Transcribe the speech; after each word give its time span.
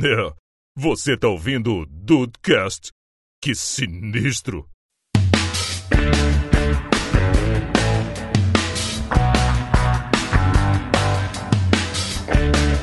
É, 0.00 0.32
você 0.76 1.16
tá 1.16 1.26
ouvindo 1.26 1.74
o 1.74 1.84
Dudecast? 1.84 2.92
Que 3.42 3.52
sinistro! 3.52 4.64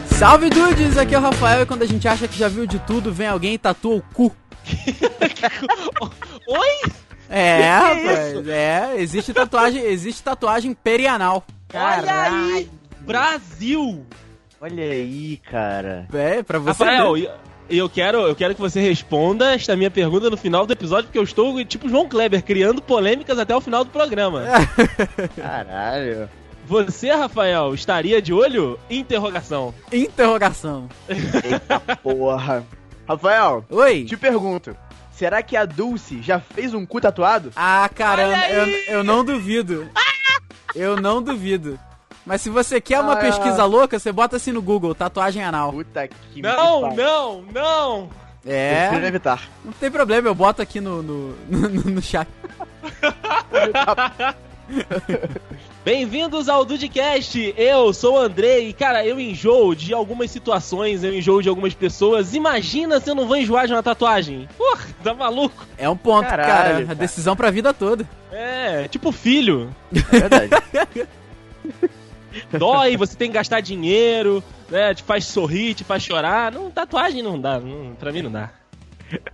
Salve 0.08 0.50
dudes, 0.50 0.98
aqui 0.98 1.16
é 1.16 1.18
o 1.18 1.22
Rafael 1.22 1.62
e 1.62 1.66
quando 1.66 1.84
a 1.84 1.86
gente 1.86 2.06
acha 2.06 2.28
que 2.28 2.38
já 2.38 2.50
viu 2.50 2.68
de 2.68 2.80
tudo, 2.80 3.14
vem 3.14 3.28
alguém 3.28 3.54
e 3.54 3.58
tatua 3.58 3.96
o 3.96 4.02
cu. 4.02 4.36
Oi? 6.50 6.92
É, 7.30 7.62
é 7.62 7.76
rapaz, 7.78 8.48
é, 8.50 8.96
existe 8.98 9.34
tatuagem, 9.34 9.82
existe 9.82 10.22
tatuagem 10.22 10.74
perianal. 10.74 11.46
Olha 11.74 12.24
aí! 12.24 12.70
Brasil! 13.00 14.06
Olha 14.66 14.84
aí, 14.84 15.38
cara. 15.52 16.08
É, 16.12 16.42
pra 16.42 16.58
você 16.58 16.84
Rafael, 16.84 17.14
ver. 17.14 17.30
e 17.70 17.78
eu 17.78 17.88
quero, 17.88 18.22
eu 18.22 18.36
quero 18.36 18.56
que 18.56 18.60
você 18.60 18.80
responda 18.82 19.54
esta 19.54 19.76
minha 19.76 19.92
pergunta 19.92 20.28
no 20.28 20.36
final 20.36 20.66
do 20.66 20.74
episódio, 20.74 21.06
porque 21.06 21.20
eu 21.20 21.24
estou 21.24 21.64
tipo 21.64 21.88
João 21.88 22.10
Kleber, 22.10 22.44
criando 22.44 22.82
polêmicas 22.82 23.38
até 23.38 23.56
o 23.56 23.62
final 23.62 23.84
do 23.84 23.92
programa. 23.92 24.42
Caralho. 25.38 26.28
Você, 26.66 27.12
Rafael, 27.12 27.76
estaria 27.76 28.20
de 28.20 28.34
olho? 28.34 28.80
Interrogação. 28.90 29.72
interrogação. 29.94 30.90
Eita 31.08 31.80
porra. 31.98 32.66
Rafael, 33.08 33.64
Oi. 33.70 34.06
te 34.06 34.18
pergunto. 34.18 34.76
Será 35.12 35.44
que 35.44 35.56
a 35.56 35.64
Dulce 35.64 36.24
já 36.24 36.40
fez 36.40 36.74
um 36.74 36.88
cu 36.88 37.00
tatuado? 37.00 37.52
Ah, 37.56 37.88
caramba, 37.94 38.34
Olha 38.36 38.52
eu, 38.52 38.96
eu 38.96 39.04
não 39.04 39.24
duvido. 39.24 39.88
Eu 40.74 40.96
não 41.00 41.22
duvido. 41.22 41.80
Mas 42.26 42.42
se 42.42 42.50
você 42.50 42.82
quer 42.82 43.00
uma 43.02 43.14
Ah. 43.14 43.18
pesquisa 43.18 43.66
louca, 43.66 44.00
você 44.00 44.12
bota 44.12 44.38
assim 44.38 44.52
no 44.52 44.62
Google, 44.62 44.96
tatuagem 44.96 45.44
anal. 45.44 45.72
Puta 45.72 46.08
que 46.34 46.42
Não, 46.42 46.82
pariu. 46.82 46.96
não, 46.96 47.44
não! 47.54 48.10
É, 48.46 48.88
Prefiro 48.88 49.08
evitar. 49.08 49.50
não 49.64 49.72
tem 49.74 49.90
problema, 49.92 50.28
eu 50.28 50.36
boto 50.36 50.62
aqui 50.62 50.80
no, 50.82 51.02
no, 51.02 51.36
no, 51.50 51.70
no 51.70 52.02
chat. 52.02 52.28
Bem-vindos 55.84 56.50
ao 56.50 56.66
Dudcast, 56.66 57.54
eu 57.56 57.94
sou 57.94 58.16
o 58.16 58.20
Andrei 58.20 58.70
e, 58.70 58.74
cara, 58.74 59.06
eu 59.06 59.20
enjoo 59.20 59.76
de 59.76 59.94
algumas 59.94 60.32
situações, 60.32 61.04
eu 61.04 61.14
enjoo 61.14 61.42
de 61.44 61.50
algumas 61.50 61.76
pessoas. 61.76 62.34
Imagina 62.34 63.00
se 63.00 63.10
eu 63.10 63.14
não 63.16 63.28
vou 63.28 63.38
enjoar 63.38 63.68
de 63.68 63.74
uma 63.74 63.84
tatuagem. 63.84 64.50
Porra, 64.58 64.86
tá 65.04 65.14
maluco? 65.14 65.64
É 65.78 65.88
um 65.88 65.96
ponto, 65.98 66.28
Caralho, 66.28 66.48
cara. 66.52 66.78
A 66.78 66.82
cara. 66.84 66.96
decisão 66.96 67.36
pra 67.36 67.52
vida 67.52 67.72
toda. 67.74 68.08
É, 68.32 68.88
tipo 68.88 69.12
filho. 69.12 69.70
É 70.12 70.28
verdade. 70.28 71.08
Dói, 72.58 72.98
você 72.98 73.16
tem 73.16 73.30
que 73.30 73.36
gastar 73.36 73.62
dinheiro, 73.62 74.44
né? 74.70 74.94
Te 74.94 75.04
faz 75.04 75.26
sorrir, 75.26 75.74
te 75.74 75.84
faz 75.84 76.04
chorar. 76.04 76.52
Não, 76.52 76.70
tatuagem 76.72 77.22
não 77.22 77.40
dá, 77.40 77.60
não, 77.60 77.96
pra 77.96 78.12
mim 78.12 78.22
não 78.22 78.32
dá. 78.32 78.50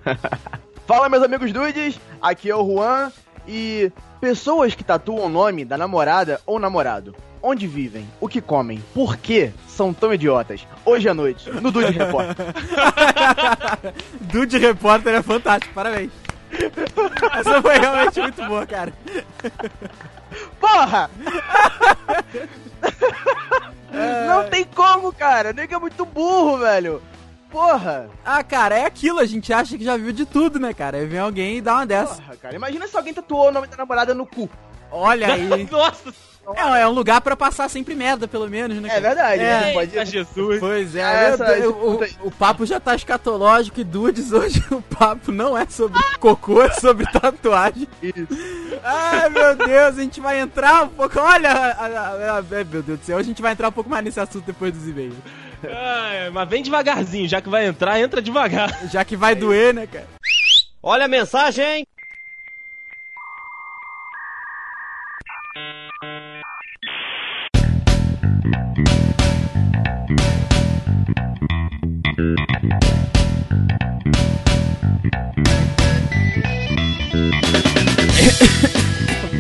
Fala, 0.85 1.09
meus 1.09 1.23
amigos 1.23 1.51
dudes. 1.51 1.99
Aqui 2.21 2.49
é 2.49 2.55
o 2.55 2.65
Juan. 2.65 3.11
E 3.47 3.91
pessoas 4.19 4.75
que 4.75 4.83
tatuam 4.83 5.25
o 5.25 5.29
nome 5.29 5.65
da 5.65 5.77
namorada 5.77 6.39
ou 6.45 6.59
namorado. 6.59 7.15
Onde 7.41 7.65
vivem? 7.65 8.07
O 8.19 8.27
que 8.27 8.39
comem? 8.39 8.83
Por 8.93 9.17
que 9.17 9.51
são 9.67 9.91
tão 9.93 10.13
idiotas? 10.13 10.67
Hoje 10.85 11.09
à 11.09 11.13
noite, 11.13 11.49
no 11.49 11.71
Dude 11.71 11.91
Repórter. 11.91 12.45
Dude 14.21 14.59
Repórter 14.59 15.15
é 15.15 15.23
fantástico, 15.23 15.73
parabéns. 15.73 16.11
Essa 17.33 17.61
foi 17.61 17.79
realmente 17.79 18.21
muito 18.21 18.45
boa, 18.45 18.67
cara. 18.67 18.93
Porra! 20.59 21.09
Não 24.27 24.49
tem 24.49 24.63
como, 24.65 25.11
cara. 25.13 25.49
O 25.49 25.53
nego 25.53 25.73
é 25.75 25.79
muito 25.79 26.05
burro, 26.05 26.57
velho. 26.57 27.01
Porra! 27.49 28.09
Ah, 28.23 28.41
cara, 28.43 28.77
é 28.77 28.85
aquilo, 28.85 29.19
a 29.19 29.25
gente 29.25 29.51
acha 29.51 29.77
que 29.77 29.83
já 29.83 29.97
viu 29.97 30.13
de 30.13 30.25
tudo, 30.25 30.57
né, 30.57 30.73
cara? 30.73 30.97
Aí 30.97 31.05
vem 31.05 31.19
alguém 31.19 31.57
e 31.57 31.61
dá 31.61 31.73
uma 31.75 31.85
dessa. 31.85 32.15
Porra, 32.15 32.37
cara. 32.37 32.55
Imagina 32.55 32.87
se 32.87 32.95
alguém 32.95 33.13
tatuou 33.13 33.49
o 33.49 33.51
nome 33.51 33.67
da 33.67 33.75
namorada 33.75 34.13
no 34.13 34.25
cu. 34.25 34.49
Olha 34.89 35.27
aí. 35.33 35.67
Nossa, 35.69 36.13
É, 36.55 36.81
é 36.81 36.87
um 36.87 36.91
lugar 36.91 37.21
pra 37.21 37.35
passar 37.35 37.69
sempre 37.69 37.95
merda, 37.95 38.27
pelo 38.27 38.49
menos, 38.49 38.77
né? 38.81 38.89
É 38.91 38.99
verdade, 38.99 39.41
É. 39.41 39.61
né? 39.61 39.73
Pode 39.73 39.91
eita 39.91 40.05
Jesus. 40.05 40.59
Pois 40.59 40.95
é, 40.95 41.03
Ah, 41.03 41.13
essa- 41.13 41.69
o, 41.69 41.99
o 42.23 42.31
papo 42.31 42.65
já 42.65 42.79
tá 42.79 42.93
escatológico 42.95 43.79
e 43.79 43.83
dudes, 43.83 44.31
hoje 44.33 44.61
o 44.71 44.81
papo 44.81 45.31
não 45.31 45.57
é 45.57 45.65
sobre 45.69 46.01
cocô, 46.19 46.61
é 46.63 46.71
sobre 46.73 47.05
tatuagem. 47.11 47.87
Isso. 48.01 48.27
Ai, 48.83 49.29
meu 49.29 49.55
Deus, 49.55 49.97
a 49.97 50.01
gente 50.01 50.19
vai 50.19 50.39
entrar 50.39 50.83
um 50.83 50.89
pouco. 50.89 51.19
Olha, 51.19 51.49
a- 51.51 51.85
a- 51.85 52.37
a- 52.39 52.41
meu 52.41 52.65
Deus 52.83 52.99
do 52.99 53.05
céu, 53.05 53.17
a 53.17 53.23
gente 53.23 53.41
vai 53.41 53.51
entrar 53.53 53.69
um 53.69 53.73
pouco 53.73 53.89
mais 53.89 54.03
nesse 54.03 54.19
assunto 54.19 54.43
depois 54.45 54.73
dos 54.73 54.87
e-mails. 54.87 55.15
Ai, 55.63 56.29
mas 56.31 56.49
vem 56.49 56.63
devagarzinho, 56.63 57.27
já 57.29 57.39
que 57.39 57.49
vai 57.49 57.67
entrar, 57.67 57.99
entra 57.99 58.21
devagar. 58.21 58.87
Já 58.91 59.05
que 59.05 59.15
vai 59.15 59.35
doer, 59.35 59.73
né, 59.73 59.85
cara? 59.87 60.07
Olha 60.83 61.05
a 61.05 61.07
mensagem! 61.07 61.85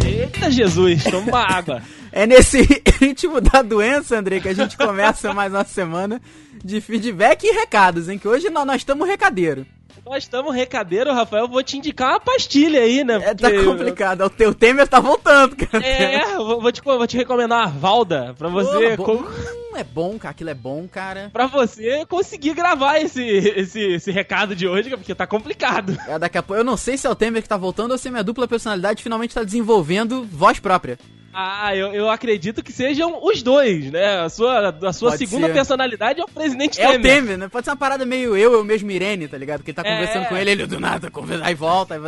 Eita 0.05 0.51
Jesus, 0.51 1.03
toma 1.03 1.27
uma 1.27 1.43
água. 1.43 1.81
É 2.11 2.27
nesse 2.27 2.61
ritmo 2.99 3.39
da 3.39 3.61
doença, 3.61 4.17
André, 4.17 4.39
que 4.39 4.49
a 4.49 4.53
gente 4.53 4.75
começa 4.75 5.33
mais 5.33 5.53
uma 5.53 5.63
semana 5.63 6.21
de 6.63 6.81
feedback 6.81 7.43
e 7.43 7.51
recados, 7.51 8.09
hein? 8.09 8.17
Que 8.17 8.27
hoje 8.27 8.49
nós 8.49 8.75
estamos 8.77 9.07
recadeiro. 9.07 9.65
Nós 10.11 10.23
estamos 10.25 10.53
recadeiro, 10.53 11.13
Rafael. 11.13 11.47
Vou 11.47 11.63
te 11.63 11.77
indicar 11.77 12.09
uma 12.09 12.19
pastilha 12.19 12.81
aí, 12.81 13.01
né? 13.01 13.15
É, 13.23 13.33
tá 13.33 13.49
porque- 13.49 13.63
complicado. 13.63 14.25
O 14.25 14.29
teu 14.29 14.53
Temer 14.53 14.85
tá 14.85 14.99
voltando, 14.99 15.55
cara. 15.55 15.81
É, 15.85 16.35
vou, 16.35 16.69
te, 16.69 16.81
vou 16.81 17.07
te 17.07 17.15
recomendar 17.15 17.63
a 17.63 17.67
Valda 17.67 18.35
pra 18.37 18.49
você, 18.49 18.97
Pô, 18.97 19.05
co- 19.05 19.15
bom. 19.19 19.23
Hum, 19.23 19.77
é 19.77 19.85
bom, 19.85 20.19
cara. 20.19 20.31
Aquilo 20.31 20.49
é 20.49 20.53
bom, 20.53 20.85
cara. 20.85 21.29
pra 21.31 21.47
você 21.47 22.05
conseguir 22.07 22.53
gravar 22.53 22.99
esse, 22.99 23.23
esse, 23.25 23.79
esse 23.79 24.11
recado 24.11 24.53
de 24.53 24.67
hoje, 24.67 24.89
porque 24.89 25.15
tá 25.15 25.25
complicado. 25.25 25.97
É, 26.05 26.19
daqui 26.19 26.37
a 26.37 26.43
pouco. 26.43 26.59
Eu 26.59 26.65
não 26.65 26.75
sei 26.75 26.97
se 26.97 27.07
é 27.07 27.09
o 27.09 27.15
Temer 27.15 27.41
que 27.41 27.47
tá 27.47 27.55
voltando 27.55 27.91
ou 27.91 27.97
se 27.97 28.09
a 28.09 28.11
minha 28.11 28.23
dupla 28.23 28.49
personalidade 28.49 29.01
finalmente 29.01 29.33
tá 29.33 29.45
desenvolvendo 29.45 30.25
voz 30.29 30.59
própria. 30.59 30.99
Ah, 31.33 31.75
eu, 31.75 31.93
eu 31.93 32.09
acredito 32.09 32.61
que 32.63 32.71
sejam 32.71 33.19
os 33.23 33.41
dois, 33.41 33.89
né? 33.91 34.19
A 34.19 34.29
sua, 34.29 34.69
a 34.69 34.93
sua 34.93 35.11
Pode 35.11 35.25
segunda 35.25 35.47
ser. 35.47 35.53
personalidade 35.53 36.19
é 36.19 36.23
o 36.23 36.27
presidente 36.27 36.79
É 36.81 36.87
o 36.89 36.91
Temer. 36.91 37.15
Temer, 37.15 37.37
né? 37.37 37.47
Pode 37.47 37.65
ser 37.65 37.71
uma 37.71 37.77
parada 37.77 38.05
meio 38.05 38.35
eu, 38.35 38.53
eu 38.53 38.63
mesmo 38.63 38.91
Irene, 38.91 39.27
tá 39.27 39.37
ligado? 39.37 39.63
Que 39.63 39.71
ele 39.71 39.75
tá 39.75 39.83
É. 39.85 39.93
conversando 39.93 40.25
com 40.27 40.35
ele, 40.37 40.51
ele 40.51 40.65
do 40.67 40.79
nada 40.79 41.09
conversa, 41.09 41.45
aí 41.45 41.55
volta, 41.55 41.95
aí 41.95 42.01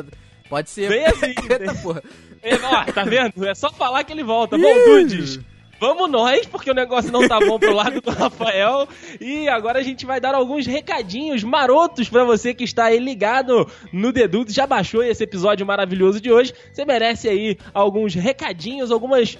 Pode 0.49 0.69
ser. 0.69 0.89
Bem 0.89 1.05
assim, 1.07 1.27
Eita 1.49 1.73
porra. 1.81 2.03
É, 2.41 2.55
ó, 2.55 2.83
tá 2.91 3.03
vendo? 3.05 3.45
É 3.47 3.55
só 3.55 3.71
falar 3.71 4.03
que 4.03 4.11
ele 4.11 4.23
volta. 4.23 4.57
Bom. 4.57 4.73
Dudes, 4.85 5.39
vamos 5.83 6.09
nós, 6.09 6.45
porque 6.45 6.71
o 6.71 6.73
negócio 6.73 7.11
não 7.11 7.27
tá 7.27 7.37
bom 7.41 7.59
pro 7.59 7.73
lado 7.75 7.99
do 7.99 8.09
Rafael. 8.09 8.87
E 9.19 9.49
agora 9.49 9.79
a 9.79 9.83
gente 9.83 10.05
vai 10.05 10.17
dar 10.17 10.33
alguns 10.33 10.65
recadinhos 10.65 11.43
marotos 11.43 12.07
pra 12.07 12.23
você 12.23 12.53
que 12.53 12.63
está 12.63 12.85
aí 12.85 12.99
ligado 12.99 13.69
no 13.91 14.13
Dedudes. 14.13 14.55
Já 14.55 14.65
baixou 14.65 15.03
esse 15.03 15.25
episódio 15.25 15.65
maravilhoso 15.65 16.21
de 16.21 16.31
hoje. 16.31 16.53
Você 16.71 16.85
merece 16.85 17.27
aí 17.27 17.57
alguns 17.73 18.15
recadinhos, 18.15 18.91
algumas, 18.91 19.37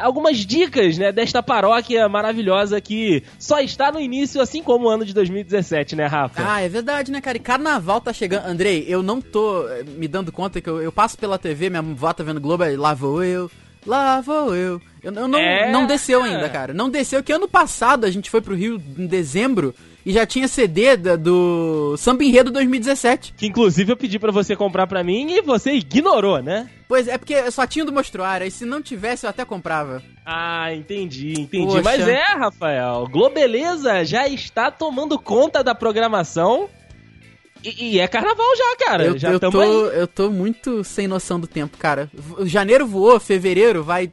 algumas 0.00 0.36
dicas, 0.38 0.96
né, 0.96 1.10
desta 1.10 1.42
paróquia 1.42 2.08
maravilhosa 2.08 2.80
que 2.80 3.24
só 3.36 3.58
está 3.58 3.90
no 3.90 3.98
início, 3.98 4.40
assim 4.40 4.62
como 4.62 4.86
o 4.86 4.88
ano 4.88 5.04
de 5.04 5.12
2017, 5.12 5.96
né, 5.96 6.06
Rafa? 6.06 6.40
Ah, 6.46 6.60
é 6.60 6.68
verdade, 6.68 7.10
né, 7.10 7.20
cara? 7.20 7.36
E 7.36 7.40
carnaval 7.40 8.00
tá 8.00 8.12
chegando. 8.12 8.46
Andrei, 8.46 8.84
eu 8.86 9.02
não 9.02 9.20
tô 9.20 9.66
eh, 9.68 9.82
me 9.82 10.06
dando 10.06 10.30
conta 10.30 10.60
que 10.60 10.70
eu, 10.70 10.80
eu 10.80 10.92
passo 10.92 11.18
pela 11.18 11.36
TV, 11.36 11.68
minha 11.68 11.80
avó 11.80 12.12
tá 12.12 12.22
vendo 12.22 12.40
Globo, 12.40 12.62
lá 12.76 12.94
vou 12.94 13.24
eu, 13.24 13.50
lá 13.86 14.20
vou 14.20 14.54
eu. 14.54 14.80
Eu, 15.02 15.12
eu 15.14 15.28
não, 15.28 15.38
É. 15.38 15.70
não 15.72 15.86
desceu 15.86 16.22
ainda, 16.22 16.48
cara. 16.48 16.74
Não 16.74 16.90
desceu, 16.90 17.22
que 17.22 17.32
ano 17.32 17.48
passado 17.48 18.04
a 18.04 18.10
gente 18.10 18.28
foi 18.30 18.40
pro 18.40 18.54
Rio 18.54 18.80
em 18.98 19.06
dezembro 19.06 19.74
e 20.04 20.12
já 20.12 20.26
tinha 20.26 20.46
CD 20.48 20.96
da- 20.96 21.16
do 21.16 21.94
Samba 21.96 22.22
Enredo 22.24 22.50
2017. 22.50 23.32
Que 23.36 23.46
inclusive 23.46 23.90
eu 23.92 23.96
pedi 23.96 24.18
pra 24.18 24.30
você 24.30 24.54
comprar 24.54 24.86
pra 24.86 25.02
mim 25.02 25.30
e 25.32 25.40
você 25.42 25.72
ignorou, 25.72 26.42
né? 26.42 26.68
Pois 26.86 27.08
é, 27.08 27.16
porque 27.16 27.50
só 27.50 27.66
tinha 27.66 27.82
o 27.82 27.86
do 27.86 27.92
Mostruário, 27.92 28.44
aí 28.44 28.50
se 28.50 28.64
não 28.66 28.82
tivesse 28.82 29.24
eu 29.24 29.30
até 29.30 29.44
comprava. 29.44 30.02
Ah, 30.26 30.74
entendi, 30.74 31.32
entendi. 31.40 31.66
Poxa. 31.66 31.82
Mas 31.82 32.06
é, 32.06 32.22
Rafael, 32.36 33.06
Globeleza 33.10 34.04
já 34.04 34.28
está 34.28 34.70
tomando 34.70 35.18
conta 35.18 35.62
da 35.64 35.74
programação. 35.74 36.68
E, 37.62 37.94
e 37.94 38.00
é 38.00 38.08
carnaval 38.08 38.46
já, 38.56 38.76
cara. 38.86 39.04
eu, 39.04 39.18
já 39.18 39.30
eu, 39.30 39.38
tô, 39.40 39.60
aí. 39.60 39.70
eu 39.98 40.06
tô 40.06 40.30
muito 40.30 40.82
sem 40.84 41.06
noção 41.06 41.38
do 41.38 41.46
tempo, 41.46 41.76
cara. 41.76 42.10
Janeiro 42.44 42.86
voou, 42.86 43.18
fevereiro 43.20 43.82
vai. 43.84 44.10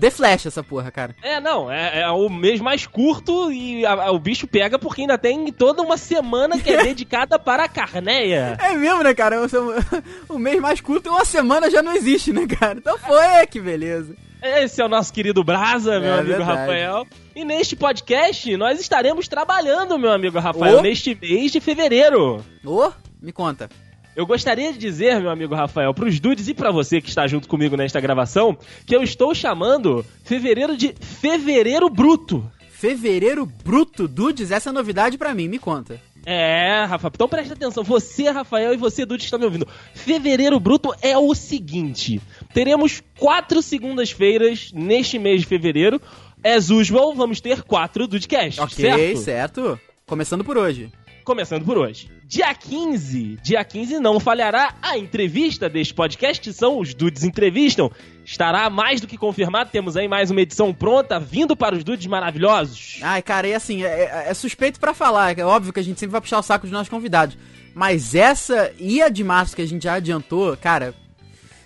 The 0.00 0.10
Flash 0.10 0.46
essa 0.46 0.60
porra, 0.60 0.90
cara. 0.90 1.14
É, 1.22 1.40
não, 1.40 1.70
é, 1.70 2.00
é 2.00 2.08
o 2.10 2.28
mês 2.28 2.60
mais 2.60 2.84
curto 2.84 3.52
e 3.52 3.86
a- 3.86 3.92
a- 4.06 4.10
o 4.10 4.18
bicho 4.18 4.44
pega 4.48 4.76
porque 4.76 5.02
ainda 5.02 5.16
tem 5.16 5.52
toda 5.52 5.82
uma 5.82 5.96
semana 5.96 6.58
que 6.58 6.68
é 6.68 6.82
dedicada 6.82 7.38
para 7.38 7.62
a 7.64 7.68
carneia. 7.68 8.56
É 8.60 8.74
mesmo, 8.74 9.04
né, 9.04 9.14
cara? 9.14 9.36
O, 9.40 9.46
o 10.34 10.38
mês 10.38 10.60
mais 10.60 10.80
curto, 10.80 11.10
uma 11.10 11.24
semana 11.24 11.70
já 11.70 11.80
não 11.80 11.94
existe, 11.94 12.32
né, 12.32 12.44
cara? 12.44 12.78
Então 12.78 12.98
foi, 12.98 13.46
que 13.48 13.60
beleza. 13.60 14.16
Esse 14.42 14.80
é 14.80 14.84
o 14.84 14.88
nosso 14.88 15.12
querido 15.12 15.44
Brasa, 15.44 16.00
meu 16.00 16.14
É 16.14 16.18
amigo 16.20 16.36
verdade. 16.38 16.60
Rafael. 16.60 17.06
E 17.36 17.44
neste 17.44 17.76
podcast 17.76 18.56
nós 18.56 18.80
estaremos 18.80 19.28
trabalhando, 19.28 19.98
meu 19.98 20.12
amigo 20.12 20.38
Rafael, 20.38 20.78
Ô. 20.78 20.82
neste 20.82 21.16
mês 21.20 21.52
de 21.52 21.60
fevereiro. 21.60 22.44
Ô, 22.64 22.90
me 23.20 23.32
conta. 23.32 23.68
Eu 24.16 24.26
gostaria 24.26 24.72
de 24.72 24.78
dizer, 24.78 25.20
meu 25.20 25.30
amigo 25.30 25.54
Rafael, 25.54 25.94
pros 25.94 26.18
dudes 26.18 26.48
e 26.48 26.54
pra 26.54 26.70
você 26.70 27.00
que 27.00 27.08
está 27.08 27.26
junto 27.26 27.48
comigo 27.48 27.76
nesta 27.76 28.00
gravação, 28.00 28.56
que 28.84 28.94
eu 28.94 29.02
estou 29.02 29.34
chamando 29.34 30.04
fevereiro 30.24 30.76
de 30.76 30.94
Fevereiro 31.00 31.88
Bruto. 31.88 32.50
Fevereiro 32.80 33.44
bruto, 33.44 34.08
dudes, 34.08 34.50
essa 34.50 34.70
é 34.70 34.72
novidade 34.72 35.18
pra 35.18 35.34
mim, 35.34 35.48
me 35.48 35.58
conta. 35.58 36.00
É, 36.24 36.82
Rafa, 36.88 37.10
então 37.14 37.28
presta 37.28 37.52
atenção. 37.52 37.84
Você, 37.84 38.30
Rafael, 38.30 38.72
e 38.72 38.76
você, 38.78 39.04
Dude, 39.04 39.18
que 39.20 39.26
está 39.26 39.36
me 39.36 39.44
ouvindo. 39.44 39.68
Fevereiro 39.94 40.58
Bruto 40.58 40.94
é 41.02 41.16
o 41.18 41.34
seguinte: 41.34 42.22
teremos 42.54 43.02
quatro 43.18 43.60
segundas-feiras 43.60 44.72
neste 44.72 45.18
mês 45.18 45.42
de 45.42 45.46
fevereiro. 45.46 46.00
As 46.42 46.70
usual, 46.70 47.14
vamos 47.14 47.38
ter 47.38 47.62
quatro 47.64 48.08
Dudecast, 48.08 48.58
Ok, 48.62 48.76
certo? 48.76 49.18
certo? 49.18 49.80
Começando 50.06 50.42
por 50.42 50.56
hoje. 50.56 50.90
Começando 51.22 51.66
por 51.66 51.76
hoje. 51.76 52.10
Dia 52.30 52.54
15, 52.54 53.38
dia 53.42 53.64
15 53.64 53.98
não 53.98 54.20
falhará 54.20 54.72
a 54.80 54.96
entrevista 54.96 55.68
deste 55.68 55.92
podcast, 55.92 56.40
que 56.40 56.52
são 56.52 56.78
os 56.78 56.94
Dudes 56.94 57.24
Entrevistam. 57.24 57.90
Estará 58.24 58.70
mais 58.70 59.00
do 59.00 59.08
que 59.08 59.18
confirmado, 59.18 59.70
temos 59.72 59.96
aí 59.96 60.06
mais 60.06 60.30
uma 60.30 60.40
edição 60.40 60.72
pronta, 60.72 61.18
vindo 61.18 61.56
para 61.56 61.74
os 61.74 61.82
Dudes 61.82 62.06
maravilhosos. 62.06 63.00
Ai, 63.02 63.20
cara, 63.20 63.48
e 63.48 63.52
assim, 63.54 63.82
é, 63.82 63.88
é- 64.04 64.24
é 64.28 64.34
suspeito 64.34 64.78
pra 64.78 64.94
falar, 64.94 65.36
é 65.36 65.44
óbvio 65.44 65.72
que 65.72 65.80
a 65.80 65.82
gente 65.82 65.98
sempre 65.98 66.12
vai 66.12 66.20
puxar 66.20 66.38
o 66.38 66.42
saco 66.42 66.66
dos 66.66 66.72
nossos 66.72 66.88
convidados. 66.88 67.36
Mas 67.74 68.14
essa 68.14 68.72
e 68.78 69.02
a 69.02 69.08
de 69.08 69.24
março 69.24 69.56
que 69.56 69.62
a 69.62 69.66
gente 69.66 69.82
já 69.82 69.94
adiantou, 69.94 70.56
cara. 70.56 70.94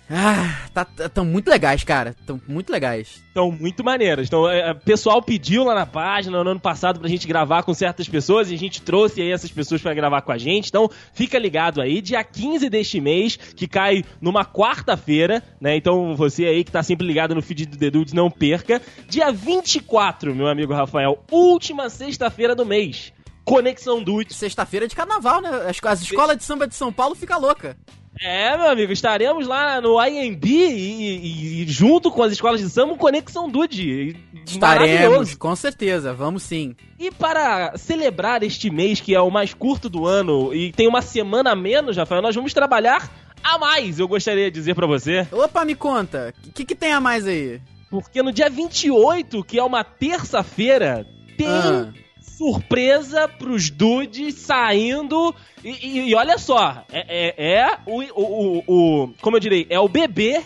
Ah, 0.09 0.67
tá, 0.71 0.85
tão 0.85 1.25
muito 1.25 1.49
legais, 1.49 1.83
cara. 1.83 2.15
Tão 2.25 2.39
muito 2.47 2.71
legais. 2.71 3.23
Estão 3.27 3.51
muito 3.51 3.83
maneiras. 3.83 4.27
Então, 4.27 4.49
é, 4.49 4.71
o 4.71 4.75
pessoal 4.75 5.21
pediu 5.21 5.63
lá 5.63 5.73
na 5.73 5.85
página 5.85 6.43
no 6.43 6.49
ano 6.51 6.59
passado 6.59 6.99
pra 6.99 7.09
gente 7.09 7.27
gravar 7.27 7.63
com 7.63 7.73
certas 7.73 8.07
pessoas 8.07 8.51
e 8.51 8.53
a 8.53 8.57
gente 8.57 8.81
trouxe 8.81 9.21
aí 9.21 9.31
essas 9.31 9.51
pessoas 9.51 9.81
pra 9.81 9.93
gravar 9.93 10.21
com 10.21 10.31
a 10.31 10.37
gente. 10.37 10.69
Então, 10.69 10.89
fica 11.13 11.39
ligado 11.39 11.81
aí, 11.81 12.01
dia 12.01 12.23
15 12.23 12.69
deste 12.69 13.01
mês, 13.01 13.35
que 13.35 13.67
cai 13.67 14.05
numa 14.21 14.45
quarta-feira, 14.45 15.41
né? 15.59 15.75
Então, 15.75 16.15
você 16.15 16.45
aí 16.45 16.63
que 16.63 16.71
tá 16.71 16.83
sempre 16.83 17.05
ligado 17.05 17.33
no 17.33 17.41
feed 17.41 17.65
do 17.65 17.77
The 17.77 17.89
Dudes, 17.89 18.13
não 18.13 18.29
perca. 18.29 18.81
Dia 19.09 19.31
24, 19.31 20.35
meu 20.35 20.47
amigo 20.47 20.73
Rafael, 20.73 21.23
última 21.31 21.89
sexta-feira 21.89 22.55
do 22.55 22.65
mês. 22.65 23.11
Conexão 23.45 24.03
Dudes. 24.03 24.35
Sexta-feira 24.35 24.87
de 24.87 24.95
carnaval, 24.95 25.39
né? 25.41 25.49
As, 25.69 25.77
as 25.83 26.01
escolas 26.01 26.35
de 26.37 26.43
samba 26.43 26.67
de 26.67 26.75
São 26.75 26.91
Paulo 26.91 27.15
fica 27.15 27.37
louca. 27.37 27.77
É, 28.21 28.55
meu 28.57 28.69
amigo, 28.69 28.93
estaremos 28.93 29.45
lá 29.45 29.81
no 29.81 30.01
IMB 30.01 30.45
e, 30.45 31.17
e- 31.17 31.63
e 31.63 31.67
junto 31.67 32.09
com 32.09 32.23
as 32.23 32.31
escolas 32.31 32.61
de 32.61 32.69
samba, 32.69 32.95
Conexão 32.95 33.49
Dude. 33.49 34.15
Estaremos, 34.47 34.99
Maravilhoso. 35.01 35.37
com 35.37 35.53
certeza, 35.53 36.13
vamos 36.13 36.43
sim. 36.43 36.73
E 36.97 37.11
para 37.11 37.77
celebrar 37.77 38.41
este 38.41 38.69
mês, 38.69 39.01
que 39.01 39.13
é 39.13 39.19
o 39.19 39.29
mais 39.29 39.53
curto 39.53 39.89
do 39.89 40.05
ano 40.07 40.53
e 40.53 40.71
tem 40.71 40.87
uma 40.87 41.01
semana 41.01 41.51
a 41.51 41.55
menos, 41.57 41.97
Rafael, 41.97 42.21
nós 42.21 42.33
vamos 42.33 42.53
trabalhar 42.53 43.11
a 43.43 43.57
mais, 43.59 43.99
eu 43.99 44.07
gostaria 44.07 44.49
de 44.49 44.57
dizer 44.57 44.75
pra 44.75 44.87
você. 44.87 45.27
Opa, 45.33 45.65
me 45.65 45.75
conta, 45.75 46.33
o 46.47 46.51
que, 46.53 46.63
que 46.63 46.73
tem 46.73 46.93
a 46.93 47.01
mais 47.01 47.27
aí? 47.27 47.59
Porque 47.89 48.23
no 48.23 48.31
dia 48.31 48.49
28, 48.49 49.43
que 49.43 49.59
é 49.59 49.63
uma 49.63 49.83
terça-feira, 49.83 51.05
tem 51.37 51.47
Ah. 51.47 51.91
Surpresa 52.37 53.27
pros 53.27 53.69
dudes 53.69 54.35
saindo. 54.35 55.33
E, 55.63 55.69
e- 55.69 56.09
e 56.09 56.15
olha 56.15 56.37
só, 56.37 56.83
é, 56.91 57.33
é- 57.37 57.53
é 57.53 57.77
o, 57.85 58.01
o, 58.01 58.23
o- 58.23 58.63
o- 59.03 59.13
Como 59.21 59.35
eu 59.37 59.39
direi, 59.39 59.65
é 59.69 59.79
o 59.79 59.87
bebê. 59.89 60.41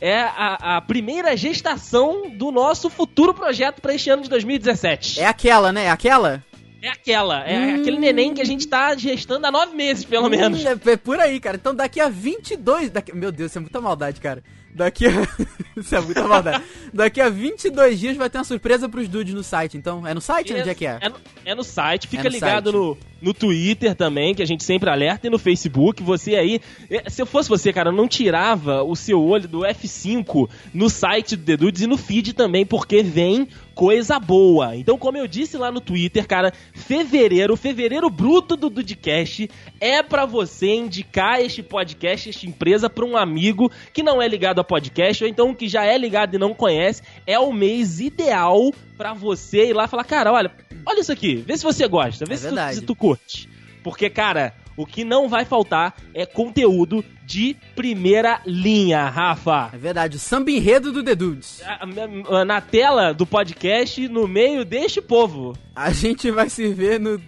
É 0.00 0.20
a, 0.22 0.76
a 0.76 0.80
primeira 0.82 1.34
gestação 1.36 2.28
do 2.28 2.50
nosso 2.50 2.90
futuro 2.90 3.32
projeto 3.32 3.80
pra 3.80 3.94
este 3.94 4.10
ano 4.10 4.22
de 4.22 4.28
2017. 4.28 5.20
É 5.20 5.26
aquela, 5.26 5.72
né? 5.72 5.84
É 5.84 5.90
aquela? 5.90 6.44
É 6.82 6.88
aquela, 6.88 7.42
é 7.48 7.56
Hum. 7.58 7.80
aquele 7.80 7.98
neném 7.98 8.34
que 8.34 8.42
a 8.42 8.44
gente 8.44 8.66
tá 8.66 8.94
gestando 8.96 9.46
há 9.46 9.50
nove 9.52 9.74
meses, 9.74 10.04
pelo 10.04 10.28
menos. 10.28 10.62
Hum, 10.62 10.68
é, 10.68 10.90
é 10.90 10.96
por 10.98 11.18
aí, 11.20 11.40
cara. 11.40 11.56
Então 11.56 11.74
daqui 11.74 12.00
a 12.00 12.08
22... 12.10 12.90
Daqui... 12.90 13.14
Meu 13.16 13.32
Deus, 13.32 13.52
isso 13.52 13.58
é 13.58 13.60
muita 13.62 13.80
maldade, 13.80 14.20
cara. 14.20 14.42
Daqui 14.74 15.06
a... 15.06 15.10
isso 15.78 15.94
é 15.94 16.00
muita 16.00 16.26
maldade. 16.26 16.64
Daqui 16.92 17.20
a 17.20 17.28
22 17.28 17.98
dias 17.98 18.16
vai 18.16 18.28
ter 18.28 18.38
uma 18.38 18.44
surpresa 18.44 18.88
pros 18.88 19.08
dudes 19.08 19.32
no 19.32 19.42
site. 19.44 19.76
Então, 19.76 20.06
é 20.06 20.12
no 20.12 20.20
site? 20.20 20.52
Onde 20.52 20.68
é 20.68 20.74
que 20.74 20.84
é? 20.84 20.98
É 21.00 21.08
no, 21.08 21.14
é 21.44 21.54
no 21.54 21.62
site, 21.62 22.08
fica 22.08 22.22
É 22.22 22.24
no 22.24 22.30
ligado 22.30 22.72
site. 22.72 22.74
No, 22.74 22.98
no 23.22 23.32
Twitter 23.32 23.94
também, 23.94 24.34
que 24.34 24.42
a 24.42 24.46
gente 24.46 24.64
sempre 24.64 24.90
alerta, 24.90 25.28
e 25.28 25.30
no 25.30 25.38
Facebook. 25.38 26.02
Você 26.02 26.34
aí, 26.34 26.60
eh, 26.90 27.08
se 27.08 27.22
eu 27.22 27.26
fosse 27.26 27.48
você, 27.48 27.72
cara, 27.72 27.90
eu 27.90 27.94
não 27.94 28.08
tirava 28.08 28.82
o 28.82 28.96
seu 28.96 29.22
olho 29.22 29.46
do 29.46 29.60
F5 29.60 30.50
no 30.74 30.90
site 30.90 31.36
do 31.36 31.44
The 31.44 31.56
Dudes 31.56 31.82
e 31.82 31.86
no 31.86 31.96
feed 31.96 32.32
também, 32.32 32.66
porque 32.66 33.02
vem 33.02 33.48
coisa 33.74 34.18
boa. 34.18 34.76
Então, 34.76 34.96
como 34.96 35.18
eu 35.18 35.26
disse 35.26 35.56
lá 35.56 35.70
no 35.70 35.80
Twitter, 35.80 36.26
cara, 36.26 36.52
fevereiro, 36.72 37.56
fevereiro 37.56 38.08
bruto 38.08 38.56
do 38.56 38.70
Dudcast, 38.70 39.50
é 39.80 40.02
pra 40.02 40.24
você 40.24 40.74
indicar 40.74 41.40
este 41.40 41.62
podcast, 41.62 42.30
esta 42.30 42.46
empresa, 42.46 42.88
pra 42.88 43.04
um 43.04 43.16
amigo 43.16 43.70
que 43.92 44.02
não 44.02 44.22
é 44.22 44.28
ligado 44.28 44.60
a 44.60 44.64
podcast, 44.64 45.24
ou 45.24 45.28
então 45.28 45.54
que 45.54 45.68
já 45.68 45.84
é 45.84 45.98
ligado 45.98 46.34
e 46.34 46.38
não 46.38 46.54
conhece. 46.54 47.02
É 47.26 47.38
o 47.38 47.52
mês 47.52 48.00
ideal 48.00 48.72
pra 48.96 49.12
você 49.12 49.70
ir 49.70 49.72
lá 49.72 49.84
e 49.84 49.88
falar, 49.88 50.04
cara, 50.04 50.32
olha, 50.32 50.50
olha 50.86 51.00
isso 51.00 51.12
aqui, 51.12 51.36
vê 51.36 51.56
se 51.56 51.64
você 51.64 51.86
gosta, 51.88 52.24
vê 52.24 52.34
É 52.34 52.36
se, 52.36 52.48
tu, 52.48 52.74
se 52.74 52.80
tu 52.82 52.96
curte. 52.96 53.48
Porque, 53.82 54.08
cara, 54.08 54.54
o 54.76 54.86
que 54.86 55.04
não 55.04 55.28
vai 55.28 55.44
faltar 55.44 55.94
é 56.12 56.26
conteúdo 56.26 57.04
de 57.24 57.56
primeira 57.74 58.40
linha, 58.44 59.08
Rafa. 59.08 59.70
É 59.72 59.78
verdade, 59.78 60.16
o 60.16 60.20
samba 60.20 60.50
enredo 60.50 60.92
do 60.92 61.02
The 61.02 61.14
Dudes. 61.14 61.62
Na 62.46 62.60
tela 62.60 63.12
do 63.12 63.26
podcast, 63.26 64.06
no 64.08 64.28
meio 64.28 64.64
deste 64.64 65.00
povo. 65.00 65.56
A 65.74 65.90
gente 65.90 66.30
vai 66.30 66.48
se 66.48 66.68
ver 66.68 67.00
no 67.00 67.18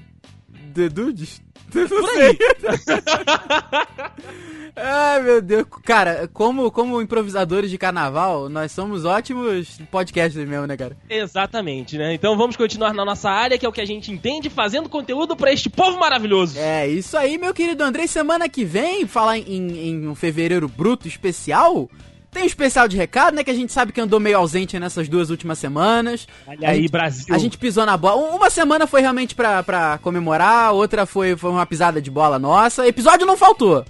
The 0.75 0.89
Dudes? 0.89 1.41
Não 1.75 2.15
sei. 2.15 2.39
Ai, 4.77 5.23
meu 5.23 5.41
Deus. 5.41 5.65
Cara, 5.85 6.29
como, 6.35 6.71
como 6.71 7.01
improvisadores 7.01 7.71
de 7.71 7.79
carnaval, 7.79 8.49
nós 8.51 8.73
somos 8.73 9.05
ótimos 9.07 9.79
podcasters 9.91 10.47
mesmo, 10.47 10.67
né, 10.67 10.77
cara? 10.77 10.97
Exatamente, 11.09 11.97
né? 11.97 12.13
Então 12.13 12.37
vamos 12.37 12.57
continuar 12.57 12.93
na 12.93 13.05
nossa 13.05 13.31
área, 13.31 13.57
que 13.57 13.65
é 13.65 13.69
o 13.69 13.73
que 13.73 13.81
a 13.81 13.87
gente 13.87 14.13
entende, 14.13 14.51
fazendo 14.51 14.89
conteúdo 14.89 15.35
pra 15.35 15.51
este 15.53 15.71
povo 15.71 15.99
maravilhoso. 15.99 16.59
É, 16.59 16.87
isso 16.87 17.17
aí, 17.17 17.39
meu 17.39 17.55
querido 17.55 17.83
Andrei. 17.83 18.07
Semana 18.07 18.49
que 18.49 18.65
vem, 18.65 19.07
falar 19.07 19.39
em, 19.39 19.45
em 19.89 20.07
um 20.09 20.15
fevereiro 20.15 20.69
bruto 20.69 21.09
especial. 21.09 21.89
Tem 22.31 22.43
um 22.43 22.47
especial 22.47 22.87
de 22.87 22.99
recado, 22.99 23.35
né? 23.35 23.43
Que 23.43 23.51
a 23.51 23.55
gente 23.55 23.73
sabe 23.73 23.93
que 23.93 24.01
andou 24.01 24.21
meio 24.21 24.37
ausente 24.37 24.79
nessas 24.79 25.09
duas 25.09 25.31
últimas 25.31 25.59
semanas. 25.59 26.29
Olha 26.47 26.69
A 26.69 26.71
aí, 26.73 26.83
gente- 26.83 26.91
Brasil. 26.91 27.35
A 27.35 27.39
gente 27.39 27.57
pisou 27.57 27.87
na 27.87 27.97
bola. 27.97 28.17
Um- 28.21 28.37
Uma 28.37 28.51
semana 28.51 28.87
foi 28.87 29.01
realmente 29.01 29.35
pra, 29.35 29.63
pra 29.63 29.97
comemorar, 30.03 30.73
outra 30.75 31.07
foi, 31.07 31.35
foi 31.35 31.51
uma 31.51 31.65
pisada 31.65 32.01
de 32.03 32.11
bola 32.11 32.39
nossa. 32.39 32.87
Episódio 32.87 33.27
não 33.27 33.39
faltou. 33.39 33.83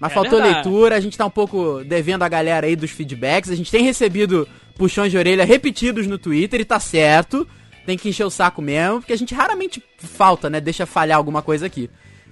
Mas 0.00 0.12
É 0.12 0.14
faltou 0.14 0.40
verdade. 0.40 0.54
leitura, 0.68 0.96
a 0.96 1.00
gente 1.00 1.18
tá 1.18 1.26
um 1.26 1.30
pouco 1.30 1.82
devendo 1.84 2.22
a 2.22 2.28
galera 2.28 2.66
aí 2.66 2.76
dos 2.76 2.90
feedbacks. 2.90 3.50
A 3.50 3.54
gente 3.56 3.70
tem 3.70 3.82
recebido 3.82 4.46
puxões 4.76 5.10
de 5.10 5.18
orelha 5.18 5.44
repetidos 5.44 6.06
no 6.06 6.18
Twitter 6.18 6.60
e 6.60 6.64
tá 6.64 6.78
certo. 6.78 7.46
Tem 7.84 7.96
que 7.96 8.08
encher 8.08 8.24
o 8.24 8.30
saco 8.30 8.60
mesmo, 8.60 9.00
porque 9.00 9.12
a 9.12 9.16
gente 9.16 9.34
raramente 9.34 9.82
falta, 9.98 10.48
né? 10.50 10.60
Deixa 10.60 10.84
falhar 10.86 11.16
alguma 11.16 11.42
coisa 11.42 11.66
aqui. 11.66 11.88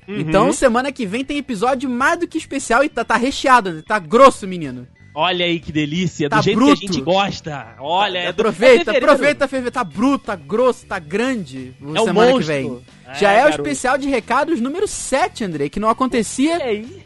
Uhum. 0.06 0.20
Então, 0.20 0.52
semana 0.52 0.92
que 0.92 1.04
vem 1.06 1.24
tem 1.24 1.38
episódio 1.38 1.90
mais 1.90 2.20
do 2.20 2.28
que 2.28 2.38
especial 2.38 2.84
e 2.84 2.88
tá, 2.88 3.04
tá 3.04 3.16
recheado, 3.16 3.82
tá 3.82 3.98
grosso, 3.98 4.46
menino. 4.46 4.86
Olha 5.18 5.46
aí 5.46 5.58
que 5.58 5.72
delícia, 5.72 6.28
Tá 6.28 6.36
do 6.36 6.42
jeito 6.42 6.56
bruto. 6.58 6.78
que 6.78 6.84
a 6.84 6.92
gente 6.92 7.00
gosta. 7.02 7.74
Olha, 7.80 8.18
é 8.18 8.24
do- 8.26 8.42
aproveita, 8.42 8.74
é 8.74 8.84
fevereiro. 8.84 9.06
aproveita, 9.06 9.48
fevereiro. 9.48 9.70
Tá 9.72 9.82
bruto, 9.82 10.24
tá 10.26 10.36
grosso, 10.36 10.84
tá 10.84 10.98
grande. 10.98 11.72
É 11.80 12.00
o 12.00 12.04
semana 12.04 12.26
que 12.32 12.34
monstro. 12.34 12.46
vem. 12.54 12.80
É, 13.06 13.14
Já 13.14 13.32
é 13.32 13.40
o 13.40 13.48
garoto. 13.48 13.62
especial 13.62 13.96
de 13.96 14.08
recados 14.08 14.60
número 14.60 14.86
7, 14.86 15.42
André, 15.42 15.70
que 15.70 15.80
não 15.80 15.88
acontecia 15.88 16.58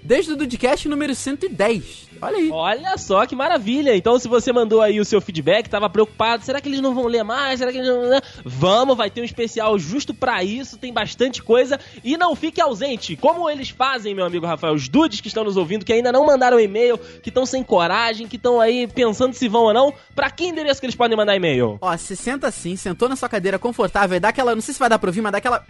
desde 0.03 0.33
o 0.33 0.37
Dudcast 0.37 0.89
número 0.89 1.15
110. 1.15 2.10
Olha 2.23 2.37
aí. 2.37 2.51
Olha 2.51 2.99
só 2.99 3.27
que 3.27 3.35
maravilha. 3.35 3.97
Então, 3.97 4.19
se 4.19 4.29
você 4.29 4.53
mandou 4.53 4.81
aí 4.81 5.01
o 5.01 5.05
seu 5.05 5.21
feedback, 5.21 5.69
tava 5.69 5.89
preocupado, 5.89 6.45
será 6.45 6.61
que 6.61 6.69
eles 6.69 6.81
não 6.81 6.95
vão 6.95 7.07
ler 7.07 7.23
mais? 7.23 7.59
Será 7.59 7.73
que 7.73 7.79
eles 7.79 7.89
não... 7.89 8.09
né? 8.09 8.21
Vamos, 8.45 8.97
vai 8.97 9.11
ter 9.11 9.21
um 9.21 9.25
especial 9.25 9.79
justo 9.79 10.13
pra 10.13 10.45
isso, 10.45 10.77
tem 10.77 10.93
bastante 10.93 11.43
coisa. 11.43 11.79
E 12.05 12.17
não 12.17 12.35
fique 12.37 12.61
ausente. 12.61 13.17
Como 13.17 13.49
eles 13.49 13.71
fazem, 13.71 14.15
meu 14.15 14.25
amigo 14.25 14.47
Rafael? 14.47 14.75
Os 14.75 14.89
dudes 14.89 15.21
que 15.21 15.29
estão 15.29 15.45
nos 15.45 15.57
ouvindo, 15.57 15.85
que 15.85 15.93
ainda 15.93 16.13
não 16.13 16.27
mandaram 16.27 16.61
e-mail, 16.61 16.99
que 16.99 17.29
estão 17.29 17.47
sem 17.47 17.63
coragem, 17.63 18.29
que 18.29 18.37
estão 18.37 18.61
aí 18.61 18.87
pensando 18.87 19.35
se 19.35 19.49
vão 19.49 19.63
ou 19.63 19.75
não, 19.75 19.93
pra 20.15 20.31
que 20.31 20.45
endereço 20.45 20.81
que 20.81 20.87
eles 20.87 20.97
podem 20.97 21.17
mandar 21.17 21.37
e-mail? 21.37 21.79
Ó, 21.81 21.97
se 21.97 22.17
senta 22.17 22.49
assim, 22.49 22.77
sentou 22.77 23.09
na 23.09 23.17
sua 23.17 23.29
cadeira 23.29 23.59
confortável 23.59 24.17
e 24.17 24.21
dá 24.21 24.29
aquela. 24.29 24.55
Não 24.55 24.63
sei 24.63 24.75
se 24.75 24.81
vai 24.81 24.89
dar 24.89 24.99
pra 24.99 25.09
ouvir, 25.09 25.21
mas 25.21 25.33
dá 25.33 25.39
aquela. 25.39 25.65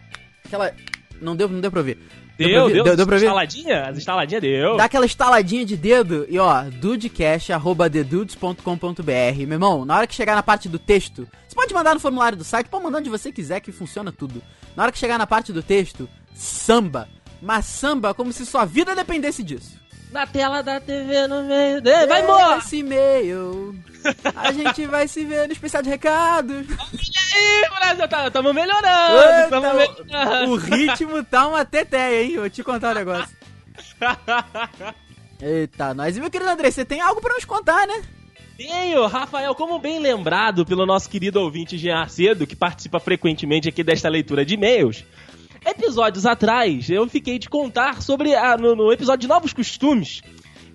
Aquela. 0.45 0.75
Não 1.21 1.37
deu, 1.37 1.49
não 1.49 1.61
deu 1.61 1.71
pra 1.71 1.81
ouvir. 1.81 1.97
pra 1.97 2.47
Deu, 2.47 2.69
deu, 2.69 2.85
deu, 2.85 2.97
deu 2.97 3.07
pra 3.07 3.17
ouvir? 3.17 3.27
Instaladinha? 3.27 3.89
As 3.89 3.99
instaladinhas 3.99 4.43
deu. 4.43 4.77
Dá 4.77 4.85
aquela 4.85 5.07
estaladinha 5.07 5.65
de 5.65 5.77
dedo 5.77 6.27
e 6.29 6.39
ó, 6.39 6.63
dudecast.com.br. 6.65 9.39
Meu 9.39 9.53
irmão, 9.53 9.85
na 9.85 9.97
hora 9.97 10.07
que 10.07 10.15
chegar 10.15 10.35
na 10.35 10.43
parte 10.43 10.69
do 10.69 10.79
texto, 10.79 11.29
você 11.47 11.55
pode 11.55 11.75
mandar 11.75 11.95
no 11.95 12.01
formulário 12.01 12.39
do 12.39 12.45
site, 12.45 12.69
pode 12.69 12.85
mandar 12.85 12.99
onde 12.99 13.11
você 13.11 13.31
quiser 13.31 13.61
que 13.61 13.73
funciona 13.73 14.11
tudo. 14.11 14.43
Na 14.77 14.85
hora 14.85 14.93
que 14.93 14.99
chegar 14.99 15.19
na 15.19 15.27
parte 15.27 15.53
do 15.53 15.63
texto, 15.63 16.09
samba. 16.35 17.09
Mas 17.43 17.67
samba 17.67 18.15
como 18.15 18.33
se 18.33 18.47
sua 18.47 18.65
vida 18.65 18.95
dependesse 18.95 19.43
disso. 19.43 19.79
Na 20.13 20.27
tela 20.27 20.63
da 20.63 20.81
TV, 20.81 21.27
no 21.29 21.45
meio 21.45 21.81
dele. 21.81 22.07
Vai, 22.07 22.27
morrer! 22.27 22.59
Esse 22.59 22.79
e-mail. 22.79 23.75
A 24.37 24.53
gente 24.53 24.87
vai 24.87 25.07
se 25.09 25.25
ver 25.25 25.47
no 25.47 25.53
especial 25.53 25.83
de 25.83 25.89
recados. 25.91 26.67
Ih, 26.69 27.69
Brasil, 27.79 28.09
tá, 28.09 28.31
tamo 28.31 28.53
melhorando, 28.53 29.51
tamo 29.51 29.67
Eita, 29.67 30.05
melhorando. 30.05 30.51
o 30.51 30.57
ritmo 30.57 31.25
tá 31.25 31.47
uma 31.47 31.65
teteia, 31.65 32.23
hein? 32.23 32.37
Vou 32.37 32.51
te 32.51 32.63
contar 32.63 32.93
um 32.93 32.99
negócio. 32.99 33.37
Eita, 35.41 35.95
nós. 35.95 36.17
E 36.17 36.21
meu 36.21 36.31
querido 36.31 36.51
André, 36.51 36.71
você 36.71 36.85
tem 36.85 37.01
algo 37.01 37.21
pra 37.21 37.35
nos 37.35 37.45
contar, 37.45 37.87
né? 37.87 38.03
Tenho, 38.57 39.07
Rafael, 39.07 39.55
como 39.55 39.79
bem 39.79 39.99
lembrado 39.99 40.67
pelo 40.67 40.85
nosso 40.85 41.09
querido 41.09 41.41
ouvinte 41.41 41.79
Jean 41.79 42.01
Arcedo, 42.01 42.47
que 42.47 42.55
participa 42.55 43.01
frequentemente 43.01 43.69
aqui 43.69 43.83
desta 43.83 44.07
leitura 44.09 44.45
de 44.45 44.53
e-mails, 44.53 45.03
episódios 45.65 46.27
atrás 46.27 46.91
eu 46.91 47.09
fiquei 47.09 47.39
de 47.39 47.49
contar 47.49 48.03
sobre, 48.03 48.35
a, 48.35 48.59
no, 48.59 48.77
no 48.77 48.93
episódio 48.93 49.23
de 49.23 49.29
Novos 49.29 49.55
Costumes, 49.55 50.21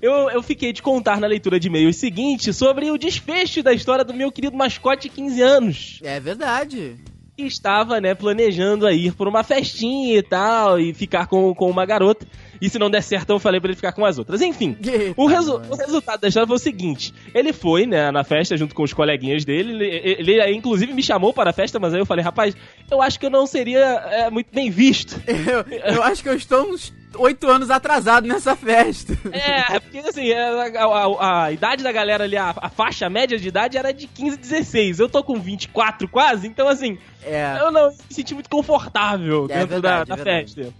eu, 0.02 0.30
eu 0.30 0.42
fiquei 0.44 0.72
de 0.74 0.82
contar 0.82 1.20
na 1.20 1.28
leitura 1.28 1.60
de 1.60 1.68
e-mails 1.68 1.96
seguinte 1.98 2.52
sobre 2.54 2.90
o 2.92 2.98
desfecho 2.98 3.62
da 3.64 3.74
história 3.74 4.04
do 4.06 4.14
meu 4.14 4.32
querido 4.32 4.56
mascote 4.56 5.04
de 5.04 5.10
15 5.16 5.42
anos, 5.42 6.00
É 6.04 6.20
verdade. 6.20 6.96
que 7.38 7.44
estava, 7.44 8.00
né, 8.00 8.16
planejando 8.16 8.88
a 8.88 8.94
ir 8.94 9.14
por 9.14 9.28
uma 9.28 9.44
festinha 9.44 10.18
e 10.18 10.24
tal, 10.24 10.80
e 10.80 10.94
ficar 10.94 11.28
com, 11.28 11.54
com 11.54 11.70
uma 11.70 11.86
garota, 11.86 12.26
e 12.62 12.70
se 12.70 12.80
não 12.80 12.90
der 12.90 13.04
certo 13.04 13.32
eu 13.32 13.40
falei 13.40 13.60
pra 13.60 13.68
ele 13.70 13.76
ficar 13.76 13.92
com 13.92 14.06
as 14.06 14.18
outras. 14.18 14.42
Enfim, 14.42 14.78
Eita, 14.82 15.14
o, 15.18 15.26
resu- 15.28 15.62
o 15.70 15.76
resultado 15.76 16.22
da 16.22 16.30
história 16.30 16.48
foi 16.48 16.56
o 16.56 16.60
seguinte: 16.60 17.14
ele 17.34 17.52
foi, 17.52 17.86
né, 17.86 18.10
na 18.12 18.24
festa 18.24 18.56
junto 18.56 18.74
com 18.74 18.84
os 18.84 18.94
coleguinhas 18.94 19.44
dele. 19.44 19.74
Ele, 19.86 20.32
ele, 20.32 20.54
inclusive 20.56 20.94
me 20.94 21.04
chamou 21.04 21.34
para 21.34 21.50
a 21.50 21.54
festa, 21.54 21.78
mas 21.78 21.94
aí 21.94 22.00
eu 22.00 22.06
falei, 22.06 22.24
rapaz, 22.24 22.56
eu 22.90 23.02
acho 23.02 23.20
que 23.20 23.26
eu 23.26 23.30
não 23.30 23.46
seria 23.46 23.80
é, 24.10 24.30
muito 24.30 24.48
bem 24.54 24.70
visto. 24.72 25.22
Eu, 25.28 25.96
eu 25.96 26.04
acho 26.04 26.24
que 26.24 26.30
eu 26.30 26.36
estou 26.36 26.72
uns 26.74 26.94
oito 27.18 27.50
anos 27.50 27.70
atrasado 27.70 28.28
nessa 28.28 28.56
festa. 28.56 29.18
É, 29.32 29.80
porque 29.80 30.00
assim, 30.00 30.30
é, 30.30 30.78
a, 30.78 30.86
a- 30.86 31.44
a 31.46 31.52
idade 31.52 31.84
da 31.84 31.92
galera 31.92 32.24
ali, 32.26 32.38
a, 32.38 32.54
a 32.56 32.70
faixa 32.70 33.10
média 33.10 33.38
de 33.38 33.48
idade 33.48 33.78
era 33.78 33.94
de 33.94 34.08
15, 34.08 34.38
16. 34.38 35.00
Eu 35.00 35.10
tô 35.10 35.24
com 35.24 35.40
24 35.40 36.08
quase, 36.08 36.48
então 36.48 36.68
assim, 36.68 36.98
É. 37.24 37.58
eu 37.60 37.72
não 37.72 37.90
me 37.90 37.96
senti 38.10 38.34
muito 38.34 38.50
confortável 38.50 39.46
É 39.50 39.60
dentro 39.60 39.68
verdade, 39.68 39.82
da, 40.10 40.14
é 40.14 40.18
da 40.18 40.24
verdade. 40.24 40.54
festa. 40.56 40.74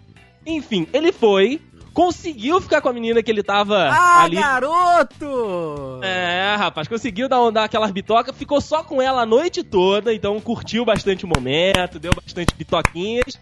Enfim, 0.46 0.88
ele 0.94 1.12
foi, 1.12 1.60
conseguiu 1.94 2.62
ficar 2.62 2.82
com 2.82 2.90
a 2.90 2.94
menina 2.94 3.24
que 3.24 3.32
ele 3.32 3.42
tava 3.42 3.90
Ah, 3.90 4.24
ali. 4.24 4.36
garoto! 4.36 6.00
É, 6.04 6.56
rapaz, 6.58 6.88
conseguiu 6.88 7.28
dar, 7.28 7.50
dar 7.52 7.64
aquelas 7.64 7.92
bitocas, 7.92 8.36
ficou 8.38 8.62
só 8.62 8.84
com 8.84 9.02
ela 9.02 9.22
a 9.22 9.26
noite 9.26 9.64
toda, 9.64 10.14
então 10.14 10.40
curtiu 10.40 10.86
bastante 10.86 11.26
o 11.26 11.28
momento, 11.28 12.00
deu 12.00 12.12
bastante 12.14 12.54
bitoquinhas. 12.56 13.40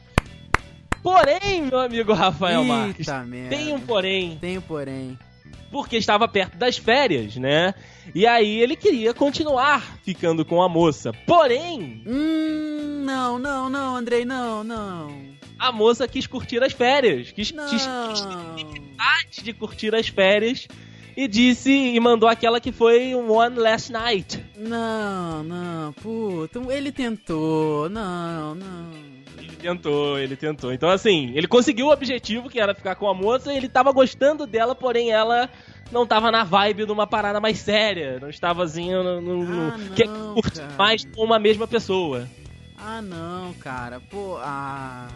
Porém, 1.04 1.64
meu 1.64 1.80
amigo 1.80 2.14
Rafael 2.14 2.64
Marques, 2.64 3.08
Eita 3.08 3.24
merda. 3.26 3.56
tem 3.56 3.74
um 3.74 3.80
porém, 3.82 4.38
Tem 4.40 4.58
um 4.58 4.62
porém. 4.62 5.20
porque 5.70 5.98
estava 5.98 6.28
perto 6.28 6.58
das 6.58 6.78
férias, 6.78 7.36
né? 7.36 7.74
E 8.16 8.26
aí 8.26 8.60
ele 8.62 8.76
queria 8.78 9.14
continuar 9.14 9.98
ficando 10.04 10.46
com 10.46 10.62
a 10.62 10.70
moça. 10.70 11.12
Porém, 11.28 12.02
Hum, 12.08 13.04
não, 13.06 13.38
não, 13.38 13.70
não, 13.70 13.96
Andrei, 13.98 14.24
não, 14.24 14.64
não. 14.64 15.14
a 15.60 15.72
moça 15.72 16.08
quis 16.08 16.26
curtir 16.26 16.64
as 16.64 16.72
férias, 16.74 17.32
quis, 17.32 17.52
Não. 17.52 17.68
quis, 17.68 17.86
quis 17.86 18.26
antes 19.22 19.44
de 19.44 19.52
curtir 19.54 19.94
as 19.94 20.08
férias 20.08 20.68
e 21.18 21.28
disse 21.28 21.70
e 21.72 22.00
mandou 22.00 22.28
aquela 22.30 22.60
que 22.62 22.72
foi 22.72 23.14
One 23.14 23.58
Last 23.60 23.92
Night. 23.92 24.44
Não, 24.58 25.44
não, 25.44 25.92
puta, 25.94 26.60
ele 26.72 26.92
tentou, 26.92 27.90
não, 27.90 28.56
não. 28.56 29.13
Tentou, 29.64 30.20
ele 30.20 30.36
tentou. 30.36 30.74
Então, 30.74 30.90
assim, 30.90 31.32
ele 31.36 31.48
conseguiu 31.48 31.88
o 31.88 31.92
objetivo, 31.92 32.50
que 32.50 32.60
era 32.60 32.76
ficar 32.76 32.96
com 32.96 33.08
a 33.08 33.14
moça, 33.14 33.54
e 33.54 33.58
ele 33.58 33.70
tava 33.70 33.92
gostando 33.94 34.46
dela, 34.46 34.76
porém 34.76 35.10
ela 35.12 35.50
não 35.92 36.06
tava 36.06 36.30
na 36.32 36.44
vibe 36.44 36.86
de 36.86 36.92
uma 36.92 37.08
parada 37.08 37.40
mais 37.40 37.60
séria. 37.60 38.20
Não 38.20 38.30
estava 38.30 38.64
assim, 38.64 38.92
no, 38.92 39.22
no, 39.22 39.44
no- 39.46 39.68
Ah, 39.74 39.80
que 39.96 40.04
não, 40.06 40.34
curte 40.34 40.62
mais 40.78 41.06
com 41.06 41.24
uma 41.24 41.40
mesma 41.40 41.66
pessoa. 41.66 42.28
Ah, 42.78 43.02
não, 43.02 43.54
cara, 43.54 44.02
pô, 44.02 44.38
ah. 44.42 45.08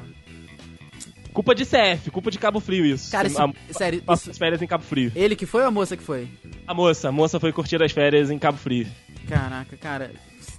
Culpa 1.33 1.53
de 1.53 1.65
CF, 1.65 2.09
culpa 2.09 2.31
de 2.31 2.39
Cabo 2.39 2.59
Frio 2.59 2.85
isso. 2.85 3.11
Cara, 3.11 3.27
esse, 3.27 3.39
a, 3.39 3.51
sério, 3.71 4.01
passou 4.01 4.21
isso, 4.23 4.31
as 4.31 4.37
férias 4.37 4.61
em 4.61 4.65
Cabo 4.67 4.83
Frio. 4.83 5.11
ele 5.15 5.35
que 5.35 5.45
foi 5.45 5.61
ou 5.61 5.67
a 5.67 5.71
moça 5.71 5.95
que 5.97 6.01
foi? 6.03 6.27
A 6.65 6.73
moça, 6.73 7.09
a 7.09 7.11
moça 7.11 7.39
foi 7.39 7.51
curtir 7.51 7.83
as 7.83 7.91
férias 7.91 8.31
em 8.31 8.39
Cabo 8.39 8.57
Frio. 8.57 8.87
Caraca, 9.27 9.75
cara. 9.77 10.11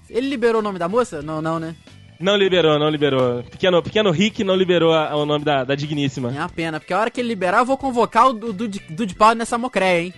Ele 0.09 0.29
liberou 0.29 0.61
o 0.61 0.63
nome 0.63 0.79
da 0.79 0.89
moça? 0.89 1.21
Não, 1.21 1.43
não, 1.43 1.59
né? 1.59 1.75
Não 2.21 2.37
liberou, 2.37 2.79
não 2.79 2.89
liberou. 2.91 3.43
Pequeno, 3.45 3.83
pequeno 3.83 4.11
Rick 4.11 4.43
não 4.43 4.57
liberou 4.57 4.93
a- 4.93 5.15
o 5.17 5.25
nome 5.25 5.45
da, 5.45 5.63
da 5.65 5.75
digníssima. 5.75 6.31
É 6.35 6.39
uma 6.41 6.49
pena, 6.49 6.81
porque 6.81 6.93
a 6.93 6.99
hora 6.99 7.11
que 7.11 7.21
ele 7.21 7.29
liberar, 7.29 7.59
eu 7.59 7.65
vou 7.67 7.77
convocar 7.77 8.29
o 8.29 8.33
Dude 8.33 8.81
Dude 8.91 9.15
Pau 9.15 9.35
nessa 9.35 9.57
mocréia, 9.57 10.03
hein? 10.07 10.15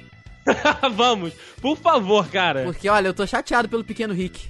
Vamos, 0.94 1.32
por 1.60 1.76
favor, 1.76 2.26
cara. 2.28 2.62
Porque, 2.64 2.88
olha, 2.88 3.08
eu 3.08 3.14
tô 3.14 3.26
chateado 3.26 3.68
pelo 3.68 3.84
pequeno 3.84 4.14
Rick. 4.14 4.40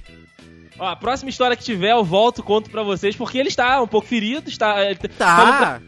Ó, 0.79 0.87
a 0.87 0.95
próxima 0.95 1.29
história 1.29 1.55
que 1.55 1.63
tiver, 1.63 1.91
eu 1.91 2.03
volto, 2.03 2.41
conto 2.41 2.69
pra 2.69 2.81
vocês, 2.83 3.15
porque 3.15 3.37
ele 3.37 3.49
está 3.49 3.81
um 3.81 3.87
pouco 3.87 4.07
ferido, 4.07 4.49
está... 4.49 4.83
ele 4.85 4.95
Falou 5.17 5.53
pra, 5.53 5.57
Tá. 5.59 5.81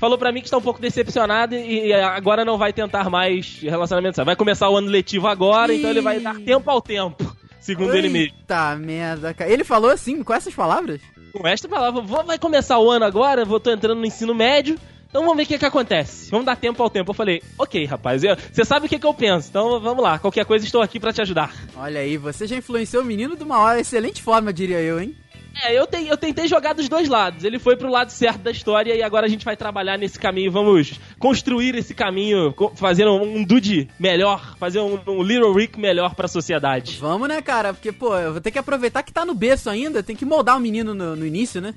falou 0.00 0.18
pra 0.18 0.32
mim 0.32 0.40
que 0.40 0.46
está 0.46 0.56
um 0.56 0.62
pouco 0.62 0.80
decepcionado 0.80 1.54
e, 1.54 1.88
e 1.88 1.92
agora 1.92 2.44
não 2.44 2.56
vai 2.58 2.72
tentar 2.72 3.08
mais 3.10 3.58
relacionamento. 3.60 4.24
Vai 4.24 4.34
começar 4.34 4.68
o 4.70 4.76
ano 4.78 4.88
letivo 4.88 5.28
agora, 5.28 5.72
então 5.74 5.90
ele 5.90 6.00
vai 6.00 6.18
dar 6.18 6.36
tempo 6.40 6.68
ao 6.70 6.80
tempo, 6.80 7.36
segundo 7.62 7.94
ele 7.96 8.08
mesmo. 8.10 8.34
Eita 8.38 8.76
merda, 8.76 9.32
cara. 9.32 9.50
Ele 9.50 9.64
falou 9.64 9.90
assim, 9.90 10.22
com 10.22 10.34
essas 10.34 10.52
palavras? 10.54 11.00
Com 11.32 11.46
esta 11.48 11.66
palavra, 11.68 12.02
vou- 12.02 12.24
vai 12.24 12.38
começar 12.38 12.78
o 12.78 12.90
ano 12.90 13.04
agora, 13.06 13.44
vou 13.44 13.58
tô 13.58 13.70
entrando 13.70 13.98
no 14.00 14.04
ensino 14.06 14.34
médio, 14.34 14.76
então 15.08 15.22
vamos 15.22 15.36
ver 15.36 15.44
o 15.44 15.46
que 15.46 15.58
que 15.58 15.64
acontece. 15.64 16.30
Vamos 16.30 16.44
dar 16.44 16.56
tempo 16.56 16.82
ao 16.82 16.90
tempo. 16.90 17.10
Eu 17.10 17.14
falei, 17.14 17.42
ok, 17.58 17.84
rapaz, 17.86 18.22
eu- 18.22 18.36
você 18.52 18.64
sabe 18.64 18.84
o 18.86 18.88
que 18.88 18.98
que 18.98 19.06
eu 19.06 19.14
penso, 19.14 19.48
então 19.48 19.80
vamos 19.80 20.02
lá. 20.02 20.18
Qualquer 20.18 20.44
coisa 20.44 20.64
estou 20.66 20.82
aqui 20.82 21.00
pra 21.00 21.12
te 21.12 21.22
ajudar. 21.22 21.50
Olha 21.76 22.00
aí, 22.00 22.16
você 22.18 22.46
já 22.46 22.56
influenciou 22.56 23.02
o 23.02 23.06
menino 23.06 23.34
de 23.36 23.42
uma 23.42 23.58
hora 23.58 23.80
excelente 23.80 24.22
forma, 24.22 24.52
diria 24.52 24.80
eu, 24.80 25.00
hein? 25.00 25.16
É, 25.64 25.78
eu, 25.78 25.86
te- 25.86 26.06
eu 26.06 26.16
tentei 26.16 26.48
jogar 26.48 26.72
dos 26.72 26.88
dois 26.88 27.08
lados. 27.08 27.44
Ele 27.44 27.58
foi 27.58 27.76
pro 27.76 27.90
lado 27.90 28.10
certo 28.10 28.38
da 28.42 28.50
história 28.50 28.94
e 28.94 29.02
agora 29.02 29.26
a 29.26 29.28
gente 29.28 29.44
vai 29.44 29.56
trabalhar 29.56 29.98
nesse 29.98 30.18
caminho. 30.18 30.50
Vamos 30.50 30.98
construir 31.18 31.74
esse 31.74 31.94
caminho, 31.94 32.54
fazer 32.74 33.06
um, 33.06 33.44
Dude 33.44 33.88
melhor, 33.98 34.56
fazer 34.58 34.80
um, 34.80 34.98
um 35.06 35.22
Little 35.22 35.52
Rick 35.52 35.78
melhor 35.78 36.14
pra 36.14 36.26
sociedade. 36.26 36.96
Vamos, 37.00 37.28
né, 37.28 37.42
cara? 37.42 37.74
Porque, 37.74 37.92
pô, 37.92 38.16
eu 38.16 38.32
vou 38.32 38.40
ter 38.40 38.50
que 38.50 38.58
aproveitar 38.58 39.02
que 39.02 39.12
tá 39.12 39.24
no 39.24 39.34
berço 39.34 39.68
ainda, 39.68 40.02
tem 40.02 40.16
que 40.16 40.24
moldar 40.24 40.56
o 40.56 40.60
menino 40.60 40.94
no, 40.94 41.14
no 41.16 41.26
início, 41.26 41.60
né? 41.60 41.74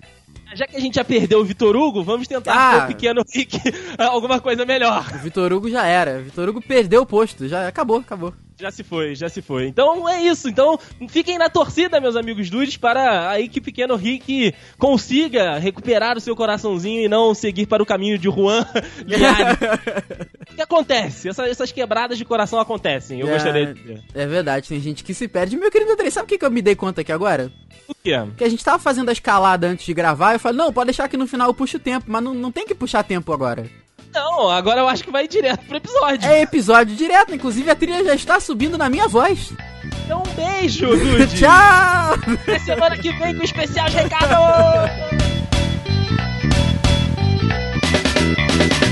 Já 0.55 0.65
que 0.67 0.77
a 0.77 0.79
gente 0.79 0.95
já 0.95 1.03
perdeu 1.03 1.39
o 1.41 1.43
Vitor 1.45 1.75
Hugo, 1.75 2.03
vamos 2.03 2.27
tentar 2.27 2.53
Ah. 2.55 2.83
o 2.85 2.87
pequeno 2.87 3.23
Rick 3.33 3.57
alguma 3.99 4.39
coisa 4.39 4.63
melhor. 4.65 5.05
O 5.15 5.17
Vitor 5.19 5.51
Hugo 5.51 5.69
já 5.69 5.85
era. 5.85 6.19
O 6.19 6.23
Vitor 6.23 6.47
Hugo 6.47 6.61
perdeu 6.61 7.01
o 7.01 7.05
posto, 7.05 7.47
já 7.47 7.67
acabou, 7.67 7.97
acabou. 7.97 8.33
Já 8.57 8.71
se 8.71 8.83
foi, 8.83 9.15
já 9.15 9.27
se 9.27 9.41
foi. 9.41 9.67
Então 9.67 10.07
é 10.07 10.21
isso. 10.23 10.47
Então 10.47 10.79
fiquem 11.09 11.37
na 11.37 11.49
torcida, 11.49 11.99
meus 11.99 12.15
amigos 12.15 12.49
dudes, 12.49 12.77
para 12.77 13.29
aí 13.29 13.49
que 13.49 13.59
pequeno 13.59 13.95
Rick 13.95 14.53
consiga 14.77 15.57
recuperar 15.57 16.17
o 16.17 16.21
seu 16.21 16.35
coraçãozinho 16.35 17.01
e 17.03 17.07
não 17.09 17.33
seguir 17.33 17.65
para 17.65 17.83
o 17.83 17.85
caminho 17.85 18.17
de 18.17 18.29
Juan 18.29 18.65
o 20.51 20.55
que 20.55 20.61
acontece? 20.61 21.27
Essa- 21.29 21.47
essas 21.47 21.71
quebradas 21.71 22.17
de 22.17 22.23
coração 22.25 22.59
acontecem. 22.59 23.19
Eu 23.19 23.27
É, 23.27 23.33
gostaria 23.33 23.65
de 23.67 23.73
dizer. 23.81 24.03
É 24.13 24.25
verdade, 24.25 24.69
tem 24.69 24.79
gente 24.79 25.03
que 25.03 25.13
se 25.13 25.27
perde. 25.27 25.57
Meu 25.57 25.69
querido 25.71 25.91
Andrei, 25.91 26.09
sabe 26.09 26.25
o 26.25 26.27
que, 26.29 26.37
que 26.37 26.45
eu 26.45 26.51
me 26.51 26.61
dei 26.61 26.75
conta 26.75 27.01
aqui 27.01 27.11
agora? 27.11 27.51
O 27.87 27.93
quê? 27.93 28.13
Que 28.37 28.43
a 28.43 28.49
gente 28.49 28.63
tava 28.63 28.79
fazendo 28.79 29.09
a 29.09 29.11
escalada 29.13 29.67
antes 29.67 29.85
de 29.85 29.93
gravar, 29.93 30.33
eu 30.33 30.39
falei, 30.39 30.57
não, 30.57 30.71
pode 30.73 30.87
deixar 30.87 31.07
que 31.07 31.17
no 31.17 31.27
final 31.27 31.49
eu 31.49 31.53
puxo 31.53 31.77
o 31.77 31.79
tempo, 31.79 32.05
mas 32.07 32.23
não, 32.23 32.33
não 32.33 32.51
tem 32.51 32.65
que 32.65 32.73
puxar 32.73 33.03
tempo 33.03 33.31
agora. 33.33 33.69
Não, 34.15 34.49
agora 34.49 34.79
eu 34.79 34.87
acho 34.87 35.03
que 35.03 35.11
vai 35.11 35.27
direto 35.27 35.65
pro 35.65 35.75
episódio. 35.75 36.25
É 36.29 36.41
episódio 36.41 36.95
direto, 36.95 37.35
inclusive 37.35 37.69
a 37.69 37.75
trilha 37.75 38.03
já 38.05 38.15
está 38.15 38.39
subindo 38.39 38.77
na 38.77 38.89
minha 38.89 39.09
voz. 39.09 39.51
Então 40.05 40.23
um 40.25 40.33
beijo, 40.33 40.87
Dude. 40.95 41.37
Tchau! 41.37 42.13
Até 42.41 42.59
semana 42.59 42.97
que 42.97 43.11
vem 43.11 43.35
com 43.35 43.41
o 43.41 43.45
especial 43.45 43.89
recado. 43.89 45.25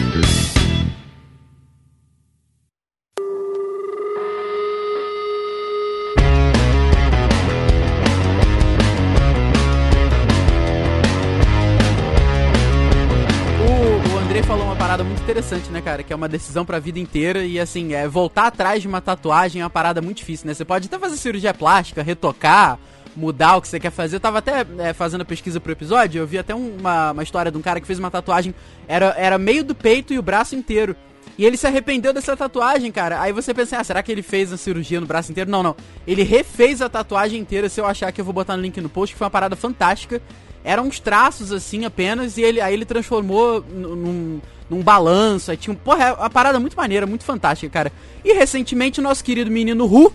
interessante, 15.33 15.69
né, 15.71 15.81
cara? 15.81 16.03
Que 16.03 16.13
é 16.13 16.15
uma 16.15 16.29
decisão 16.29 16.63
pra 16.63 16.77
vida 16.79 16.99
inteira 16.99 17.43
e, 17.43 17.59
assim, 17.59 17.93
é 17.93 18.07
voltar 18.07 18.47
atrás 18.47 18.81
de 18.83 18.87
uma 18.87 19.01
tatuagem 19.01 19.61
é 19.61 19.63
uma 19.63 19.69
parada 19.69 19.99
muito 20.01 20.17
difícil, 20.17 20.45
né? 20.47 20.53
Você 20.53 20.63
pode 20.63 20.85
até 20.87 20.99
fazer 20.99 21.17
cirurgia 21.17 21.51
plástica, 21.53 22.03
retocar, 22.03 22.77
mudar 23.15 23.57
o 23.57 23.61
que 23.61 23.67
você 23.67 23.79
quer 23.79 23.89
fazer. 23.91 24.17
Eu 24.17 24.19
tava 24.19 24.37
até 24.37 24.65
é, 24.77 24.93
fazendo 24.93 25.25
pesquisa 25.25 25.59
pro 25.59 25.71
episódio, 25.71 26.19
eu 26.21 26.27
vi 26.27 26.37
até 26.37 26.53
um- 26.53 26.77
uma, 26.77 27.11
uma 27.11 27.23
história 27.23 27.51
de 27.51 27.57
um 27.57 27.61
cara 27.61 27.81
que 27.81 27.87
fez 27.87 27.97
uma 27.97 28.11
tatuagem, 28.11 28.53
era, 28.87 29.07
era 29.17 29.37
meio 29.39 29.63
do 29.63 29.73
peito 29.73 30.13
e 30.13 30.19
o 30.19 30.21
braço 30.21 30.55
inteiro. 30.55 30.95
E 31.35 31.43
ele 31.45 31.57
se 31.57 31.65
arrependeu 31.65 32.13
dessa 32.13 32.37
tatuagem, 32.37 32.91
cara. 32.91 33.19
Aí 33.19 33.31
você 33.33 33.55
pensa, 33.55 33.79
ah, 33.79 33.83
será 33.83 34.03
que 34.03 34.11
ele 34.11 34.21
fez 34.21 34.53
a 34.53 34.57
cirurgia 34.57 35.01
no 35.01 35.07
braço 35.07 35.31
inteiro? 35.31 35.49
Não, 35.49 35.63
não. 35.63 35.75
Ele 36.05 36.21
refez 36.21 36.79
a 36.79 36.87
tatuagem 36.87 37.39
inteira. 37.41 37.67
Se 37.69 37.81
eu 37.81 37.87
achar 37.87 38.11
que 38.11 38.21
eu 38.21 38.25
vou 38.25 38.35
botar 38.35 38.55
no 38.55 38.61
link 38.61 38.79
no 38.79 38.87
post, 38.87 39.15
que 39.15 39.17
foi 39.17 39.25
uma 39.25 39.31
parada 39.31 39.55
fantástica. 39.55 40.21
eram 40.63 40.85
uns 40.85 40.99
traços 40.99 41.51
assim 41.51 41.85
apenas, 41.85 42.37
e 42.37 42.41
ele, 42.43 42.61
aí 42.61 42.73
ele 42.75 42.85
transformou 42.85 43.61
num, 43.67 44.39
num, 44.70 44.82
balanço. 44.82 45.51
Aí 45.51 45.58
tinha 45.58 45.74
um. 45.74 45.77
Porra, 45.77 46.05
é 46.05 46.13
uma 46.13 46.29
parada 46.29 46.60
muito 46.60 46.75
maneira, 46.75 47.05
muito 47.05 47.24
fantástica, 47.24 47.72
cara. 47.72 47.91
E 48.24 48.34
recentemente 48.34 49.00
o 49.00 49.03
nosso 49.03 49.24
querido 49.24 49.51
menino 49.51 49.86
Ru, 49.86 50.13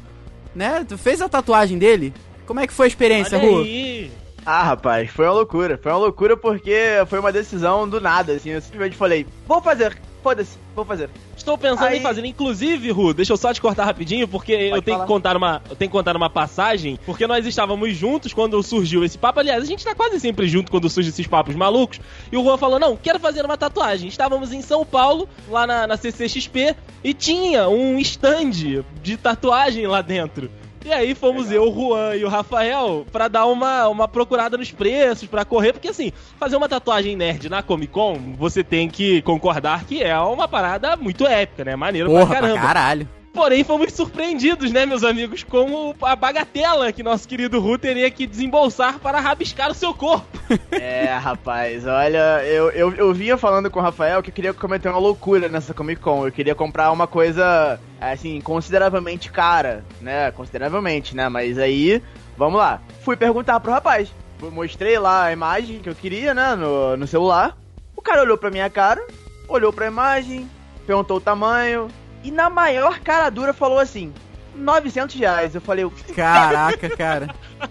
né? 0.55 0.85
Tu 0.89 0.97
fez 0.99 1.21
a 1.21 1.29
tatuagem 1.29 1.79
dele? 1.79 2.13
Como 2.47 2.61
é 2.61 2.67
que 2.67 2.73
foi 2.73 2.87
a 2.87 2.89
experiência, 2.89 3.39
Olha 3.39 3.51
Ru? 3.51 3.59
aí. 3.59 4.11
Ah, 4.47 4.63
rapaz, 4.63 5.11
foi 5.11 5.27
uma 5.27 5.35
loucura. 5.35 5.79
Foi 5.83 5.93
uma 5.93 5.99
loucura 5.99 6.37
porque 6.37 6.75
foi 7.09 7.19
uma 7.19 7.31
decisão 7.31 7.87
do 7.87 8.01
nada, 8.01 8.33
assim. 8.33 8.51
Eu 8.51 8.63
simplesmente 8.63 8.97
falei, 8.97 9.27
vou 9.47 9.61
fazer, 9.61 9.99
foda-se, 10.23 10.57
vou 10.75 10.85
fazer. 10.85 11.11
Estou 11.49 11.57
pensando 11.57 11.87
Aí- 11.87 11.99
em 11.99 12.03
fazer. 12.03 12.25
Inclusive, 12.27 12.91
Ru, 12.91 13.15
deixa 13.15 13.33
eu 13.33 13.37
só 13.39 13.55
te 13.55 13.61
cortar 13.61 13.85
rapidinho, 13.85 14.29
porque 14.29 14.53
eu 14.53 14.83
tenho 14.83 14.99
falar. 14.99 15.07
que 15.07 15.13
contar 15.13 15.37
uma. 15.37 15.63
Eu 15.71 15.77
tenho 15.77 15.91
que 15.91 15.97
contar 15.97 16.15
uma 16.15 16.29
passagem, 16.29 16.99
porque 17.07 17.27
nós 17.27 17.47
estávamos 17.47 17.97
juntos 17.97 18.35
quando 18.35 18.63
surgiu 18.63 19.03
esse 19.03 19.17
papo. 19.17 19.41
Aliás, 19.41 19.63
a 19.63 19.67
gente 19.67 19.83
tá 19.83 19.95
quase 19.95 20.21
sempre 20.21 20.47
junto 20.47 20.71
quando 20.71 20.91
surgem 20.91 21.09
esses 21.09 21.27
papos 21.27 21.55
malucos. 21.55 22.01
E 22.31 22.37
o 22.37 22.45
Juan 22.45 22.59
falou: 22.59 22.79
não, 22.79 22.97
quero 22.97 23.19
fazer 23.19 23.45
uma 23.47 23.57
tatuagem. 23.57 24.09
Estávamos 24.09 24.53
em 24.53 24.61
São 24.61 24.85
Paulo, 24.85 25.27
lá 25.49 25.67
na, 25.67 25.87
na 25.87 25.97
CCXP, 25.97 26.77
e 27.03 27.15
tinha 27.15 27.67
um 27.69 27.99
stand 27.99 28.85
de 29.03 29.17
tatuagem 29.17 29.87
lá 29.87 30.03
dentro. 30.03 30.51
E 30.89 30.93
aí 30.93 31.15
fomos 31.15 31.53
eu, 31.53 31.65
o 31.65 31.75
Juan 31.75 32.17
e 32.17 32.25
o 32.25 32.31
Rafael 32.31 33.05
pra 33.13 33.29
dar 33.29 33.45
uma, 33.45 33.87
uma 33.89 34.09
procurada 34.09 34.57
nos 34.57 34.73
preços, 34.73 35.29
pra 35.29 35.45
correr, 35.45 35.75
porque 35.75 35.89
assim, 35.89 36.11
fazer 36.39 36.57
uma 36.57 36.67
tatuagem 36.67 37.15
nerd 37.15 37.51
na 37.51 37.63
Comic 37.63 37.93
Con, 37.93 38.19
você 38.39 38.65
tem 38.65 38.89
que 38.89 39.21
concordar 39.21 39.85
que 39.85 40.03
é 40.03 40.19
uma 40.19 40.49
parada 40.49 40.97
muito 40.97 41.27
épica, 41.27 41.63
né? 41.63 41.77
Maneiro 41.77 42.09
Porra, 42.09 42.21
pra 42.25 42.39
pra 42.39 42.41
caramba. 42.41 42.67
caralho. 42.67 43.09
Porém, 43.39 43.63
fomos 43.63 43.93
surpreendidos, 43.93 44.73
né, 44.73 44.85
meus 44.85 45.05
amigos, 45.05 45.45
com 45.45 45.95
a 46.03 46.17
bagatela 46.17 46.93
que 46.93 47.05
nosso 47.05 47.29
querido 47.29 47.61
Ru 47.61 47.79
teria 47.79 48.11
que 48.11 48.27
desembolsar 48.27 48.99
para 48.99 49.21
rabiscar 49.21 49.71
o 49.71 49.75
seu 49.75 49.95
corpo. 49.95 50.27
É, 50.73 51.13
rapaz, 51.13 51.87
olha, 51.87 52.43
eu, 52.45 52.71
eu, 52.71 52.95
eu 52.95 53.15
vinha 53.15 53.37
falando 53.37 53.71
com 53.71 53.79
o 53.79 53.83
Rafael 53.83 54.23
que 54.23 54.31
eu 54.31 54.35
queria 54.35 54.55
cometer 54.55 54.89
uma 54.89 54.99
loucura 54.99 55.49
nessa 55.49 55.73
Comic 55.75 56.01
Con. 56.01 56.27
Eu 56.27 56.33
queria 56.33 56.55
comprar 56.55 56.91
uma 56.91 57.07
coisa, 57.07 57.79
assim, 58.01 58.41
consideravelmente 58.41 59.31
cara, 59.31 59.85
né? 60.01 60.31
Consideravelmente, 60.33 61.15
né? 61.15 61.29
Mas 61.29 61.59
aí, 61.59 62.03
vamos 62.37 62.59
lá. 62.59 62.81
Fui 63.03 63.17
perguntar 63.17 63.61
pro 63.61 63.73
rapaz. 63.73 64.13
Mostrei 64.41 64.99
lá 64.99 65.25
a 65.25 65.33
imagem 65.33 65.81
que 65.81 65.89
eu 65.89 65.95
queria, 65.95 66.33
né? 66.35 66.55
No, 66.55 66.97
no 66.97 67.07
celular. 67.07 67.57
O 67.95 68.03
cara 68.03 68.23
olhou 68.23 68.39
pra 68.39 68.51
minha 68.51 68.71
cara, 68.71 69.05
olhou 69.47 69.73
pra 69.73 69.87
imagem, 69.87 70.49
perguntou 70.87 71.19
o 71.19 71.21
tamanho. 71.21 71.89
E 72.25 72.31
na 72.31 72.49
maior 72.51 72.99
cara 73.01 73.31
dura 73.31 73.53
falou 73.55 73.79
assim: 73.79 74.13
900 74.55 75.15
reais. 75.17 75.55
Eu 75.55 75.61
falei, 75.61 75.89
Caraca, 76.15 76.89
cara. 76.97 77.29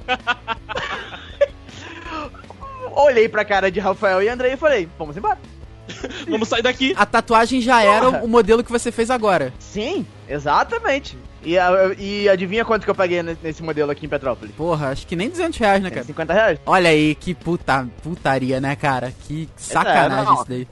olhei 2.95 3.27
pra 3.29 3.45
cara 3.45 3.71
de 3.71 3.79
Rafael 3.79 4.21
e 4.21 4.29
Andrei 4.29 4.53
e 4.53 4.57
falei, 4.57 4.89
vamos 4.97 5.15
embora. 5.17 5.37
Vamos 6.27 6.49
sair 6.49 6.61
daqui. 6.61 6.93
A 6.97 7.05
tatuagem 7.05 7.61
já 7.61 7.81
era 7.81 8.05
Porra. 8.11 8.21
o 8.23 8.27
modelo 8.27 8.61
que 8.61 8.69
você 8.69 8.91
fez 8.91 9.09
agora. 9.09 9.53
Sim, 9.57 10.05
exatamente. 10.27 11.17
E, 11.41 11.57
a- 11.57 11.95
e 11.97 12.27
adivinha 12.27 12.65
quanto 12.65 12.83
que 12.83 12.89
eu 12.91 12.93
paguei 12.95 13.23
ne- 13.23 13.37
nesse 13.41 13.63
modelo 13.63 13.89
aqui 13.89 14.05
em 14.05 14.09
Petrópolis? 14.09 14.53
Porra, 14.53 14.89
acho 14.89 15.07
que 15.07 15.15
nem 15.15 15.29
200 15.29 15.57
reais, 15.57 15.81
né, 15.81 15.89
cara? 15.89 16.03
50 16.03 16.33
reais? 16.33 16.59
Olha 16.65 16.89
aí, 16.89 17.15
que 17.15 17.33
puta, 17.33 17.87
putaria, 18.03 18.59
né, 18.59 18.75
cara? 18.75 19.13
Que 19.23 19.47
sacanagem 19.55 20.25
não. 20.25 20.33
isso 20.35 20.45
daí. 20.49 20.67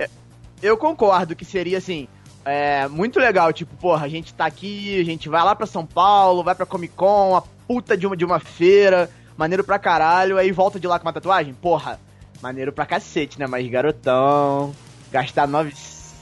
Eu 0.61 0.75
concordo 0.77 1.33
que 1.33 1.45
seria 1.45 1.77
assim. 1.77 2.09
É 2.45 2.87
muito 2.87 3.19
legal, 3.19 3.51
tipo, 3.51 3.75
porra, 3.77 4.05
a 4.05 4.09
gente 4.09 4.31
tá 4.33 4.45
aqui, 4.45 5.01
a 5.01 5.03
gente 5.03 5.27
vai 5.27 5.43
lá 5.43 5.55
pra 5.55 5.65
São 5.65 5.83
Paulo, 5.83 6.43
vai 6.43 6.53
pra 6.53 6.65
Comic 6.65 6.93
Con, 6.93 7.35
a 7.35 7.41
puta 7.41 7.97
de 7.97 8.05
uma, 8.05 8.15
de 8.15 8.23
uma 8.23 8.39
feira, 8.39 9.09
maneiro 9.35 9.63
pra 9.63 9.79
caralho, 9.79 10.37
aí 10.37 10.51
volta 10.51 10.79
de 10.79 10.85
lá 10.87 10.99
com 10.99 11.07
uma 11.07 11.13
tatuagem? 11.13 11.55
Porra, 11.55 11.99
maneiro 12.41 12.71
pra 12.71 12.85
cacete, 12.85 13.39
né? 13.39 13.47
Mas 13.47 13.67
garotão, 13.67 14.75
gastar 15.11 15.47
nove... 15.47 15.73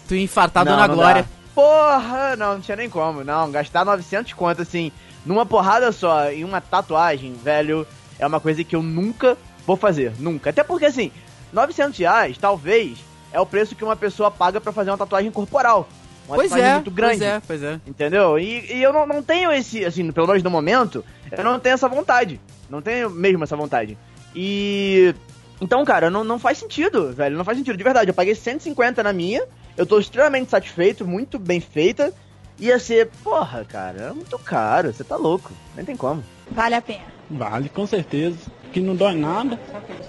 Tu 0.07 0.15
ia 0.15 0.23
infartar 0.23 0.63
Não, 0.63 0.71
Dona 0.73 0.87
não 0.87 0.95
Glória. 0.95 1.23
dá. 1.23 1.29
Porra, 1.53 2.35
não, 2.37 2.53
não 2.53 2.61
tinha 2.61 2.77
nem 2.77 2.89
como, 2.89 3.23
não. 3.23 3.51
Gastar 3.51 3.83
900 3.85 4.31
conto, 4.33 4.61
assim, 4.61 4.91
numa 5.25 5.45
porrada 5.45 5.91
só, 5.91 6.29
em 6.31 6.43
uma 6.45 6.61
tatuagem, 6.61 7.33
velho, 7.33 7.85
é 8.17 8.25
uma 8.25 8.39
coisa 8.39 8.63
que 8.63 8.75
eu 8.75 8.81
nunca 8.81 9.37
vou 9.67 9.75
fazer. 9.75 10.13
Nunca. 10.19 10.51
Até 10.51 10.63
porque, 10.63 10.85
assim, 10.85 11.11
900 11.51 11.99
reais, 11.99 12.37
talvez, 12.37 12.97
é 13.31 13.39
o 13.41 13.45
preço 13.45 13.75
que 13.75 13.83
uma 13.83 13.95
pessoa 13.95 14.31
paga 14.31 14.61
pra 14.61 14.71
fazer 14.71 14.89
uma 14.89 14.97
tatuagem 14.97 15.29
corporal. 15.29 15.87
Uma 16.27 16.35
Pois 16.35 16.51
é, 16.53 16.75
muito 16.75 16.91
grande. 16.91 17.17
pois 17.17 17.21
é, 17.21 17.41
pois 17.45 17.63
é. 17.63 17.79
Entendeu? 17.85 18.39
E, 18.39 18.73
e 18.73 18.81
eu 18.81 18.93
não, 18.93 19.05
não 19.05 19.21
tenho 19.21 19.51
esse, 19.51 19.83
assim, 19.83 20.09
pelo 20.11 20.27
menos 20.27 20.41
no 20.41 20.49
momento, 20.49 21.03
eu 21.31 21.43
não 21.43 21.59
tenho 21.59 21.73
essa 21.73 21.87
vontade. 21.89 22.39
Não 22.69 22.81
tenho 22.81 23.09
mesmo 23.09 23.43
essa 23.43 23.55
vontade. 23.55 23.97
E. 24.35 25.13
Então, 25.61 25.83
cara, 25.85 26.09
não, 26.09 26.23
não 26.23 26.39
faz 26.39 26.57
sentido, 26.57 27.13
velho. 27.13 27.37
Não 27.37 27.45
faz 27.45 27.57
sentido, 27.57 27.77
de 27.77 27.83
verdade. 27.83 28.09
Eu 28.09 28.13
paguei 28.13 28.35
150 28.35 29.03
na 29.03 29.13
minha, 29.13 29.43
eu 29.77 29.85
tô 29.85 29.99
extremamente 29.99 30.49
satisfeito, 30.49 31.05
muito 31.05 31.37
bem 31.37 31.59
feita. 31.59 32.13
Ia 32.59 32.77
ser, 32.79 33.09
porra, 33.23 33.65
cara, 33.65 34.01
é 34.09 34.13
muito 34.13 34.37
caro, 34.39 34.93
você 34.93 35.03
tá 35.03 35.15
louco. 35.15 35.51
Nem 35.75 35.85
tem 35.85 35.97
como. 35.97 36.23
Vale 36.51 36.75
a 36.75 36.81
pena. 36.81 37.05
Vale, 37.29 37.69
com 37.69 37.85
certeza. 37.85 38.37
Que 38.71 38.79
não 38.79 38.95
dói 38.95 39.15
nada. 39.15 39.59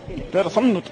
Espera 0.08 0.48
só 0.50 0.60
um 0.60 0.64
minuto. 0.64 0.90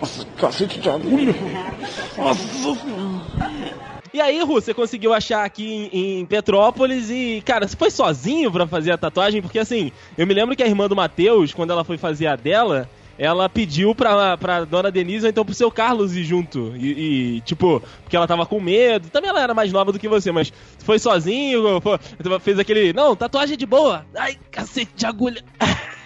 Nossa, 0.00 0.24
cacete 0.38 0.80
de 0.80 0.88
agulha. 0.88 1.34
Nossa. 2.16 3.99
E 4.12 4.20
aí, 4.20 4.40
Ru, 4.42 4.54
você 4.54 4.74
conseguiu 4.74 5.12
achar 5.14 5.44
aqui 5.44 5.88
em, 5.92 6.20
em 6.20 6.26
Petrópolis 6.26 7.10
e, 7.10 7.42
cara, 7.46 7.66
você 7.68 7.76
foi 7.76 7.90
sozinho 7.90 8.50
pra 8.50 8.66
fazer 8.66 8.90
a 8.90 8.98
tatuagem? 8.98 9.40
Porque, 9.40 9.58
assim, 9.58 9.92
eu 10.18 10.26
me 10.26 10.34
lembro 10.34 10.56
que 10.56 10.62
a 10.62 10.66
irmã 10.66 10.88
do 10.88 10.96
Matheus, 10.96 11.52
quando 11.54 11.70
ela 11.70 11.84
foi 11.84 11.96
fazer 11.96 12.26
a 12.26 12.34
dela, 12.34 12.90
ela 13.16 13.48
pediu 13.48 13.94
pra, 13.94 14.36
pra 14.36 14.64
dona 14.64 14.90
Denise 14.90 15.26
ou 15.26 15.30
então 15.30 15.44
pro 15.44 15.54
seu 15.54 15.70
Carlos 15.70 16.16
ir 16.16 16.24
junto. 16.24 16.72
E, 16.76 17.36
e, 17.36 17.40
tipo, 17.42 17.80
porque 18.02 18.16
ela 18.16 18.26
tava 18.26 18.44
com 18.46 18.58
medo. 18.60 19.08
Também 19.10 19.30
ela 19.30 19.42
era 19.42 19.54
mais 19.54 19.70
nova 19.72 19.92
do 19.92 19.98
que 19.98 20.08
você, 20.08 20.32
mas 20.32 20.52
foi 20.80 20.98
sozinho, 20.98 21.80
foi- 21.80 22.40
fez 22.40 22.58
aquele. 22.58 22.92
Não, 22.92 23.14
tatuagem 23.14 23.54
é 23.54 23.56
de 23.56 23.66
boa. 23.66 24.04
Ai, 24.16 24.36
cacete 24.50 24.90
de 24.96 25.06
agulha. 25.06 25.44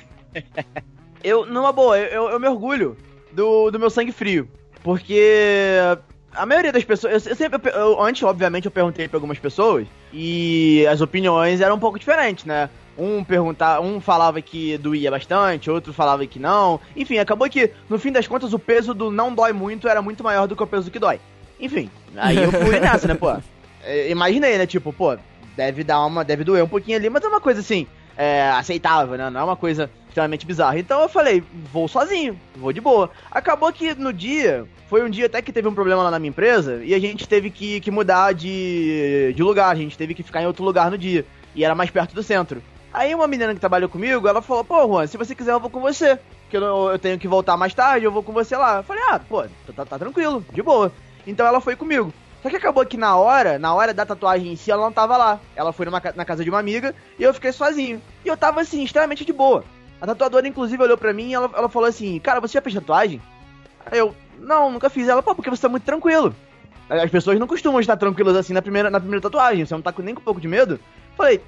Eu, 1.23 1.47
numa 1.47 1.73
boa, 1.73 1.99
eu, 1.99 2.07
eu, 2.25 2.31
eu 2.33 2.41
me 2.41 2.47
orgulho 2.47 2.99
do, 3.33 3.71
do 3.71 3.79
meu 3.79 3.89
sangue 3.89 4.13
frio. 4.13 4.47
Porque 4.83 5.71
a 6.35 6.45
maioria 6.47 6.73
das 6.73 6.85
pessoas. 6.85 7.27
Eu, 7.27 7.35
sempre. 7.37 7.61
eu- 7.73 8.01
antes, 8.03 8.23
obviamente, 8.23 8.65
eu 8.67 8.71
perguntei 8.71 9.09
pra 9.09 9.17
algumas 9.17 9.39
pessoas. 9.39 9.87
E 10.13 10.87
as 10.91 11.01
opiniões 11.01 11.61
eram 11.61 11.77
um 11.77 11.79
pouco 11.79 11.99
diferentes, 11.99 12.45
né? 12.45 12.69
Um 12.97 13.25
perguntar, 13.25 13.81
um 13.81 14.01
falava 14.01 14.41
que 14.41 14.79
doía 14.79 15.11
bastante, 15.11 15.71
outro 15.71 15.93
falava 15.93 16.25
que 16.27 16.39
não. 16.39 16.79
Enfim, 16.97 17.19
acabou 17.19 17.49
que, 17.51 17.71
no 17.89 17.99
fim 17.99 18.13
das 18.13 18.27
contas, 18.29 18.53
o 18.53 18.59
peso 18.59 18.95
do 18.95 19.11
não 19.11 19.35
dói 19.35 19.53
muito 19.53 19.89
era 19.89 20.01
muito 20.01 20.23
maior 20.23 20.47
do 20.47 20.55
que 20.55 20.63
o 20.63 20.67
peso 20.67 20.91
que 20.91 20.99
dói. 20.99 21.19
Enfim, 21.59 21.91
aí 22.17 22.37
eu 22.43 22.53
fui 22.53 22.79
nessa, 22.79 23.09
né, 23.09 23.15
pô? 23.15 23.35
É, 23.87 24.11
Imaginei, 24.11 24.57
né? 24.57 24.67
Tipo, 24.67 24.95
pô, 24.95 25.15
deve 25.55 25.85
dar 25.85 26.07
uma. 26.07 26.25
Deve 26.25 26.43
doer 26.43 26.65
um 26.65 26.69
pouquinho 26.69 26.97
ali, 26.97 27.11
mas 27.11 27.23
é 27.23 27.29
uma 27.29 27.41
coisa 27.41 27.61
assim, 27.61 27.87
é, 28.17 28.51
aceitável, 28.51 29.17
né? 29.17 29.31
Não 29.31 29.41
é 29.41 29.45
uma 29.45 29.57
coisa 29.57 29.91
extremamente 30.09 30.47
bizarra. 30.47 30.79
Então 30.79 31.03
eu 31.03 31.09
falei, 31.09 31.43
vou 31.73 31.89
sozinho, 31.89 32.39
vou 32.57 32.73
de 32.73 32.81
boa. 32.81 33.11
Acabou 33.31 33.73
que 33.73 33.95
no 33.95 34.13
dia, 34.13 34.67
foi 34.89 35.05
um 35.05 35.11
dia 35.11 35.27
até 35.27 35.43
que 35.43 35.53
teve 35.53 35.67
um 35.67 35.75
problema 35.75 36.03
lá 36.03 36.11
na 36.11 36.19
minha 36.19 36.31
empresa 36.31 36.83
e 36.85 36.95
a 36.95 36.99
gente 36.99 37.29
teve 37.29 37.51
que, 37.51 37.81
que 37.81 37.91
mudar 37.91 38.33
de, 38.33 39.33
de 39.35 39.43
lugar, 39.43 39.71
a 39.71 39.75
gente 39.75 39.99
teve 39.99 40.15
que 40.15 40.23
ficar 40.23 40.43
em 40.43 40.47
outro 40.47 40.65
lugar 40.65 40.91
no 40.91 40.99
dia. 40.99 41.27
E 41.55 41.65
era 41.65 41.75
mais 41.75 41.91
perto 41.91 42.15
do 42.15 42.23
centro. 42.23 42.63
Aí 42.93 43.13
uma 43.13 43.27
menina 43.27 43.53
que 43.53 43.61
trabalhou 43.61 43.89
comigo, 43.89 44.29
ela 44.29 44.41
falou, 44.41 44.65
pô, 44.65 44.87
Juan, 44.87 45.07
se 45.07 45.17
você 45.17 45.35
quiser 45.35 45.53
eu 45.53 45.61
vou 45.61 45.71
com 45.71 45.81
você. 45.81 46.19
Porque 46.43 46.57
eu, 46.57 46.91
eu 46.91 46.99
tenho 46.99 47.19
que 47.19 47.27
voltar 47.27 47.57
mais 47.57 47.75
tarde, 47.75 48.07
eu 48.07 48.13
vou 48.13 48.23
com 48.23 48.33
você 48.33 48.57
lá. 48.57 48.77
Eu 48.77 48.83
falei, 48.85 49.03
ah, 49.09 49.19
pô, 49.19 49.45
tá, 49.75 49.85
tá 49.85 49.99
tranquilo, 49.99 50.45
de 50.53 50.63
boa. 50.63 50.93
Então 51.27 51.45
ela 51.45 51.61
foi 51.61 51.75
comigo. 51.75 52.13
Só 52.45 52.51
que 52.51 52.57
acabou 52.57 52.85
que 52.85 52.99
na 52.99 53.17
hora, 53.17 53.59
na 53.59 53.73
hora 53.73 53.95
da 53.95 54.05
tatuagem 54.05 54.53
em 54.53 54.57
si, 54.57 54.71
ela 54.71 54.83
não 54.83 54.93
tava 54.93 55.17
lá. 55.17 55.41
Ela 55.57 55.73
foi 55.73 55.87
numa 55.87 56.03
na 56.15 56.27
casa 56.27 56.45
de 56.45 56.51
uma 56.51 56.59
amiga 56.59 56.95
e 57.19 57.23
eu 57.23 57.33
fiquei 57.33 57.51
sozinho. 57.53 58.03
E 58.23 58.29
eu 58.29 58.37
tava 58.37 58.61
assim, 58.61 58.85
extremamente 58.85 59.25
de 59.25 59.33
boa. 59.33 59.65
A 59.99 60.07
tatuadora, 60.07 60.47
inclusive, 60.47 60.83
olhou 60.83 60.99
pra 60.99 61.15
mim 61.15 61.31
e 61.31 61.35
ela, 61.35 61.51
ela 61.57 61.71
falou 61.71 61.89
assim: 61.89 62.21
Cara, 62.21 62.43
você 62.43 62.53
já 62.53 62.61
fez 62.61 62.75
tatuagem? 62.75 63.23
Aí 63.87 63.99
eu, 63.99 64.15
não, 64.39 64.71
nunca 64.71 64.91
fiz. 64.91 65.09
Ela, 65.09 65.23
pô, 65.23 65.35
porque 65.35 65.49
você 65.49 65.63
tá 65.63 65.71
muito 65.71 65.85
tranquilo. 65.85 66.37
As 66.91 67.11
pessoas 67.11 67.39
não 67.39 67.47
costumam 67.47 67.81
estar 67.81 67.97
tranquilas 67.97 68.37
assim 68.37 68.53
na 68.53 68.61
primeira, 68.61 68.91
na 68.91 69.01
primeira 69.01 69.23
tatuagem. 69.23 69.65
Você 69.65 69.73
não 69.73 69.81
tá 69.81 69.91
com 69.91 70.03
nem 70.03 70.15
com 70.15 70.21
um 70.21 70.25
pouco 70.25 70.39
de 70.39 70.47
medo? 70.47 70.79
Falei, 71.17 71.41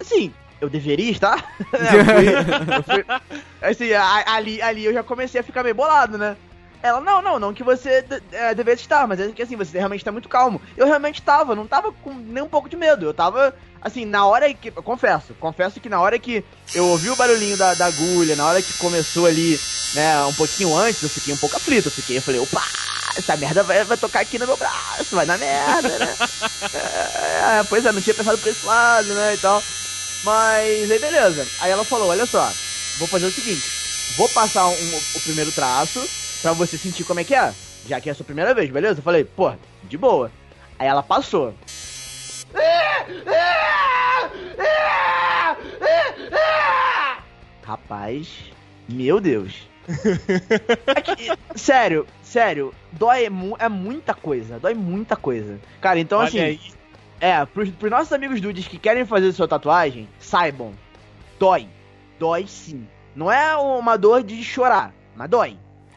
assim, 0.00 0.34
eu 0.60 0.68
deveria 0.68 1.12
estar? 1.12 1.54
eu 1.72 2.04
fui, 2.04 2.74
eu 2.76 2.82
fui- 2.82 3.04
assim, 3.62 3.92
ali, 3.92 4.60
ali 4.60 4.84
eu 4.86 4.92
já 4.92 5.04
comecei 5.04 5.40
a 5.40 5.44
ficar 5.44 5.62
meio 5.62 5.76
bolado, 5.76 6.18
né? 6.18 6.36
Ela, 6.82 7.00
não, 7.00 7.22
não, 7.22 7.38
não 7.38 7.54
que 7.54 7.62
você 7.62 8.04
é, 8.32 8.54
deveria 8.54 8.80
estar, 8.82 9.06
mas 9.06 9.20
é 9.20 9.30
que 9.30 9.42
assim, 9.42 9.54
você 9.56 9.78
realmente 9.78 10.04
tá 10.04 10.10
muito 10.10 10.28
calmo. 10.28 10.60
Eu 10.76 10.86
realmente 10.86 11.22
tava, 11.22 11.54
não 11.54 11.66
tava 11.66 11.92
com 11.92 12.12
nem 12.12 12.42
um 12.42 12.48
pouco 12.48 12.68
de 12.68 12.76
medo. 12.76 13.06
Eu 13.06 13.14
tava, 13.14 13.54
assim, 13.80 14.04
na 14.04 14.26
hora 14.26 14.52
que. 14.52 14.72
Eu 14.74 14.82
confesso, 14.82 15.32
confesso 15.38 15.78
que 15.78 15.88
na 15.88 16.00
hora 16.00 16.18
que 16.18 16.44
eu 16.74 16.86
ouvi 16.88 17.08
o 17.08 17.14
barulhinho 17.16 17.56
da, 17.56 17.74
da 17.74 17.86
agulha, 17.86 18.34
na 18.34 18.44
hora 18.46 18.60
que 18.60 18.72
começou 18.74 19.26
ali, 19.26 19.60
né, 19.94 20.24
um 20.24 20.34
pouquinho 20.34 20.76
antes, 20.76 21.00
eu 21.02 21.08
fiquei 21.08 21.32
um 21.32 21.36
pouco 21.36 21.56
aflito. 21.56 21.86
Eu 21.86 21.92
fiquei, 21.92 22.16
eu 22.18 22.22
falei, 22.22 22.40
opa, 22.40 22.62
essa 23.16 23.36
merda 23.36 23.62
vai, 23.62 23.84
vai 23.84 23.96
tocar 23.96 24.20
aqui 24.20 24.36
no 24.36 24.46
meu 24.48 24.56
braço, 24.56 25.14
vai 25.14 25.24
dar 25.24 25.38
merda, 25.38 25.98
né? 26.00 26.16
é, 27.60 27.64
pois 27.68 27.86
é, 27.86 27.92
não 27.92 28.00
tinha 28.00 28.14
pensado 28.14 28.38
por 28.38 28.48
esse 28.48 28.66
lado, 28.66 29.06
né, 29.14 29.34
e 29.34 29.38
tal. 29.38 29.62
Mas 30.24 30.90
aí 30.90 30.98
beleza. 30.98 31.46
Aí 31.60 31.70
ela 31.70 31.84
falou, 31.84 32.08
olha 32.08 32.26
só, 32.26 32.50
vou 32.98 33.06
fazer 33.06 33.26
o 33.26 33.32
seguinte. 33.32 33.70
vou 34.16 34.28
passar 34.28 34.66
um- 34.66 35.00
o 35.14 35.20
primeiro 35.20 35.52
traço 35.52 36.08
pra 36.42 36.52
você 36.52 36.76
sentir 36.76 37.04
como 37.04 37.20
é 37.20 37.24
que 37.24 37.34
é. 37.34 37.52
Já 37.88 38.00
que 38.00 38.08
é 38.08 38.12
a 38.12 38.14
sua 38.14 38.26
primeira 38.26 38.52
vez, 38.52 38.70
beleza? 38.70 38.98
Eu 39.00 39.02
falei, 39.04 39.24
pô, 39.24 39.52
de 39.84 39.96
boa. 39.96 40.30
Aí 40.78 40.86
ela 40.88 41.02
passou. 41.02 41.54
Rapaz, 47.62 48.28
meu 48.88 49.20
Deus. 49.20 49.68
Que, 51.04 51.58
sério, 51.58 52.06
sério, 52.22 52.72
dói 52.92 53.28
mu- 53.28 53.56
é 53.58 53.68
muita 53.68 54.14
coisa, 54.14 54.58
dói 54.58 54.74
muita 54.74 55.16
coisa. 55.16 55.58
Cara, 55.80 55.98
então 55.98 56.18
Olha 56.20 56.28
assim, 56.28 56.38
aí. 56.40 56.60
é, 57.20 57.44
pros, 57.44 57.68
pros 57.70 57.90
nossos 57.90 58.12
amigos 58.12 58.40
dudes 58.40 58.66
que 58.68 58.78
querem 58.78 59.04
fazer 59.04 59.32
sua 59.32 59.48
tatuagem, 59.48 60.08
saibam, 60.20 60.72
dói, 61.38 61.68
dói 62.18 62.46
sim. 62.46 62.86
Não 63.14 63.30
é 63.30 63.56
uma 63.56 63.96
dor 63.98 64.22
de 64.22 64.42
chorar, 64.44 64.94
mas 65.16 65.28
dói. 65.28 65.56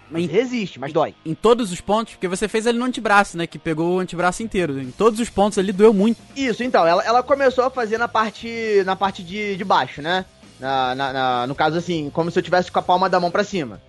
Mas- 0.10 0.30
Resiste, 0.30 0.80
mas 0.80 0.94
dói. 0.94 1.16
Em 1.26 1.34
todos 1.34 1.72
os 1.72 1.82
pontos, 1.82 2.14
porque 2.14 2.28
você 2.28 2.48
fez 2.48 2.68
ali 2.68 2.78
no 2.78 2.86
antebraço, 2.86 3.38
né? 3.38 3.48
Que 3.48 3.58
pegou 3.58 3.96
o 3.96 4.00
antebraço 4.00 4.44
inteiro. 4.44 4.80
Em 4.80 4.92
todos 4.92 5.20
os 5.20 5.30
pontos 5.30 5.58
ali 5.58 5.72
doeu 5.72 5.94
muito. 5.94 6.22
Isso, 6.36 6.64
então, 6.64 6.86
ela, 6.86 7.04
ela 7.04 7.24
começou 7.24 7.64
a 7.64 7.70
fazer 7.70 7.98
na 7.98 8.08
parte 8.08 8.84
na 8.86 8.96
parte 8.96 9.24
de, 9.24 9.56
de 9.56 9.64
baixo, 9.64 10.02
né? 10.02 10.26
Na, 10.60 10.96
na- 10.96 11.14
na- 11.14 11.48
no 11.48 11.56
caso, 11.56 11.78
assim, 11.78 12.10
como 12.12 12.30
se 12.32 12.38
eu 12.40 12.44
tivesse 12.44 12.72
com 12.72 12.80
a 12.80 12.84
palma 12.84 13.10
da 13.10 13.20
mão 13.20 13.32
pra 13.32 13.44
cima. 13.44 13.82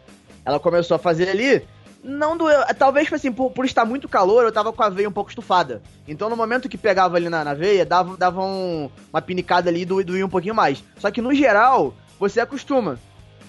Ela 0.44 0.58
começou 0.58 0.94
a 0.94 0.98
fazer 0.98 1.28
ali, 1.28 1.62
não 2.02 2.36
doeu. 2.36 2.60
Talvez, 2.78 3.12
assim, 3.12 3.30
por, 3.32 3.50
por 3.50 3.64
estar 3.64 3.84
muito 3.84 4.08
calor, 4.08 4.44
eu 4.44 4.52
tava 4.52 4.72
com 4.72 4.82
a 4.82 4.88
veia 4.88 5.08
um 5.08 5.12
pouco 5.12 5.30
estufada. 5.30 5.82
Então, 6.08 6.30
no 6.30 6.36
momento 6.36 6.68
que 6.68 6.78
pegava 6.78 7.16
ali 7.16 7.28
na, 7.28 7.44
na 7.44 7.52
veia, 7.54 7.84
dava, 7.84 8.16
dava 8.16 8.42
um- 8.42 8.88
uma 9.12 9.20
pinicada 9.20 9.68
ali 9.68 9.82
e 9.82 9.84
doía 9.84 10.24
um 10.24 10.28
pouquinho 10.30 10.54
mais. 10.54 10.82
Só 10.98 11.10
que, 11.10 11.20
no 11.20 11.34
geral, 11.34 11.94
você 12.18 12.40
acostuma. 12.40 12.98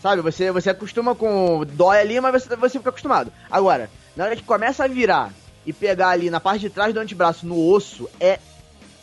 Sabe? 0.02 0.22
Você, 0.22 0.52
você 0.52 0.70
acostuma 0.70 1.16
com. 1.16 1.66
Dói 1.66 2.00
ali, 2.00 2.20
mas 2.20 2.44
você, 2.44 2.56
você 2.56 2.78
fica 2.78 2.90
acostumado. 2.90 3.32
Agora, 3.50 3.90
na 4.16 4.26
hora 4.26 4.36
que 4.36 4.44
começa 4.44 4.84
a 4.84 4.88
virar 4.88 5.32
e 5.66 5.74
pegar 5.74 6.10
ali 6.10 6.30
na 6.30 6.40
parte 6.40 6.62
de 6.62 6.70
trás 6.70 6.94
do 6.94 7.00
antebraço, 7.00 7.46
no 7.46 7.60
osso, 7.60 8.10
é 8.20 8.40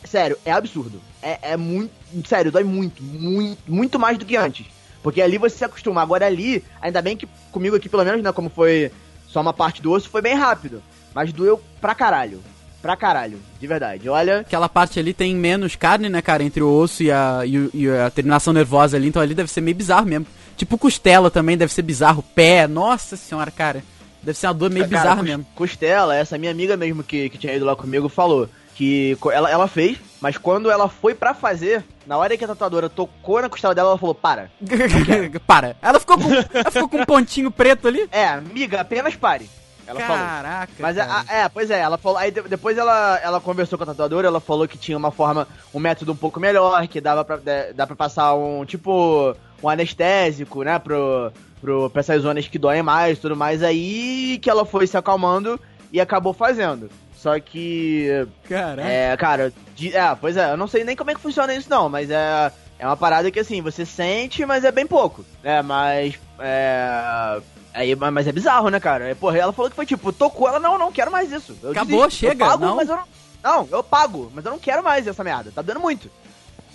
Sério, 0.05 0.37
é 0.45 0.51
absurdo. 0.51 1.01
É, 1.21 1.39
é 1.53 1.57
muito. 1.57 1.91
Sério, 2.27 2.51
dói 2.51 2.63
muito, 2.63 3.03
muito, 3.03 3.59
muito 3.67 3.99
mais 3.99 4.17
do 4.17 4.25
que 4.25 4.37
antes. 4.37 4.67
Porque 5.01 5.21
ali 5.21 5.37
você 5.37 5.57
se 5.57 5.65
acostuma. 5.65 6.01
Agora 6.01 6.25
ali, 6.25 6.63
ainda 6.81 7.01
bem 7.01 7.17
que 7.17 7.27
comigo 7.51 7.75
aqui, 7.75 7.89
pelo 7.89 8.05
menos, 8.05 8.21
né, 8.21 8.31
como 8.31 8.49
foi 8.49 8.91
só 9.27 9.41
uma 9.41 9.53
parte 9.53 9.81
do 9.81 9.91
osso, 9.91 10.09
foi 10.09 10.21
bem 10.21 10.35
rápido. 10.35 10.81
Mas 11.13 11.33
doeu 11.33 11.61
pra 11.81 11.95
caralho. 11.95 12.41
Pra 12.85 12.95
caralho, 12.95 13.39
de 13.59 13.65
verdade. 13.65 14.07
Olha. 14.07 14.41
Aquela 14.41 14.69
parte 14.69 14.99
ali 14.99 15.11
tem 15.11 15.33
menos 15.35 15.75
carne, 15.75 16.07
né, 16.07 16.21
cara? 16.21 16.43
Entre 16.43 16.61
o 16.61 16.71
osso 16.71 17.01
e 17.01 17.09
a, 17.09 17.41
e, 17.43 17.67
e 17.73 17.89
a 17.89 18.11
terminação 18.11 18.53
nervosa 18.53 18.95
ali. 18.95 19.07
Então 19.07 19.19
ali 19.19 19.33
deve 19.33 19.49
ser 19.49 19.59
meio 19.61 19.75
bizarro 19.75 20.05
mesmo. 20.05 20.27
Tipo 20.55 20.77
costela 20.77 21.31
também 21.31 21.57
deve 21.57 21.73
ser 21.73 21.81
bizarro. 21.81 22.21
Pé, 22.21 22.67
nossa 22.67 23.17
senhora, 23.17 23.49
cara. 23.49 23.83
Deve 24.21 24.37
ser 24.37 24.45
uma 24.45 24.53
dor 24.53 24.69
meio 24.69 24.87
Cara, 24.87 25.01
bizarra 25.01 25.23
mesmo. 25.23 25.47
Costela, 25.55 26.15
essa 26.15 26.37
minha 26.37 26.51
amiga 26.51 26.77
mesmo 26.77 27.01
que, 27.01 27.27
que 27.27 27.39
tinha 27.39 27.55
ido 27.55 27.65
lá 27.65 27.75
comigo 27.75 28.07
falou 28.07 28.47
que 28.75 29.17
ela, 29.33 29.49
ela 29.49 29.67
fez, 29.67 29.97
mas 30.21 30.37
quando 30.37 30.69
ela 30.69 30.87
foi 30.87 31.15
pra 31.15 31.33
fazer, 31.33 31.83
na 32.05 32.17
hora 32.17 32.37
que 32.37 32.43
a 32.43 32.47
tatuadora 32.47 32.87
tocou 32.87 33.41
na 33.41 33.49
costela 33.49 33.73
dela, 33.73 33.89
ela 33.89 33.97
falou: 33.97 34.13
Para. 34.13 34.51
Para. 35.47 35.75
Ela 35.81 35.99
ficou, 35.99 36.19
com, 36.19 36.31
ela 36.31 36.69
ficou 36.71 36.89
com 36.89 36.97
um 36.99 37.05
pontinho 37.05 37.49
preto 37.49 37.87
ali. 37.87 38.07
É, 38.11 38.27
amiga, 38.27 38.81
apenas 38.81 39.15
pare. 39.15 39.49
Ela 39.87 39.99
falou. 39.99 40.25
Caraca. 40.25 40.71
Mas 40.79 40.97
é, 40.97 41.05
cara. 41.05 41.25
a- 41.29 41.33
é, 41.35 41.49
pois 41.49 41.69
é, 41.71 41.79
ela 41.79 41.97
falou. 41.97 42.17
Aí 42.17 42.31
de- 42.31 42.41
depois 42.43 42.77
ela, 42.77 43.19
ela 43.23 43.39
conversou 43.41 43.77
com 43.77 43.83
a 43.83 43.87
tatuadora, 43.87 44.27
ela 44.27 44.39
falou 44.39 44.67
que 44.67 44.77
tinha 44.77 44.97
uma 44.97 45.11
forma, 45.11 45.47
um 45.73 45.79
método 45.79 46.11
um 46.11 46.15
pouco 46.15 46.39
melhor, 46.39 46.87
que 46.87 46.99
dava 46.99 47.23
pra, 47.23 47.39
dá 47.73 47.85
pra 47.85 47.95
passar 47.95 48.33
um 48.35 48.65
tipo 48.65 49.35
um 49.63 49.69
anestésico, 49.69 50.63
né, 50.63 50.77
pro, 50.79 51.31
pro, 51.61 51.89
pra 51.89 51.99
essas 52.01 52.21
zonas 52.21 52.47
que 52.47 52.59
doem 52.59 52.83
mais 52.83 53.17
e 53.17 53.21
tudo 53.21 53.35
mais. 53.35 53.63
Aí 53.63 54.37
que 54.41 54.49
ela 54.49 54.65
foi 54.65 54.85
se 54.87 54.97
acalmando 54.97 55.59
e 55.91 56.01
acabou 56.01 56.33
fazendo. 56.33 56.89
Só 57.15 57.39
que. 57.39 58.27
Caraca. 58.47 58.87
É, 58.87 59.15
cara, 59.17 59.53
de- 59.75 59.95
é, 59.95 60.15
pois 60.19 60.35
é, 60.37 60.51
eu 60.51 60.57
não 60.57 60.67
sei 60.67 60.83
nem 60.83 60.95
como 60.95 61.09
é 61.11 61.15
que 61.15 61.19
funciona 61.21 61.53
isso 61.53 61.69
não, 61.69 61.89
mas 61.89 62.09
é. 62.09 62.51
É 62.77 62.85
uma 62.85 62.97
parada 62.97 63.31
que 63.31 63.39
assim, 63.39 63.61
você 63.61 63.85
sente, 63.85 64.45
mas 64.45 64.65
é 64.65 64.71
bem 64.71 64.85
pouco. 64.85 65.23
É, 65.41 65.61
mas. 65.61 66.15
É. 66.39 67.39
Aí, 67.75 67.93
mas 67.95 68.25
é 68.25 68.31
bizarro, 68.31 68.69
né, 68.69 68.79
cara? 68.79 69.09
É, 69.09 69.13
Porra, 69.13 69.37
ela 69.37 69.51
falou 69.53 69.69
que 69.69 69.75
foi 69.75 69.85
tipo, 69.85 70.13
tocou, 70.13 70.47
ela, 70.47 70.59
não, 70.59 70.77
não 70.79 70.91
quero 70.91 71.11
mais 71.11 71.31
isso. 71.31 71.55
Eu 71.61 71.71
Acabou, 71.71 72.05
desisto. 72.05 72.19
chega, 72.25 72.45
Eu 72.45 72.49
pago, 72.49 72.65
não. 72.65 72.75
mas 72.77 72.87
eu 72.89 72.95
não. 72.95 73.03
Não, 73.43 73.67
eu 73.71 73.83
pago, 73.83 74.31
mas 74.33 74.43
eu 74.45 74.51
não 74.51 74.57
quero 74.57 74.81
mais 74.83 75.05
essa 75.05 75.23
merda. 75.23 75.51
Tá 75.53 75.61
dando 75.61 75.79
muito. 75.79 76.09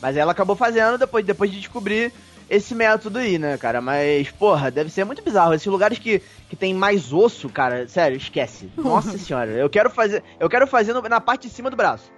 Mas 0.00 0.16
ela 0.16 0.32
acabou 0.32 0.54
fazendo 0.54 0.96
depois, 0.98 1.24
depois 1.24 1.50
de 1.50 1.58
descobrir 1.58 2.12
esse 2.48 2.74
método 2.74 3.18
aí, 3.18 3.38
né, 3.38 3.56
cara? 3.56 3.80
Mas, 3.80 4.30
porra, 4.30 4.70
deve 4.70 4.90
ser 4.90 5.04
muito 5.04 5.22
bizarro. 5.22 5.52
Esses 5.54 5.66
lugares 5.66 5.98
que, 5.98 6.20
que 6.48 6.54
tem 6.54 6.72
mais 6.74 7.12
osso, 7.12 7.48
cara, 7.48 7.88
sério, 7.88 8.16
esquece. 8.16 8.70
Nossa 8.76 9.16
senhora, 9.18 9.50
eu 9.50 9.68
quero 9.70 9.88
fazer. 9.90 10.22
Eu 10.38 10.48
quero 10.48 10.66
fazer 10.66 10.92
no- 10.92 11.00
na 11.02 11.20
parte 11.20 11.48
de 11.48 11.54
cima 11.54 11.70
do 11.70 11.76
braço. 11.76 12.12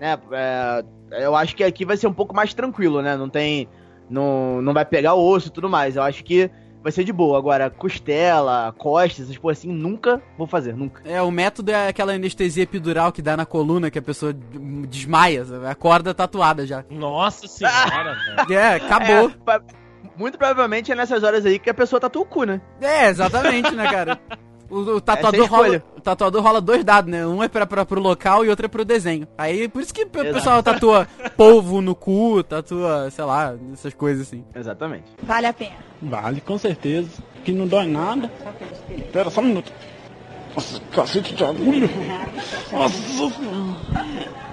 Né? 0.00 0.18
É, 0.32 0.84
eu 1.24 1.34
acho 1.36 1.54
que 1.54 1.62
aqui 1.64 1.84
vai 1.84 1.96
ser 1.96 2.06
um 2.08 2.12
pouco 2.12 2.34
mais 2.34 2.52
tranquilo, 2.52 3.00
né? 3.00 3.16
Não 3.16 3.28
tem. 3.28 3.68
Não, 4.10 4.60
não 4.60 4.74
vai 4.74 4.84
pegar 4.84 5.14
o 5.14 5.24
osso 5.26 5.48
e 5.48 5.50
tudo 5.50 5.68
mais. 5.68 5.96
Eu 5.96 6.02
acho 6.02 6.22
que 6.24 6.50
vai 6.84 6.92
ser 6.92 7.02
de 7.02 7.12
boa. 7.12 7.36
Agora, 7.38 7.68
costela, 7.70 8.72
costas, 8.78 9.24
essas 9.24 9.38
coisas 9.38 9.64
assim, 9.64 9.72
nunca 9.72 10.22
vou 10.38 10.46
fazer, 10.46 10.76
nunca. 10.76 11.02
É, 11.04 11.20
o 11.20 11.30
método 11.30 11.72
é 11.72 11.88
aquela 11.88 12.12
anestesia 12.12 12.62
epidural 12.62 13.10
que 13.10 13.20
dá 13.22 13.36
na 13.36 13.46
coluna, 13.46 13.90
que 13.90 13.98
a 13.98 14.02
pessoa 14.02 14.32
desmaia, 14.88 15.44
sabe? 15.44 15.66
a 15.66 15.74
corda 15.74 16.12
tatuada 16.14 16.66
já. 16.66 16.84
Nossa 16.90 17.48
senhora, 17.48 18.14
velho. 18.46 18.52
É, 18.60 18.74
acabou. 18.76 19.30
É, 19.30 19.34
pa- 19.44 19.62
muito 20.16 20.38
provavelmente 20.38 20.92
é 20.92 20.94
nessas 20.94 21.22
horas 21.24 21.44
aí 21.44 21.58
que 21.58 21.68
a 21.70 21.74
pessoa 21.74 21.98
tatua 21.98 22.22
o 22.22 22.26
cu, 22.26 22.44
né? 22.44 22.60
É, 22.80 23.08
exatamente, 23.08 23.74
né, 23.74 23.90
cara? 23.90 24.20
O, 24.70 24.78
o 24.78 25.00
tatuador 25.00 25.44
é 25.44 25.48
rola, 25.48 25.82
o 25.96 26.00
tatuador 26.00 26.42
rola 26.42 26.60
dois 26.60 26.84
dados, 26.84 27.10
né? 27.10 27.26
Um 27.26 27.42
é 27.42 27.48
pra, 27.48 27.66
pra, 27.66 27.84
pro 27.84 28.00
local 28.00 28.44
e 28.44 28.48
outro 28.48 28.66
é 28.66 28.68
pro 28.68 28.84
desenho. 28.84 29.26
Aí, 29.36 29.68
por 29.68 29.82
isso 29.82 29.92
que 29.92 30.02
o 30.02 30.08
pessoal 30.08 30.62
tatua 30.62 31.06
polvo 31.36 31.80
no 31.80 31.94
cu, 31.94 32.42
tatua, 32.42 33.10
sei 33.10 33.24
lá, 33.24 33.54
essas 33.72 33.94
coisas 33.94 34.26
assim. 34.26 34.44
Exatamente. 34.54 35.04
Vale 35.22 35.46
a 35.46 35.52
pena. 35.52 35.76
Vale, 36.02 36.40
com 36.40 36.58
certeza. 36.58 37.22
Que 37.44 37.52
não 37.52 37.66
dói 37.66 37.86
nada. 37.86 38.30
Pera 39.12 39.30
só 39.30 39.40
um 39.40 39.44
minuto. 39.44 39.72
Nossa, 40.54 40.80
cacete 40.92 41.34
de 41.34 41.44
agulha. 41.44 41.88
Nossa. 42.72 43.34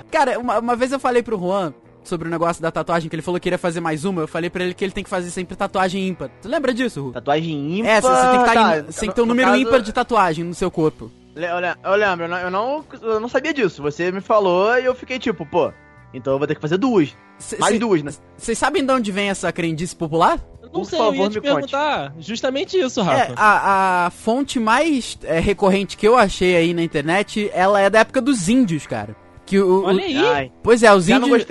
Cara, 0.09 0.39
uma, 0.39 0.59
uma 0.59 0.75
vez 0.75 0.91
eu 0.91 0.99
falei 0.99 1.23
pro 1.23 1.39
Juan 1.39 1.73
sobre 2.03 2.27
o 2.27 2.31
negócio 2.31 2.61
da 2.61 2.71
tatuagem, 2.71 3.09
que 3.09 3.15
ele 3.15 3.21
falou 3.21 3.39
que 3.39 3.47
iria 3.49 3.57
fazer 3.57 3.79
mais 3.79 4.03
uma, 4.05 4.21
eu 4.21 4.27
falei 4.27 4.49
pra 4.49 4.63
ele 4.63 4.73
que 4.73 4.83
ele 4.83 4.91
tem 4.91 5.03
que 5.03 5.09
fazer 5.09 5.29
sempre 5.29 5.55
tatuagem 5.55 6.07
ímpar. 6.07 6.29
Tu 6.41 6.47
lembra 6.47 6.73
disso, 6.73 7.03
Ru? 7.05 7.11
Tatuagem 7.11 7.79
ímpar. 7.79 7.89
É, 7.91 8.01
você 8.01 8.07
tem 8.29 8.39
que, 8.39 8.45
tá 8.45 8.53
tá, 8.53 8.77
em- 8.79 8.83
você 8.83 8.99
tem 9.01 9.09
que 9.09 9.15
ter 9.15 9.21
um 9.21 9.25
número 9.25 9.49
caso- 9.49 9.61
ímpar 9.61 9.81
de 9.81 9.93
tatuagem 9.93 10.43
no 10.45 10.53
seu 10.53 10.71
corpo. 10.71 11.11
Eu 11.35 11.59
le- 11.59 11.75
eu 11.83 11.95
lembro, 11.95 12.25
eu 12.25 12.29
não, 12.29 12.37
eu 12.39 12.51
não, 12.51 12.85
eu 13.01 13.19
não 13.19 13.29
sabia 13.29 13.53
disso. 13.53 13.81
Você 13.81 14.11
me 14.11 14.19
falou 14.21 14.77
e 14.77 14.83
eu 14.85 14.93
fiquei 14.93 15.17
tipo, 15.17 15.45
pô, 15.45 15.71
então 16.13 16.33
eu 16.33 16.39
vou 16.39 16.47
ter 16.47 16.55
que 16.55 16.61
fazer 16.61 16.77
duas. 16.77 17.15
Cê- 17.39 17.57
Mais 17.57 17.73
cê- 17.73 17.79
duas, 17.79 18.03
né? 18.03 18.11
Vocês 18.37 18.57
sabem 18.57 18.85
de 18.85 18.91
onde 18.91 19.11
vem 19.11 19.29
essa 19.29 19.51
crendice 19.51 19.95
popular? 19.95 20.37
Eu 20.61 20.65
não 20.67 20.71
Por 20.71 20.85
sei, 20.85 20.99
eu 20.99 21.03
favor, 21.05 21.23
ia 21.23 21.29
te 21.29 21.35
me 21.35 21.41
perguntar 21.41 22.13
justamente 22.19 22.77
isso, 22.77 22.99
É, 22.99 23.03
Rafa. 23.03 23.33
a, 23.35 24.05
a 24.05 24.09
fonte 24.11 24.59
mais 24.59 25.17
é, 25.23 25.39
recorrente 25.39 25.97
que 25.97 26.07
eu 26.07 26.15
achei 26.17 26.55
aí 26.55 26.73
na 26.73 26.83
internet, 26.83 27.49
ela 27.53 27.79
é 27.81 27.89
da 27.89 27.99
época 27.99 28.21
dos 28.21 28.47
índios, 28.49 28.85
cara. 28.85 29.15
Que 29.51 29.59
o, 29.59 29.83
Olha 29.83 30.01
aí. 30.01 30.15
Ai, 30.15 30.51
Pois 30.63 30.81
é, 30.81 30.93
os 30.93 31.07
Já 31.07 31.17
índios. 31.17 31.45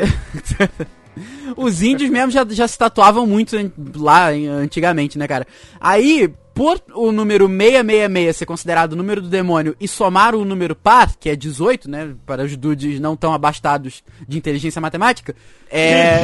os 1.55 1.83
índios 1.83 2.09
mesmo 2.09 2.31
já, 2.31 2.47
já 2.49 2.67
se 2.67 2.79
tatuavam 2.79 3.27
muito 3.27 3.55
lá 3.95 4.29
antigamente, 4.63 5.19
né, 5.19 5.29
cara? 5.29 5.47
Aí, 5.79 6.33
por 6.55 6.81
o 6.95 7.13
número 7.13 7.47
666 7.47 8.37
ser 8.39 8.47
considerado 8.47 8.95
o 8.95 8.97
número 8.97 9.21
do 9.21 9.29
demônio 9.29 9.77
e 9.79 9.87
somar 9.87 10.35
o 10.35 10.47
número 10.47 10.75
par, 10.75 11.15
que 11.15 11.29
é 11.29 11.37
18, 11.37 11.91
né? 11.91 12.15
Para 12.25 12.43
os 12.43 12.57
dudes 12.57 12.99
não 12.99 13.15
tão 13.15 13.35
abastados 13.35 14.03
de 14.27 14.39
inteligência 14.39 14.81
matemática, 14.81 15.37
é. 15.71 16.23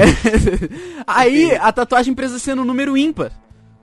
aí 1.06 1.54
a 1.56 1.70
tatuagem 1.72 2.14
precisa 2.14 2.38
ser 2.38 2.54
no 2.54 2.64
número 2.64 2.96
ímpar. 2.96 3.32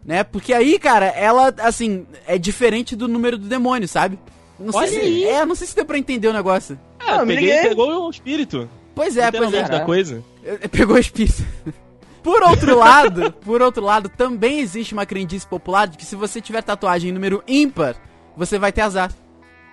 Né? 0.03 0.23
Porque 0.23 0.51
aí, 0.51 0.79
cara, 0.79 1.06
ela, 1.06 1.53
assim, 1.60 2.08
é 2.25 2.39
diferente 2.39 2.95
do 2.95 3.08
número 3.08 3.38
do 3.38 3.47
demônio, 3.47 3.88
sabe? 3.88 4.17
Não 4.59 4.73
Olha 4.73 4.87
sei 4.87 4.99
se, 4.99 5.05
aí. 5.05 5.23
É, 5.25 5.45
não 5.45 5.55
sei 5.55 5.67
se 5.67 5.75
deu 5.75 5.85
pra 5.85 5.97
entender 5.97 6.27
o 6.27 6.33
negócio. 6.33 6.79
É, 6.99 7.11
Não, 7.17 7.25
me 7.25 7.35
peguei, 7.35 7.53
liguei. 7.53 7.69
pegou 7.69 8.07
o 8.07 8.09
espírito. 8.09 8.69
Pois 8.95 9.17
é, 9.17 9.31
pois 9.31 9.53
é. 9.53 9.63
da 9.63 9.79
coisa. 9.81 10.23
Eh, 10.43 10.67
Pegou 10.67 10.95
o 10.95 10.99
espírito. 10.99 11.43
Por 12.21 12.41
outro 12.41 12.77
lado, 12.77 13.33
por 13.33 13.61
outro 13.61 13.83
lado, 13.83 14.07
também 14.07 14.59
existe 14.61 14.93
uma 14.93 15.05
crendice 15.05 15.45
popular 15.45 15.87
de 15.87 15.97
que 15.97 16.05
se 16.05 16.15
você 16.15 16.39
tiver 16.39 16.61
tatuagem 16.63 17.09
em 17.09 17.13
número 17.13 17.43
ímpar, 17.45 17.97
você 18.37 18.57
vai 18.57 18.71
ter 18.71 18.79
azar. 18.79 19.11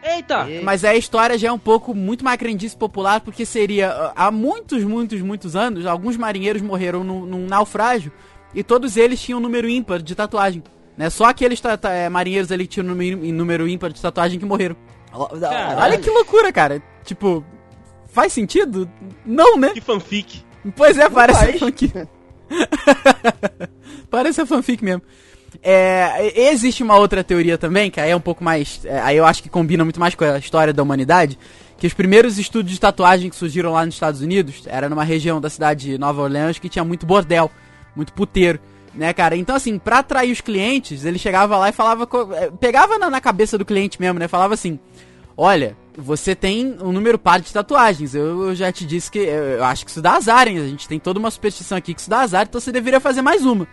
Eita! 0.02 0.50
E- 0.50 0.60
Mas 0.64 0.84
aí 0.84 0.96
a 0.96 0.98
história 0.98 1.38
já 1.38 1.46
é 1.48 1.52
um 1.52 1.58
pouco 1.60 1.94
muito 1.94 2.24
mais 2.24 2.36
crendice 2.40 2.76
popular, 2.76 3.20
porque 3.20 3.46
seria 3.46 3.90
ah, 3.92 4.12
há 4.16 4.30
muitos, 4.32 4.82
muitos, 4.82 5.20
muitos 5.22 5.54
anos, 5.54 5.86
alguns 5.86 6.16
marinheiros 6.16 6.60
morreram 6.60 7.04
num, 7.04 7.24
num 7.24 7.46
naufrágio 7.46 8.10
e 8.52 8.64
todos 8.64 8.96
eles 8.96 9.20
tinham 9.22 9.38
um 9.38 9.42
número 9.42 9.68
ímpar 9.68 10.02
de 10.02 10.14
tatuagem. 10.16 10.60
Né? 11.00 11.08
Só 11.08 11.24
aqueles 11.24 11.58
ta- 11.58 11.78
ta- 11.78 11.90
eh, 11.94 12.10
marinheiros 12.10 12.52
ali 12.52 12.64
que 12.66 12.74
tinham 12.74 12.86
número, 12.86 13.24
em 13.24 13.32
número 13.32 13.66
ímpar 13.66 13.90
de 13.90 13.98
tatuagem 14.02 14.38
que 14.38 14.44
morreram. 14.44 14.76
Caralho. 15.40 15.80
Olha 15.80 15.98
que 15.98 16.10
loucura, 16.10 16.52
cara. 16.52 16.82
Tipo, 17.04 17.42
faz 18.12 18.34
sentido? 18.34 18.86
Não, 19.24 19.56
né? 19.56 19.70
Que 19.70 19.80
fanfic. 19.80 20.44
Pois 20.76 20.98
é, 20.98 21.08
parece 21.08 21.40
faz. 21.40 21.58
fanfic. 21.58 21.92
parece 24.10 24.42
a 24.42 24.46
fanfic 24.46 24.84
mesmo. 24.84 25.00
É, 25.62 26.48
existe 26.50 26.82
uma 26.82 26.96
outra 26.98 27.24
teoria 27.24 27.56
também, 27.56 27.90
que 27.90 27.98
aí 27.98 28.10
é 28.10 28.16
um 28.16 28.20
pouco 28.20 28.44
mais. 28.44 28.84
é, 28.84 29.00
aí 29.00 29.16
eu 29.16 29.24
acho 29.24 29.42
que 29.42 29.48
combina 29.48 29.82
muito 29.84 29.98
mais 29.98 30.14
com 30.14 30.22
a 30.24 30.36
história 30.38 30.72
da 30.74 30.82
humanidade. 30.82 31.38
Que 31.78 31.86
os 31.86 31.94
primeiros 31.94 32.38
estudos 32.38 32.70
de 32.72 32.78
tatuagem 32.78 33.30
que 33.30 33.36
surgiram 33.36 33.72
lá 33.72 33.86
nos 33.86 33.94
Estados 33.94 34.20
Unidos 34.20 34.64
era 34.66 34.86
numa 34.86 35.02
região 35.02 35.40
da 35.40 35.48
cidade 35.48 35.92
de 35.92 35.98
Nova 35.98 36.20
Orleans 36.20 36.58
que 36.58 36.68
tinha 36.68 36.84
muito 36.84 37.06
bordel, 37.06 37.50
muito 37.96 38.12
puteiro, 38.12 38.60
né, 38.94 39.12
cara? 39.12 39.36
Então, 39.36 39.54
assim, 39.54 39.78
pra 39.78 39.98
atrair 39.98 40.32
os 40.32 40.40
clientes, 40.40 41.04
ele 41.04 41.18
chegava 41.18 41.56
lá 41.56 41.68
e 41.68 41.72
falava. 41.72 42.08
é, 42.36 42.50
Pegava 42.50 42.98
na, 42.98 43.10
na 43.10 43.20
cabeça 43.20 43.56
do 43.56 43.64
cliente 43.64 44.00
mesmo, 44.00 44.18
né? 44.18 44.28
Falava 44.28 44.54
assim: 44.54 44.78
Olha, 45.36 45.76
você 45.96 46.34
tem 46.34 46.76
um 46.82 46.92
número 46.92 47.18
par 47.18 47.40
de 47.40 47.52
tatuagens. 47.52 48.14
Eu, 48.14 48.48
eu 48.48 48.54
já 48.54 48.70
te 48.70 48.84
disse 48.84 49.10
que 49.10 49.18
eu, 49.18 49.44
eu 49.58 49.64
acho 49.64 49.84
que 49.84 49.90
isso 49.90 50.02
dá 50.02 50.12
azar, 50.12 50.46
hein? 50.46 50.58
A 50.58 50.66
gente 50.66 50.86
tem 50.86 50.98
toda 50.98 51.18
uma 51.18 51.30
superstição 51.30 51.78
aqui 51.78 51.94
que 51.94 52.00
isso 52.00 52.10
dá 52.10 52.20
azar, 52.20 52.46
então 52.48 52.60
você 52.60 52.70
deveria 52.70 53.00
fazer 53.00 53.22
mais 53.22 53.44
uma. 53.46 53.66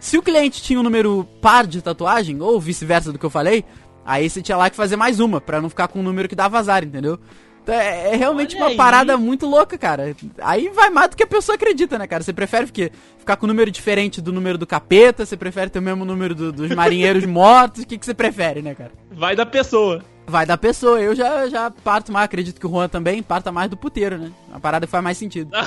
Se 0.00 0.18
o 0.18 0.22
cliente 0.22 0.60
tinha 0.60 0.80
um 0.80 0.82
número 0.82 1.24
par 1.40 1.64
de 1.64 1.80
tatuagem, 1.80 2.40
ou 2.40 2.60
vice-versa 2.60 3.12
do 3.12 3.20
que 3.20 3.24
eu 3.24 3.30
falei, 3.30 3.64
aí 4.04 4.28
você 4.28 4.42
tinha 4.42 4.56
lá 4.56 4.68
que 4.68 4.74
fazer 4.74 4.96
mais 4.96 5.20
uma, 5.20 5.40
pra 5.40 5.60
não 5.60 5.68
ficar 5.68 5.86
com 5.86 6.00
um 6.00 6.02
número 6.02 6.28
que 6.28 6.34
dava 6.34 6.58
azar, 6.58 6.82
entendeu? 6.82 7.20
Então 7.62 7.74
é, 7.74 8.12
é 8.12 8.16
realmente 8.16 8.54
Olha 8.56 8.64
uma 8.64 8.70
aí. 8.70 8.76
parada 8.76 9.16
muito 9.16 9.46
louca, 9.46 9.78
cara. 9.78 10.14
Aí 10.40 10.68
vai 10.70 10.90
mais 10.90 11.10
do 11.10 11.16
que 11.16 11.22
a 11.22 11.26
pessoa 11.26 11.54
acredita, 11.54 11.96
né, 11.98 12.06
cara? 12.06 12.22
Você 12.22 12.32
prefere 12.32 12.64
o 12.66 12.72
quê? 12.72 12.90
Ficar 13.18 13.36
com 13.36 13.46
um 13.46 13.48
número 13.48 13.70
diferente 13.70 14.20
do 14.20 14.32
número 14.32 14.58
do 14.58 14.66
capeta? 14.66 15.24
Você 15.24 15.36
prefere 15.36 15.70
ter 15.70 15.78
o 15.78 15.82
mesmo 15.82 16.04
número 16.04 16.34
do- 16.34 16.52
dos 16.52 16.70
marinheiros 16.74 17.24
mortos? 17.26 17.84
O 17.84 17.86
que, 17.86 17.96
que 17.96 18.04
você 18.04 18.14
prefere, 18.14 18.62
né, 18.62 18.74
cara? 18.74 18.90
Vai 19.12 19.36
da 19.36 19.46
pessoa. 19.46 20.02
Vai 20.26 20.44
da 20.46 20.56
pessoa. 20.58 21.00
Eu 21.00 21.14
já, 21.14 21.48
já 21.48 21.70
parto 21.70 22.10
mais, 22.12 22.24
acredito 22.24 22.60
que 22.60 22.66
o 22.66 22.70
Juan 22.70 22.88
também 22.88 23.22
parta 23.22 23.52
mais 23.52 23.70
do 23.70 23.76
puteiro, 23.76 24.18
né? 24.18 24.32
A 24.52 24.58
parada 24.58 24.86
que 24.86 24.90
faz 24.90 25.02
mais 25.04 25.16
sentido. 25.18 25.50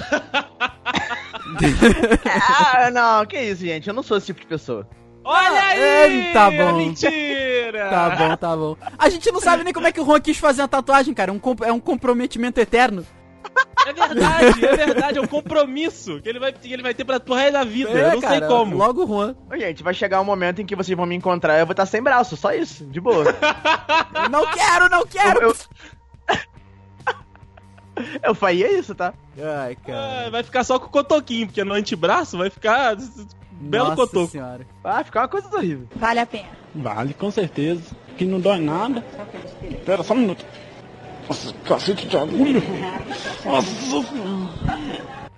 Ah, 2.26 2.90
não, 2.92 3.26
que 3.26 3.40
isso, 3.40 3.62
gente. 3.62 3.88
Eu 3.88 3.94
não 3.94 4.04
sou 4.04 4.18
esse 4.18 4.26
tipo 4.28 4.42
de 4.42 4.48
pessoa. 4.48 4.88
Olha 5.26 5.62
aí! 5.62 6.32
Tá 6.34 6.50
bom. 6.52 6.74
Mentira! 6.78 7.36
Tá 7.76 8.10
bom, 8.16 8.38
tá 8.38 8.56
bom. 8.56 8.78
A 8.98 9.10
gente 9.10 9.30
não 9.32 9.42
sabe 9.42 9.64
nem 9.64 9.74
como 9.74 9.86
é 9.88 9.92
que 9.92 10.00
o 10.00 10.06
Juan 10.06 10.22
quis 10.22 10.38
fazer 10.38 10.62
a 10.62 10.68
tatuagem, 10.68 11.14
cara. 11.14 11.32
Um 11.34 11.40
com- 11.40 11.56
é 11.64 11.72
um 11.74 11.80
comprometimento 11.80 12.60
eterno. 12.60 13.06
É 13.86 13.94
verdade, 13.94 14.66
é 14.66 14.76
verdade, 14.76 15.18
é 15.18 15.22
um 15.22 15.28
compromisso 15.28 16.20
que 16.22 16.30
ele 16.30 16.40
vai, 16.40 16.52
que 16.54 16.72
ele 16.72 16.82
vai 16.82 16.94
ter 16.94 17.04
pra 17.06 17.20
pro 17.20 17.34
resto 17.36 17.54
da 17.54 17.64
vida. 17.64 17.90
eu 17.92 18.20
não 18.20 18.30
sei 18.30 18.42
como. 18.42 18.74
É, 18.74 18.78
Logo 18.78 19.04
o 19.04 19.08
Juan. 19.08 19.36
Ô, 19.52 19.58
gente, 19.58 19.84
vai 19.84 19.94
chegar 19.94 20.22
um 20.22 20.26
momento 20.26 20.62
em 20.62 20.66
que 20.66 20.76
vocês 20.76 20.96
vão 20.98 21.06
me 21.06 21.16
encontrar 21.16 21.58
e 21.58 21.62
eu 21.62 21.66
vou 21.66 21.74
estar 21.74 21.86
sem 21.86 22.02
braço, 22.02 22.36
só 22.38 22.54
isso, 22.54 22.86
de 22.86 23.00
boa. 23.02 23.26
Não 24.32 24.46
quero, 24.52 24.90
não 24.90 25.06
quero! 25.06 25.42
eu, 25.42 25.56
eu 28.24 28.34
faria 28.36 28.72
isso, 28.80 28.96
tá? 28.96 29.14
Ai, 29.38 29.78
Ah, 29.84 29.86
cara. 29.86 30.30
vai 30.32 30.44
ficar 30.44 30.64
só 30.64 30.80
com 30.80 30.88
o 30.88 30.90
cotoquinho, 30.90 31.48
porque 31.48 31.64
no 31.64 31.74
antebraço 31.74 32.38
vai 32.38 32.50
ficar 32.50 32.96
belo 33.60 33.90
Nossa 33.90 33.96
cotoco. 33.98 34.32
senhora. 34.32 34.66
Vai 34.84 35.04
ficar 35.04 35.22
uma 35.22 35.28
coisa 35.28 35.48
horrível. 35.56 35.88
Vale 35.96 36.20
a 36.20 36.26
pena. 36.26 36.50
Vale, 36.74 37.14
com 37.14 37.32
certeza. 37.32 37.84
Que 38.18 38.26
não 38.26 38.40
dói 38.40 38.60
nada. 38.60 39.04
Espera 39.64 40.04
só 40.04 40.14
um 40.14 40.18
minuto. 40.18 40.46
Nossa, 41.28 41.54
cacete 41.66 42.08
de 42.08 42.18
agulha. 42.18 42.62
Nossa. 43.44 43.68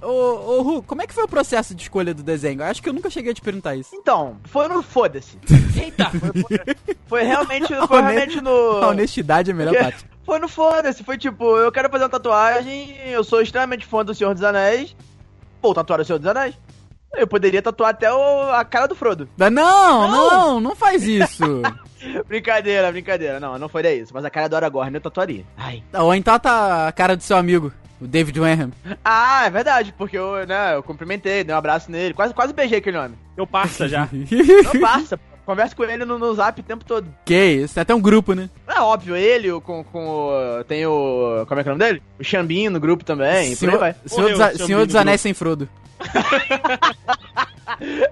Ô, 0.02 0.10
ô, 0.10 0.62
Ru, 0.62 0.84
como 0.84 1.02
é 1.02 1.08
que 1.08 1.14
foi 1.14 1.24
o 1.24 1.28
processo 1.28 1.74
de 1.74 1.82
escolha 1.84 2.14
do 2.14 2.22
desenho? 2.22 2.62
Eu 2.62 2.66
acho 2.66 2.82
que 2.84 2.90
eu 2.90 2.94
nunca 2.94 3.10
cheguei 3.10 3.32
a 3.32 3.36
te 3.36 3.42
perguntar 3.42 3.76
isso. 3.76 3.96
Então, 3.96 4.38
foi 4.46 4.68
no 4.68 4.84
foda-se. 4.84 5.38
Eita! 5.76 6.12
Foi 7.08 7.24
realmente, 7.24 7.68
foi 7.88 8.02
realmente 8.02 8.42
no. 8.42 8.52
A 8.84 8.90
honestidade 8.90 9.50
é 9.50 9.54
a 9.54 9.58
melhor 9.58 9.72
Porque 9.74 9.84
parte. 9.84 10.06
Foi 10.28 10.40
no 10.40 10.50
foda-se, 10.50 11.06
foi 11.06 11.18
tipo, 11.18 11.56
eu 11.56 11.72
quero 11.72 11.90
fazer 11.90 12.04
uma 12.04 12.10
tatuagem, 12.10 12.98
eu 13.06 13.24
sou 13.24 13.42
extremamente 13.42 13.86
fã 13.86 14.04
do 14.04 14.14
Senhor 14.14 14.34
dos 14.34 14.44
Anéis. 14.44 14.94
Vou 15.62 15.74
tatuar 15.74 16.02
o 16.02 16.04
Senhor 16.04 16.20
dos 16.20 16.28
Anéis. 16.28 16.54
Eu 17.18 17.28
poderia 17.28 17.62
tatuar 17.62 17.90
até 17.92 18.12
o- 18.12 18.52
a 18.52 18.64
cara 18.64 18.88
do 18.88 18.96
Frodo. 18.96 19.28
Não, 19.38 19.50
não, 19.52 20.60
não 20.60 20.76
faz 20.76 21.04
isso. 21.04 21.44
brincadeira, 22.28 22.92
brincadeira. 22.92 23.40
Não, 23.40 23.58
não 23.58 23.68
foi 23.70 23.82
isso. 23.96 24.14
Mas 24.14 24.24
a 24.26 24.30
cara 24.30 24.48
do 24.48 24.56
Aragorn 24.56 24.94
eu 24.96 25.02
tatuaria. 25.02 25.44
Ai. 25.58 25.84
Ou 25.94 26.14
então 26.14 26.38
tá 26.40 26.88
a 26.88 26.92
cara 26.92 27.16
do 27.18 27.24
seu 27.24 27.36
amigo, 27.38 27.72
o 28.00 28.08
David 28.08 28.40
Wenham. 28.40 28.72
Ah, 29.04 29.46
é 29.46 29.50
verdade, 29.50 29.94
porque 29.98 30.18
eu, 30.18 30.46
né, 30.46 30.76
eu 30.76 30.84
cumprimentei, 30.84 31.44
dei 31.44 31.54
um 31.56 31.58
abraço 31.58 31.90
nele, 31.92 32.14
quase, 32.14 32.34
quase 32.34 32.54
beijei 32.54 32.78
aquele 32.80 32.98
homem. 32.98 33.18
Eu 33.36 33.48
passa 33.48 33.88
já. 33.88 34.08
Não 34.12 34.80
passa, 34.82 35.20
converso 35.48 35.76
com 35.76 35.84
ele 35.86 36.06
no, 36.06 36.20
no 36.20 36.34
zap 36.36 36.60
o 36.60 36.64
tempo 36.64 36.86
todo. 36.86 37.08
que 37.26 37.34
isso, 37.34 37.74
tem 37.74 37.82
até 37.82 37.96
um 37.96 38.02
grupo, 38.02 38.34
né? 38.34 38.50
É 38.68 38.80
óbvio, 38.82 39.16
ele 39.16 39.52
o- 39.52 39.60
com, 39.62 39.84
com 39.84 40.06
o. 40.08 40.64
Tem 40.66 40.86
o. 40.86 41.46
Como 41.48 41.60
é 41.60 41.64
que 41.64 41.70
é 41.70 41.72
o 41.72 41.76
nome 41.78 41.86
dele? 41.90 42.04
O 42.20 42.24
Xambinho 42.24 42.70
no 42.70 42.80
grupo 42.80 43.04
também, 43.04 43.56
Senhor, 43.56 43.80
vai. 43.80 43.96
Senhor, 44.06 44.30
Morreu 44.32 44.52
dos, 44.52 44.62
Senhor 44.68 44.86
dos 44.86 44.96
Anéis 44.96 45.22
sem 45.22 45.34
Frodo. 45.34 45.68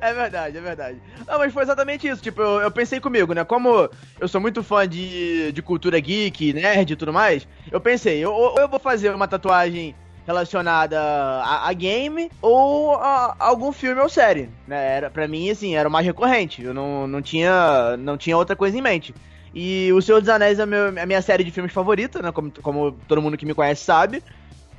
É 0.02 0.14
verdade, 0.14 0.58
é 0.58 0.62
verdade. 0.62 0.98
Não, 1.26 1.40
mas 1.40 1.54
foi 1.54 1.64
exatamente 1.64 2.06
isso. 2.08 2.22
Tipo, 2.22 2.42
eu, 2.42 2.62
eu 2.62 2.70
pensei 2.72 3.00
comigo, 3.00 3.34
né? 3.34 3.44
Como 3.46 3.90
eu 4.20 4.28
sou 4.28 4.40
muito 4.42 4.62
fã 4.62 4.88
de, 4.88 5.52
de 5.54 5.62
cultura 5.62 5.98
geek, 6.00 6.52
nerd 6.54 6.92
e 6.92 6.96
tudo 6.96 7.14
mais, 7.14 7.48
eu 7.72 7.80
pensei, 7.80 8.20
eu- 8.24 8.34
ou 8.34 8.60
eu 8.60 8.68
vou 8.68 8.80
fazer 8.80 9.16
uma 9.16 9.28
tatuagem 9.28 9.96
relacionada 10.26 11.00
a, 11.00 11.70
a 11.70 11.74
game 11.74 12.30
ou 12.42 12.96
a, 12.96 13.36
a 13.40 13.48
algum 13.48 13.72
filme 13.72 14.02
ou 14.02 14.10
série, 14.10 14.50
né? 14.68 14.98
Era, 14.98 15.10
pra 15.10 15.28
mim, 15.28 15.50
assim, 15.50 15.76
era 15.76 15.88
o 15.88 15.92
mais 15.92 16.06
recorrente. 16.06 16.64
Eu 16.64 16.74
não, 16.74 17.08
não, 17.08 17.22
tinha, 17.22 17.96
não 17.98 18.18
tinha 18.18 18.38
outra 18.38 18.56
coisa 18.56 18.78
em 18.78 18.82
mente. 18.82 19.14
E 19.54 19.92
O 19.94 20.02
Senhor 20.02 20.20
dos 20.20 20.30
Anéis 20.30 20.60
é 20.60 20.66
meu- 20.66 20.98
é 20.98 21.02
a 21.02 21.06
minha 21.06 21.22
série 21.22 21.44
de 21.44 21.52
filmes 21.52 21.72
favorita, 21.72 22.22
né? 22.22 22.32
Como, 22.32 22.52
como 22.62 22.92
todo 23.08 23.22
mundo 23.22 23.38
que 23.38 23.46
me 23.46 23.54
conhece 23.54 23.84
sabe. 23.86 24.22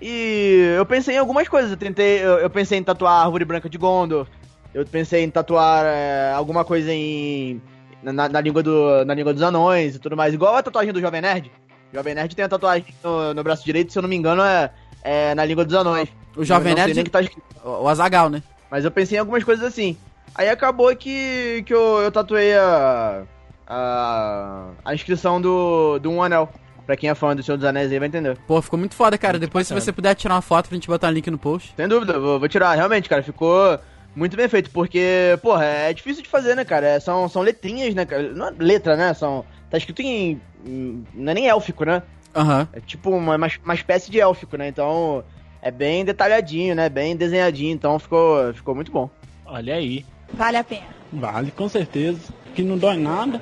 E 0.00 0.74
eu 0.76 0.84
pensei 0.84 1.14
em 1.14 1.18
algumas 1.18 1.48
coisas. 1.48 1.70
Eu 1.70 1.76
tentei, 1.76 2.18
eu, 2.22 2.38
eu 2.38 2.50
pensei 2.50 2.78
em 2.78 2.82
tatuar 2.82 3.12
a 3.12 3.24
árvore 3.24 3.44
branca 3.44 3.68
de 3.68 3.78
Gondor. 3.78 4.26
Eu 4.74 4.84
pensei 4.84 5.22
em 5.24 5.30
tatuar 5.30 5.84
é, 5.86 6.32
alguma 6.34 6.64
coisa 6.64 6.92
em 6.92 7.62
na, 8.02 8.28
na 8.28 8.40
língua 8.40 8.62
do 8.62 9.04
na 9.06 9.14
língua 9.14 9.32
dos 9.32 9.42
anões 9.42 9.96
e 9.96 9.98
tudo 9.98 10.14
mais, 10.16 10.34
igual 10.34 10.54
a 10.54 10.62
tatuagem 10.62 10.92
do 10.92 11.00
Jovem 11.00 11.22
Nerd. 11.22 11.50
O 11.92 11.96
Jovem 11.96 12.14
Nerd 12.14 12.36
tem 12.36 12.44
a 12.44 12.48
tatuagem 12.48 12.84
no, 13.02 13.32
no 13.32 13.42
braço 13.42 13.64
direito, 13.64 13.90
se 13.90 13.98
eu 13.98 14.02
não 14.02 14.08
me 14.08 14.16
engano, 14.16 14.42
é, 14.42 14.70
é 15.06 15.34
na 15.34 15.44
língua 15.44 15.64
dos 15.64 15.74
anões. 15.74 16.08
O 16.36 16.44
Jovem 16.44 16.74
Nerd, 16.74 16.92
nem 16.94 17.04
que 17.04 17.10
tá 17.10 17.20
escrito, 17.20 17.42
o 17.64 17.88
Azagal, 17.88 18.28
né? 18.28 18.42
mas 18.70 18.84
eu 18.84 18.90
pensei 18.90 19.16
em 19.16 19.20
algumas 19.20 19.42
coisas 19.44 19.64
assim. 19.64 19.96
Aí 20.34 20.48
acabou 20.50 20.94
que, 20.94 21.62
que 21.64 21.72
eu, 21.72 21.98
eu 22.02 22.12
tatuei 22.12 22.54
a, 22.54 23.22
a, 23.66 24.66
a 24.84 24.94
inscrição 24.94 25.40
do, 25.40 25.98
do 25.98 26.10
Um 26.10 26.22
Anel. 26.22 26.48
Pra 26.84 26.96
quem 26.96 27.10
é 27.10 27.14
fã 27.16 27.34
do 27.34 27.42
Senhor 27.42 27.56
dos 27.56 27.66
Anéis 27.66 27.90
aí 27.90 27.98
vai 27.98 28.06
entender. 28.06 28.38
Pô, 28.46 28.62
ficou 28.62 28.78
muito 28.78 28.94
foda, 28.94 29.18
cara. 29.18 29.32
Muito 29.34 29.46
Depois, 29.48 29.66
bacana. 29.66 29.80
se 29.80 29.84
você 29.84 29.92
puder 29.92 30.14
tirar 30.14 30.34
uma 30.36 30.42
foto 30.42 30.68
pra 30.68 30.76
gente 30.76 30.86
botar 30.86 31.08
um 31.08 31.10
link 31.10 31.28
no 31.30 31.36
post. 31.38 31.74
Sem 31.76 31.88
dúvida, 31.88 32.16
vou, 32.20 32.38
vou 32.38 32.48
tirar. 32.48 32.74
Realmente, 32.76 33.08
cara, 33.08 33.24
ficou 33.24 33.76
muito 34.14 34.36
bem 34.36 34.48
feito. 34.48 34.70
Porque, 34.70 35.36
porra, 35.42 35.64
é 35.64 35.92
difícil 35.92 36.22
de 36.22 36.28
fazer, 36.28 36.54
né, 36.54 36.64
cara? 36.64 36.86
É, 36.86 37.00
são, 37.00 37.28
são 37.28 37.42
letrinhas, 37.42 37.92
né, 37.92 38.06
cara? 38.06 38.30
Não 38.32 38.46
é 38.48 38.52
letra, 38.56 38.94
né? 38.96 39.12
São, 39.14 39.44
tá 39.68 39.76
escrito 39.78 40.00
em. 40.00 40.40
em- 40.64 41.04
Não 41.12 41.32
é 41.32 41.34
nem 41.34 41.48
élfico, 41.48 41.84
né? 41.84 42.02
Aham. 42.36 42.68
É 42.74 42.80
tipo 42.80 43.10
uma, 43.10 43.36
uma, 43.36 43.48
uma 43.64 43.74
espécie 43.74 44.10
de 44.10 44.20
élfico, 44.20 44.58
né? 44.58 44.68
Então 44.68 45.24
é 45.62 45.70
bem 45.70 46.04
detalhadinho, 46.04 46.74
né? 46.74 46.88
Bem 46.90 47.16
desenhadinho. 47.16 47.72
Então 47.72 47.98
ficou, 47.98 48.52
ficou 48.52 48.74
muito 48.74 48.92
bom. 48.92 49.08
Olha 49.46 49.74
aí. 49.74 50.04
Vale 50.34 50.58
a 50.58 50.64
pena. 50.64 50.86
Vale, 51.10 51.50
com 51.50 51.68
certeza. 51.68 52.20
Que 52.54 52.62
não 52.62 52.76
dói 52.76 52.98
nada. 52.98 53.40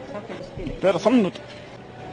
Espera 0.64 0.98
só 0.98 1.08
um 1.08 1.14
minuto. 1.14 1.40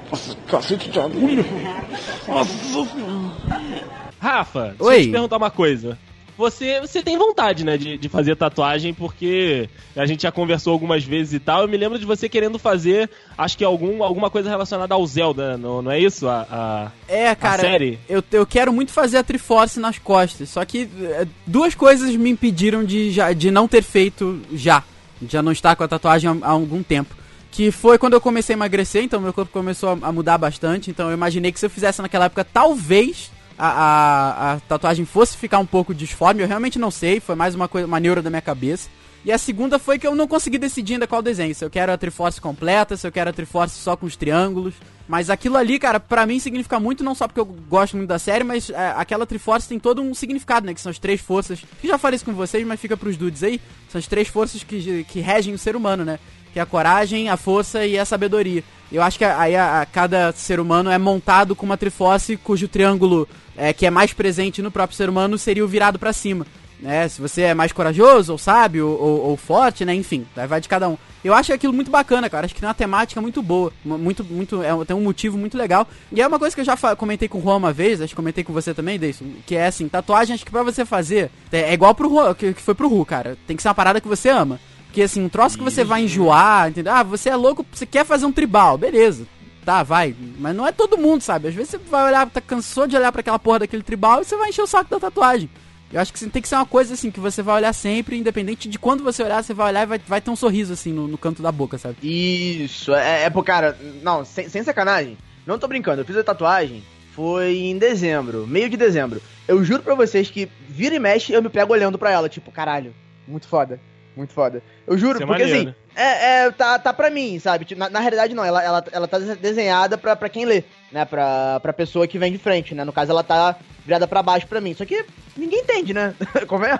Nossa, 0.09 0.35
cacete 0.47 0.89
de 0.89 0.99
agulha. 0.99 1.45
Nossa 2.27 2.53
senhora. 2.53 3.71
Rafa, 4.19 4.75
deixa 4.77 4.93
eu 4.93 5.01
te 5.03 5.11
perguntar 5.11 5.37
uma 5.37 5.51
coisa. 5.51 5.97
Você, 6.37 6.79
você 6.81 7.03
tem 7.03 7.17
vontade, 7.17 7.63
né, 7.63 7.77
de, 7.77 7.97
de 7.97 8.09
fazer 8.09 8.35
tatuagem, 8.35 8.93
porque 8.93 9.69
a 9.95 10.05
gente 10.05 10.23
já 10.23 10.31
conversou 10.31 10.73
algumas 10.73 11.03
vezes 11.03 11.33
e 11.33 11.39
tal. 11.39 11.61
Eu 11.61 11.67
me 11.67 11.77
lembro 11.77 11.99
de 11.99 12.05
você 12.05 12.27
querendo 12.27 12.57
fazer, 12.57 13.09
acho 13.37 13.57
que 13.57 13.63
algum, 13.63 14.03
alguma 14.03 14.29
coisa 14.29 14.49
relacionada 14.49 14.93
ao 14.95 15.05
Zelda, 15.05 15.57
não, 15.57 15.81
não 15.81 15.91
é 15.91 15.99
isso? 15.99 16.27
A, 16.27 16.47
a- 16.49 16.91
É, 17.07 17.35
cara, 17.35 17.61
série? 17.61 17.99
Eu, 18.09 18.23
eu 18.31 18.45
quero 18.45 18.73
muito 18.73 18.91
fazer 18.91 19.17
a 19.17 19.23
Triforce 19.23 19.79
nas 19.79 19.99
costas, 19.99 20.49
só 20.49 20.63
que 20.65 20.89
é, 21.01 21.27
duas 21.45 21.75
coisas 21.75 22.15
me 22.15 22.29
impediram 22.29 22.83
de, 22.83 23.11
já, 23.11 23.31
de 23.33 23.51
não 23.51 23.67
ter 23.67 23.83
feito 23.83 24.41
já. 24.53 24.83
Já 25.29 25.41
não 25.43 25.51
estar 25.51 25.75
com 25.75 25.83
a 25.83 25.87
tatuagem 25.87 26.29
há, 26.29 26.47
há 26.47 26.51
algum 26.51 26.81
tempo. 26.81 27.15
Que 27.51 27.69
foi 27.69 27.97
quando 27.99 28.13
eu 28.13 28.21
comecei 28.21 28.53
a 28.53 28.57
emagrecer, 28.57 29.03
então 29.03 29.19
meu 29.19 29.33
corpo 29.33 29.51
começou 29.51 29.89
a, 29.89 30.07
a 30.07 30.11
mudar 30.11 30.37
bastante. 30.37 30.89
Então 30.89 31.09
eu 31.09 31.13
imaginei 31.13 31.51
que 31.51 31.59
se 31.59 31.65
eu 31.65 31.69
fizesse 31.69 32.01
naquela 32.01 32.25
época, 32.25 32.43
talvez 32.43 33.29
a, 33.57 33.67
a, 33.67 34.53
a 34.53 34.59
tatuagem 34.61 35.05
fosse 35.05 35.37
ficar 35.37 35.59
um 35.59 35.65
pouco 35.65 35.93
disforme. 35.93 36.41
Eu 36.41 36.47
realmente 36.47 36.79
não 36.79 36.91
sei, 36.91 37.19
foi 37.19 37.35
mais 37.35 37.55
uma, 37.55 37.67
coisa, 37.67 37.87
uma 37.87 37.99
neura 37.99 38.21
da 38.21 38.29
minha 38.29 38.41
cabeça. 38.41 38.89
E 39.23 39.31
a 39.31 39.37
segunda 39.37 39.77
foi 39.77 39.99
que 39.99 40.07
eu 40.07 40.15
não 40.15 40.27
consegui 40.27 40.57
decidir 40.57 40.93
ainda 40.93 41.05
qual 41.05 41.21
desenho. 41.21 41.53
Se 41.53 41.63
eu 41.63 41.69
quero 41.69 41.91
a 41.91 41.97
Triforce 41.97 42.41
completa, 42.41 42.97
se 42.97 43.05
eu 43.05 43.11
quero 43.11 43.29
a 43.29 43.33
Triforce 43.33 43.77
só 43.77 43.95
com 43.95 44.07
os 44.07 44.15
triângulos. 44.15 44.73
Mas 45.07 45.29
aquilo 45.29 45.57
ali, 45.57 45.77
cara, 45.77 45.99
pra 45.99 46.25
mim 46.25 46.39
significa 46.39 46.79
muito, 46.79 47.03
não 47.03 47.13
só 47.13 47.27
porque 47.27 47.39
eu 47.39 47.45
gosto 47.45 47.97
muito 47.97 48.09
da 48.09 48.17
série, 48.17 48.43
mas 48.43 48.69
é, 48.69 48.93
aquela 48.95 49.25
Triforce 49.25 49.67
tem 49.67 49.77
todo 49.77 50.01
um 50.01 50.13
significado, 50.13 50.65
né? 50.65 50.73
Que 50.73 50.81
são 50.81 50.89
as 50.89 50.97
três 50.97 51.21
forças. 51.21 51.59
Que 51.79 51.87
já 51.87 51.97
falei 51.97 52.15
isso 52.15 52.25
com 52.25 52.33
vocês, 52.33 52.65
mas 52.65 52.79
fica 52.79 52.97
pros 52.97 53.15
dudes 53.15 53.43
aí. 53.43 53.61
São 53.89 53.99
as 53.99 54.07
três 54.07 54.27
forças 54.27 54.63
que, 54.63 55.03
que 55.03 55.19
regem 55.19 55.53
o 55.53 55.57
ser 55.57 55.75
humano, 55.75 56.03
né? 56.03 56.17
Que 56.53 56.59
é 56.59 56.61
a 56.61 56.65
coragem, 56.65 57.29
a 57.29 57.37
força 57.37 57.85
e 57.85 57.97
a 57.97 58.05
sabedoria. 58.05 58.63
Eu 58.91 59.01
acho 59.01 59.17
que 59.17 59.23
aí 59.23 59.55
a, 59.55 59.81
a 59.81 59.85
cada 59.85 60.31
ser 60.33 60.59
humano 60.59 60.89
é 60.89 60.97
montado 60.97 61.55
com 61.55 61.65
uma 61.65 61.77
Triforce 61.77 62.35
cujo 62.35 62.67
triângulo 62.67 63.27
é, 63.55 63.71
que 63.71 63.85
é 63.85 63.89
mais 63.89 64.11
presente 64.11 64.61
no 64.61 64.71
próprio 64.71 64.97
ser 64.97 65.09
humano 65.09 65.37
seria 65.37 65.63
o 65.63 65.67
virado 65.67 65.97
pra 65.97 66.11
cima. 66.11 66.45
né? 66.79 67.07
Se 67.07 67.21
você 67.21 67.43
é 67.43 67.53
mais 67.53 67.71
corajoso, 67.71 68.31
ou 68.31 68.37
sábio, 68.37 68.87
ou, 68.87 69.27
ou, 69.27 69.37
forte, 69.37 69.85
né? 69.85 69.93
Enfim, 69.93 70.25
vai, 70.35 70.47
vai 70.47 70.59
de 70.59 70.67
cada 70.67 70.89
um. 70.89 70.97
Eu 71.23 71.33
acho 71.33 71.53
aquilo 71.53 71.71
muito 71.71 71.91
bacana, 71.91 72.29
cara. 72.29 72.45
Acho 72.45 72.55
que 72.55 72.59
tem 72.59 72.67
uma 72.67 72.73
temática 72.73 73.21
muito 73.21 73.41
boa. 73.43 73.71
Muito, 73.85 74.23
muito. 74.23 74.63
É, 74.63 74.71
tem 74.85 74.95
um 74.95 75.03
motivo 75.03 75.37
muito 75.37 75.57
legal. 75.57 75.87
E 76.11 76.21
é 76.21 76.27
uma 76.27 76.39
coisa 76.39 76.55
que 76.55 76.61
eu 76.61 76.65
já 76.65 76.75
comentei 76.95 77.27
com 77.27 77.37
o 77.37 77.41
Juan 77.41 77.57
uma 77.57 77.71
vez, 77.71 78.01
acho 78.01 78.09
que 78.09 78.15
comentei 78.15 78.43
com 78.43 78.51
você 78.51 78.73
também, 78.73 78.97
Deison. 78.97 79.25
Que 79.45 79.55
é 79.55 79.67
assim, 79.67 79.87
tatuagem, 79.87 80.33
acho 80.33 80.45
que 80.45 80.51
pra 80.51 80.63
você 80.63 80.83
fazer. 80.83 81.29
É, 81.51 81.61
é 81.61 81.73
igual 81.73 81.93
pro 81.93 82.09
Juan, 82.09 82.33
que, 82.33 82.53
que 82.53 82.61
foi 82.61 82.73
pro 82.73 82.89
Ru, 82.89 83.05
cara. 83.05 83.37
Tem 83.45 83.55
que 83.55 83.61
ser 83.61 83.69
uma 83.69 83.75
parada 83.75 84.01
que 84.01 84.07
você 84.07 84.29
ama. 84.29 84.59
Porque 84.91 85.03
assim, 85.03 85.23
um 85.23 85.29
troço 85.29 85.57
que 85.57 85.63
você 85.63 85.85
vai 85.85 86.03
enjoar, 86.03 86.67
entendeu? 86.67 86.91
Ah, 86.91 87.01
você 87.01 87.29
é 87.29 87.35
louco, 87.35 87.65
você 87.71 87.85
quer 87.85 88.05
fazer 88.05 88.25
um 88.25 88.31
tribal, 88.31 88.77
beleza. 88.77 89.25
Tá, 89.63 89.83
vai. 89.83 90.13
Mas 90.37 90.53
não 90.53 90.67
é 90.67 90.71
todo 90.73 90.97
mundo, 90.97 91.21
sabe? 91.21 91.47
Às 91.47 91.53
vezes 91.53 91.71
você 91.71 91.77
vai 91.77 92.07
olhar, 92.07 92.29
tá 92.29 92.41
cansou 92.41 92.85
de 92.85 92.97
olhar 92.97 93.09
para 93.09 93.21
aquela 93.21 93.39
porra 93.39 93.59
daquele 93.59 93.83
tribal 93.83 94.21
e 94.21 94.25
você 94.25 94.35
vai 94.35 94.49
encher 94.49 94.61
o 94.61 94.67
saco 94.67 94.89
da 94.89 94.99
tatuagem. 94.99 95.49
Eu 95.93 96.01
acho 96.01 96.11
que 96.11 96.25
tem 96.27 96.41
que 96.41 96.47
ser 96.47 96.55
uma 96.55 96.65
coisa 96.65 96.93
assim, 96.93 97.09
que 97.09 97.21
você 97.21 97.41
vai 97.41 97.55
olhar 97.55 97.71
sempre, 97.71 98.17
independente 98.17 98.67
de 98.67 98.77
quando 98.77 99.01
você 99.01 99.23
olhar, 99.23 99.41
você 99.41 99.53
vai 99.53 99.69
olhar 99.69 99.83
e 99.83 99.85
vai, 99.85 99.99
vai 100.05 100.19
ter 100.19 100.29
um 100.29 100.35
sorriso 100.35 100.73
assim 100.73 100.91
no, 100.91 101.07
no 101.07 101.17
canto 101.17 101.41
da 101.41 101.53
boca, 101.53 101.77
sabe? 101.77 101.95
Isso, 102.03 102.93
é, 102.93 103.23
é 103.23 103.29
pô, 103.29 103.41
cara, 103.41 103.77
não, 104.03 104.25
sem, 104.25 104.49
sem 104.49 104.63
sacanagem, 104.63 105.17
não 105.45 105.59
tô 105.59 105.67
brincando, 105.69 106.01
eu 106.01 106.05
fiz 106.05 106.17
a 106.17 106.23
tatuagem, 106.23 106.83
foi 107.13 107.57
em 107.57 107.77
dezembro, 107.77 108.45
meio 108.45 108.69
de 108.69 108.77
dezembro. 108.77 109.21
Eu 109.47 109.63
juro 109.63 109.83
pra 109.83 109.95
vocês 109.95 110.29
que 110.29 110.49
vira 110.67 110.95
e 110.95 110.99
mexe, 110.99 111.33
eu 111.33 111.41
me 111.41 111.49
pego 111.49 111.73
olhando 111.73 111.97
pra 111.97 112.11
ela, 112.11 112.29
tipo, 112.29 112.51
caralho, 112.51 112.93
muito 113.27 113.47
foda. 113.47 113.79
Muito 114.15 114.33
foda. 114.33 114.61
Eu 114.85 114.97
juro, 114.97 115.13
Isso 115.13 115.23
é 115.23 115.25
porque 115.25 115.43
maneiro. 115.43 115.69
assim, 115.69 115.75
é, 115.95 116.43
é, 116.45 116.51
tá, 116.51 116.77
tá 116.77 116.91
pra 116.93 117.09
mim, 117.09 117.39
sabe? 117.39 117.63
Tipo, 117.65 117.79
Na, 117.79 117.89
na 117.89 117.99
realidade, 118.01 118.33
não, 118.33 118.43
ela, 118.43 118.61
ela, 118.63 118.83
ela 118.91 119.07
tá 119.07 119.17
desenhada 119.19 119.97
pra, 119.97 120.15
pra 120.15 120.27
quem 120.29 120.43
lê, 120.45 120.63
né? 120.91 121.05
Pra, 121.05 121.59
pra 121.61 121.71
pessoa 121.73 122.05
que 122.07 122.19
vem 122.19 122.31
de 122.31 122.37
frente, 122.37 122.75
né? 122.75 122.83
No 122.83 122.91
caso, 122.91 123.11
ela 123.11 123.23
tá 123.23 123.55
virada 123.85 124.07
pra 124.07 124.21
baixo 124.21 124.47
pra 124.47 124.59
mim. 124.61 124.73
Só 124.73 124.83
que 124.85 125.05
ninguém 125.37 125.61
entende, 125.61 125.93
né? 125.93 126.13
Como 126.47 126.65
é? 126.65 126.77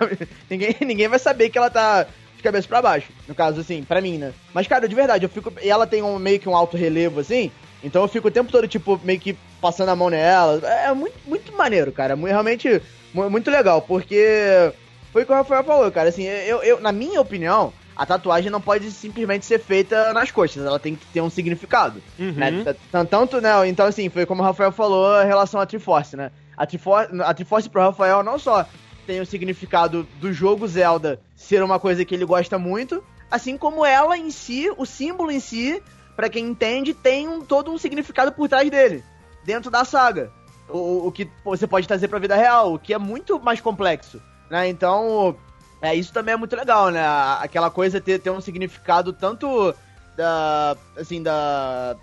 Ninguém, 0.49 0.75
ninguém 0.81 1.07
vai 1.07 1.19
saber 1.19 1.49
que 1.49 1.57
ela 1.57 1.69
tá 1.69 2.05
de 2.35 2.43
cabeça 2.43 2.67
pra 2.67 2.81
baixo. 2.81 3.07
No 3.27 3.33
caso, 3.35 3.61
assim, 3.61 3.81
pra 3.83 4.01
mim, 4.01 4.17
né? 4.17 4.33
Mas, 4.53 4.67
cara, 4.67 4.87
de 4.87 4.95
verdade, 4.95 5.25
eu 5.25 5.29
fico. 5.29 5.53
E 5.61 5.69
ela 5.69 5.87
tem 5.87 6.01
um, 6.03 6.19
meio 6.19 6.39
que 6.39 6.49
um 6.49 6.55
alto 6.55 6.75
relevo, 6.75 7.21
assim. 7.21 7.49
Então 7.83 8.01
eu 8.01 8.07
fico 8.09 8.27
o 8.27 8.31
tempo 8.31 8.51
todo, 8.51 8.67
tipo, 8.67 8.99
meio 9.03 9.19
que 9.19 9.37
passando 9.61 9.89
a 9.89 9.95
mão 9.95 10.09
nela. 10.09 10.59
É 10.67 10.93
muito, 10.93 11.15
muito 11.25 11.51
maneiro, 11.55 11.91
cara. 11.93 12.13
Realmente 12.15 12.81
mu- 13.13 13.29
muito 13.29 13.49
legal, 13.49 13.81
porque 13.81 14.71
foi 15.11 15.23
o 15.23 15.25
que 15.25 15.31
o 15.31 15.35
Rafael 15.35 15.63
falou, 15.63 15.91
cara. 15.91 16.09
Assim, 16.09 16.23
eu, 16.23 16.63
eu, 16.63 16.79
na 16.79 16.91
minha 16.91 17.19
opinião, 17.19 17.73
a 17.95 18.05
tatuagem 18.05 18.49
não 18.49 18.61
pode 18.61 18.89
simplesmente 18.91 19.45
ser 19.45 19.59
feita 19.59 20.13
nas 20.13 20.31
costas, 20.31 20.65
ela 20.65 20.79
tem 20.79 20.95
que 20.95 21.05
ter 21.07 21.21
um 21.21 21.29
significado. 21.29 22.01
Uhum. 22.17 22.31
Né? 22.31 22.75
Tanto, 23.09 23.41
né? 23.41 23.67
Então, 23.67 23.85
assim, 23.85 24.09
foi 24.09 24.25
como 24.25 24.41
o 24.41 24.45
Rafael 24.45 24.71
falou 24.71 25.21
em 25.21 25.27
relação 25.27 25.59
à 25.59 25.65
Triforce, 25.65 26.15
né? 26.15 26.31
A 26.55 26.65
Triforce, 26.65 27.09
a 27.21 27.33
Triforce 27.33 27.69
pro 27.69 27.81
Rafael 27.81 28.23
não 28.23 28.39
só 28.39 28.65
tem 29.05 29.19
o 29.19 29.25
significado 29.25 30.07
do 30.19 30.31
jogo 30.31 30.67
Zelda 30.67 31.19
ser 31.35 31.61
uma 31.63 31.79
coisa 31.79 32.05
que 32.05 32.15
ele 32.15 32.25
gosta 32.25 32.57
muito, 32.57 33.03
assim 33.29 33.57
como 33.57 33.85
ela 33.85 34.17
em 34.17 34.31
si, 34.31 34.71
o 34.77 34.85
símbolo 34.85 35.31
em 35.31 35.39
si, 35.39 35.81
pra 36.15 36.29
quem 36.29 36.45
entende, 36.45 36.93
tem 36.93 37.27
um, 37.27 37.41
todo 37.41 37.71
um 37.71 37.77
significado 37.77 38.31
por 38.31 38.47
trás 38.47 38.69
dele, 38.69 39.03
dentro 39.43 39.69
da 39.69 39.83
saga. 39.83 40.31
O, 40.69 41.07
o 41.07 41.11
que 41.11 41.27
você 41.43 41.67
pode 41.67 41.87
trazer 41.87 42.07
pra 42.07 42.19
vida 42.19 42.35
real, 42.35 42.73
o 42.73 42.79
que 42.79 42.93
é 42.93 42.97
muito 42.97 43.39
mais 43.39 43.59
complexo, 43.59 44.21
né? 44.51 44.67
Então, 44.67 45.35
é, 45.81 45.95
isso 45.95 46.11
também 46.11 46.33
é 46.33 46.37
muito 46.37 46.55
legal, 46.55 46.89
né? 46.89 47.01
Aquela 47.39 47.71
coisa 47.71 48.01
ter, 48.01 48.19
ter 48.19 48.29
um 48.29 48.41
significado 48.41 49.13
tanto 49.13 49.73
da, 50.17 50.75
assim, 50.97 51.23
da, 51.23 51.95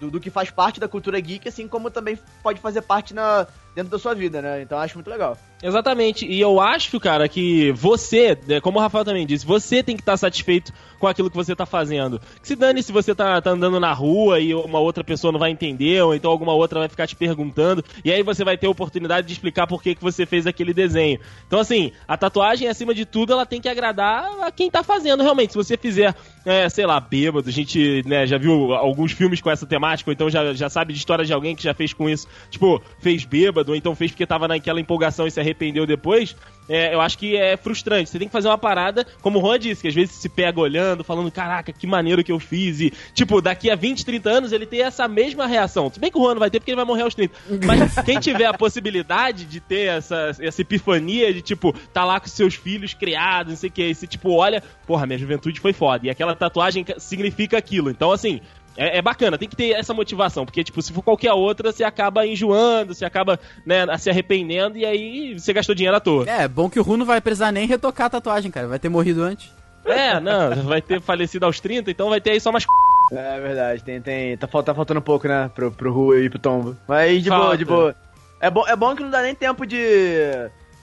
do, 0.00 0.10
do 0.10 0.20
que 0.20 0.28
faz 0.28 0.50
parte 0.50 0.80
da 0.80 0.88
cultura 0.88 1.20
geek, 1.20 1.48
assim 1.48 1.68
como 1.68 1.92
também 1.92 2.18
pode 2.42 2.60
fazer 2.60 2.82
parte 2.82 3.14
na, 3.14 3.46
dentro 3.76 3.92
da 3.92 3.98
sua 3.98 4.12
vida, 4.12 4.42
né? 4.42 4.60
Então, 4.60 4.76
acho 4.76 4.96
muito 4.96 5.08
legal. 5.08 5.38
Exatamente, 5.64 6.26
e 6.26 6.38
eu 6.38 6.60
acho, 6.60 7.00
cara, 7.00 7.26
que 7.26 7.72
você, 7.72 8.36
né, 8.46 8.60
como 8.60 8.78
o 8.78 8.82
Rafael 8.82 9.02
também 9.02 9.26
disse, 9.26 9.46
você 9.46 9.82
tem 9.82 9.96
que 9.96 10.02
estar 10.02 10.14
satisfeito 10.18 10.70
com 11.00 11.06
aquilo 11.06 11.30
que 11.30 11.36
você 11.36 11.56
tá 11.56 11.64
fazendo. 11.64 12.20
Que 12.42 12.48
se 12.48 12.54
dane 12.54 12.82
se 12.82 12.92
você 12.92 13.14
tá, 13.14 13.40
tá 13.40 13.50
andando 13.50 13.80
na 13.80 13.90
rua 13.94 14.40
e 14.40 14.54
uma 14.54 14.78
outra 14.78 15.02
pessoa 15.02 15.32
não 15.32 15.38
vai 15.38 15.50
entender, 15.50 16.02
ou 16.02 16.14
então 16.14 16.30
alguma 16.30 16.52
outra 16.52 16.80
vai 16.80 16.88
ficar 16.90 17.06
te 17.06 17.16
perguntando, 17.16 17.82
e 18.04 18.12
aí 18.12 18.22
você 18.22 18.44
vai 18.44 18.58
ter 18.58 18.66
a 18.66 18.70
oportunidade 18.70 19.26
de 19.26 19.32
explicar 19.32 19.66
por 19.66 19.82
que, 19.82 19.94
que 19.94 20.02
você 20.02 20.26
fez 20.26 20.46
aquele 20.46 20.74
desenho. 20.74 21.18
Então, 21.46 21.58
assim, 21.58 21.92
a 22.06 22.14
tatuagem, 22.14 22.68
acima 22.68 22.94
de 22.94 23.06
tudo, 23.06 23.32
ela 23.32 23.46
tem 23.46 23.58
que 23.58 23.68
agradar 23.68 24.30
a 24.42 24.50
quem 24.50 24.70
tá 24.70 24.82
fazendo, 24.82 25.22
realmente. 25.22 25.52
Se 25.52 25.56
você 25.56 25.78
fizer, 25.78 26.14
é, 26.44 26.68
sei 26.68 26.84
lá, 26.84 27.00
bêbado, 27.00 27.48
a 27.48 27.52
gente 27.52 28.02
né, 28.04 28.26
já 28.26 28.36
viu 28.36 28.74
alguns 28.74 29.12
filmes 29.12 29.40
com 29.40 29.50
essa 29.50 29.64
temática, 29.64 30.10
ou 30.10 30.12
então 30.12 30.28
já, 30.28 30.52
já 30.52 30.68
sabe 30.68 30.92
de 30.92 30.98
história 30.98 31.24
de 31.24 31.32
alguém 31.32 31.56
que 31.56 31.62
já 31.62 31.72
fez 31.72 31.94
com 31.94 32.06
isso, 32.06 32.28
tipo, 32.50 32.82
fez 32.98 33.24
bêbado, 33.24 33.72
ou 33.72 33.76
então 33.76 33.94
fez 33.94 34.10
porque 34.10 34.26
tava 34.26 34.46
naquela 34.46 34.78
empolgação 34.78 35.26
e 35.26 35.30
se 35.30 35.53
arrependeu 35.54 35.86
depois, 35.86 36.36
é, 36.68 36.94
eu 36.94 37.00
acho 37.00 37.18
que 37.18 37.36
é 37.36 37.56
frustrante. 37.56 38.10
Você 38.10 38.18
tem 38.18 38.28
que 38.28 38.32
fazer 38.32 38.48
uma 38.48 38.58
parada, 38.58 39.06
como 39.20 39.38
o 39.38 39.42
Juan 39.42 39.58
disse, 39.58 39.82
que 39.82 39.88
às 39.88 39.94
vezes 39.94 40.14
se 40.14 40.28
pega 40.28 40.60
olhando, 40.60 41.04
falando, 41.04 41.30
caraca, 41.30 41.72
que 41.72 41.86
maneiro 41.86 42.24
que 42.24 42.32
eu 42.32 42.40
fiz. 42.40 42.80
E, 42.80 42.92
tipo, 43.12 43.40
daqui 43.40 43.70
a 43.70 43.76
20, 43.76 44.04
30 44.04 44.30
anos 44.30 44.52
ele 44.52 44.66
tem 44.66 44.82
essa 44.82 45.06
mesma 45.06 45.46
reação. 45.46 45.90
Se 45.92 46.00
bem 46.00 46.10
que 46.10 46.18
o 46.18 46.22
Juan 46.22 46.34
não 46.34 46.40
vai 46.40 46.50
ter 46.50 46.60
porque 46.60 46.70
ele 46.70 46.76
vai 46.76 46.84
morrer 46.84 47.02
aos 47.02 47.14
30. 47.14 47.34
Mas 47.66 47.94
quem 48.04 48.18
tiver 48.18 48.46
a 48.46 48.54
possibilidade 48.54 49.44
de 49.44 49.60
ter 49.60 49.88
essa, 49.88 50.30
essa 50.40 50.62
epifania 50.62 51.32
de, 51.32 51.42
tipo, 51.42 51.74
tá 51.92 52.04
lá 52.04 52.18
com 52.18 52.28
seus 52.28 52.54
filhos 52.54 52.94
criados, 52.94 53.52
não 53.52 53.56
sei 53.58 53.68
o 53.68 53.72
que, 53.72 53.84
e 53.84 53.94
se, 53.94 54.06
tipo, 54.06 54.32
olha, 54.32 54.62
porra, 54.86 55.06
minha 55.06 55.18
juventude 55.18 55.60
foi 55.60 55.72
foda. 55.72 56.06
E 56.06 56.10
aquela 56.10 56.34
tatuagem 56.34 56.84
significa 56.98 57.58
aquilo. 57.58 57.90
Então, 57.90 58.10
assim, 58.10 58.40
é, 58.76 58.98
é 58.98 59.02
bacana, 59.02 59.38
tem 59.38 59.48
que 59.48 59.56
ter 59.56 59.70
essa 59.70 59.94
motivação, 59.94 60.44
porque, 60.44 60.64
tipo, 60.64 60.82
se 60.82 60.92
for 60.92 61.02
qualquer 61.02 61.32
outra, 61.32 61.72
você 61.72 61.84
acaba 61.84 62.26
enjoando, 62.26 62.94
você 62.94 63.04
acaba, 63.04 63.38
né, 63.64 63.86
se 63.98 64.10
arrependendo 64.10 64.76
e 64.76 64.84
aí 64.84 65.38
você 65.38 65.52
gastou 65.52 65.74
dinheiro 65.74 65.96
à 65.96 66.00
toa. 66.00 66.28
É, 66.28 66.48
bom 66.48 66.68
que 66.68 66.80
o 66.80 66.82
Ru 66.82 66.96
não 66.96 67.06
vai 67.06 67.20
precisar 67.20 67.52
nem 67.52 67.66
retocar 67.66 68.06
a 68.06 68.10
tatuagem, 68.10 68.50
cara. 68.50 68.66
Vai 68.66 68.78
ter 68.78 68.88
morrido 68.88 69.22
antes. 69.22 69.52
É, 69.84 70.18
não, 70.18 70.62
vai 70.64 70.80
ter 70.80 71.00
falecido 71.00 71.44
aos 71.44 71.60
30, 71.60 71.90
então 71.90 72.08
vai 72.08 72.20
ter 72.20 72.30
aí 72.30 72.40
só 72.40 72.50
mais. 72.50 72.64
É 73.12 73.40
verdade, 73.40 73.84
tem, 73.84 74.00
tem. 74.00 74.36
Tá, 74.36 74.46
tá 74.46 74.74
faltando 74.74 74.98
um 74.98 75.02
pouco, 75.02 75.28
né? 75.28 75.50
Pro, 75.54 75.70
pro 75.70 75.92
Rua 75.92 76.20
e 76.20 76.30
pro 76.30 76.38
Tombo. 76.38 76.76
Mas 76.88 77.22
de 77.22 77.28
boa, 77.28 77.40
Falta. 77.40 77.58
de 77.58 77.64
boa. 77.64 77.94
É 78.40 78.50
bom, 78.50 78.66
é 78.66 78.74
bom 78.74 78.96
que 78.96 79.02
não 79.02 79.10
dá 79.10 79.22
nem 79.22 79.34
tempo 79.34 79.66
de. 79.66 79.78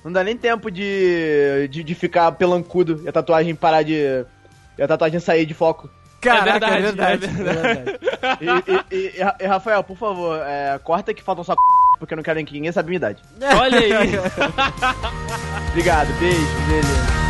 Não 0.05 0.11
dá 0.11 0.23
nem 0.23 0.37
tempo 0.37 0.69
de. 0.69 1.67
de, 1.69 1.83
de 1.83 1.95
ficar 1.95 2.31
pelancudo 2.33 3.01
e 3.03 3.09
a 3.09 3.11
tatuagem 3.11 3.55
parar 3.55 3.81
de. 3.81 4.25
E 4.77 4.81
a 4.81 4.87
tatuagem 4.87 5.19
sair 5.19 5.45
de 5.45 5.53
foco. 5.53 5.89
Caraca, 6.21 6.51
verdade, 6.69 6.75
é 6.75 6.81
verdade. 6.81 7.25
é 7.25 7.29
é 7.29 7.31
verdade. 7.31 7.99
E, 8.91 8.95
e- 8.95 9.21
e- 9.39 9.45
Rafael, 9.47 9.83
por 9.83 9.97
favor, 9.97 10.39
é, 10.45 10.79
corta 10.83 11.13
que 11.13 11.23
faltam 11.23 11.43
só 11.43 11.55
porque 11.99 12.13
eu 12.13 12.17
não 12.17 12.23
quero 12.23 12.43
que 12.45 12.53
ninguém 12.53 12.71
sabe 12.71 12.87
a 12.87 12.89
minha 12.89 12.97
idade. 12.97 13.21
Olha 13.59 13.79
aí. 13.79 13.91
Obrigado, 15.69 16.07
beijo, 16.19 16.47
beleza. 16.67 17.20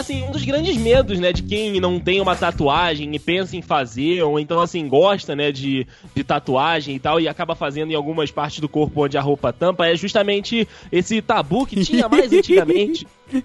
Assim, 0.00 0.22
um 0.24 0.30
dos 0.30 0.44
grandes 0.44 0.76
medos, 0.76 1.18
né, 1.18 1.32
de 1.32 1.42
quem 1.42 1.80
não 1.80 2.00
tem 2.00 2.20
uma 2.20 2.34
tatuagem 2.34 3.14
e 3.14 3.18
pensa 3.18 3.56
em 3.56 3.62
fazer, 3.62 4.22
ou 4.22 4.38
então 4.38 4.60
assim, 4.60 4.86
gosta, 4.88 5.36
né, 5.36 5.52
de, 5.52 5.86
de 6.14 6.24
tatuagem 6.24 6.96
e 6.96 6.98
tal, 6.98 7.20
e 7.20 7.28
acaba 7.28 7.54
fazendo 7.54 7.92
em 7.92 7.94
algumas 7.94 8.30
partes 8.30 8.60
do 8.60 8.68
corpo 8.68 9.04
onde 9.04 9.16
a 9.16 9.20
roupa 9.20 9.52
tampa, 9.52 9.86
é 9.86 9.96
justamente 9.96 10.66
esse 10.90 11.22
tabu 11.22 11.66
que 11.66 11.84
tinha 11.84 12.08
mais 12.08 12.32
antigamente. 12.32 13.06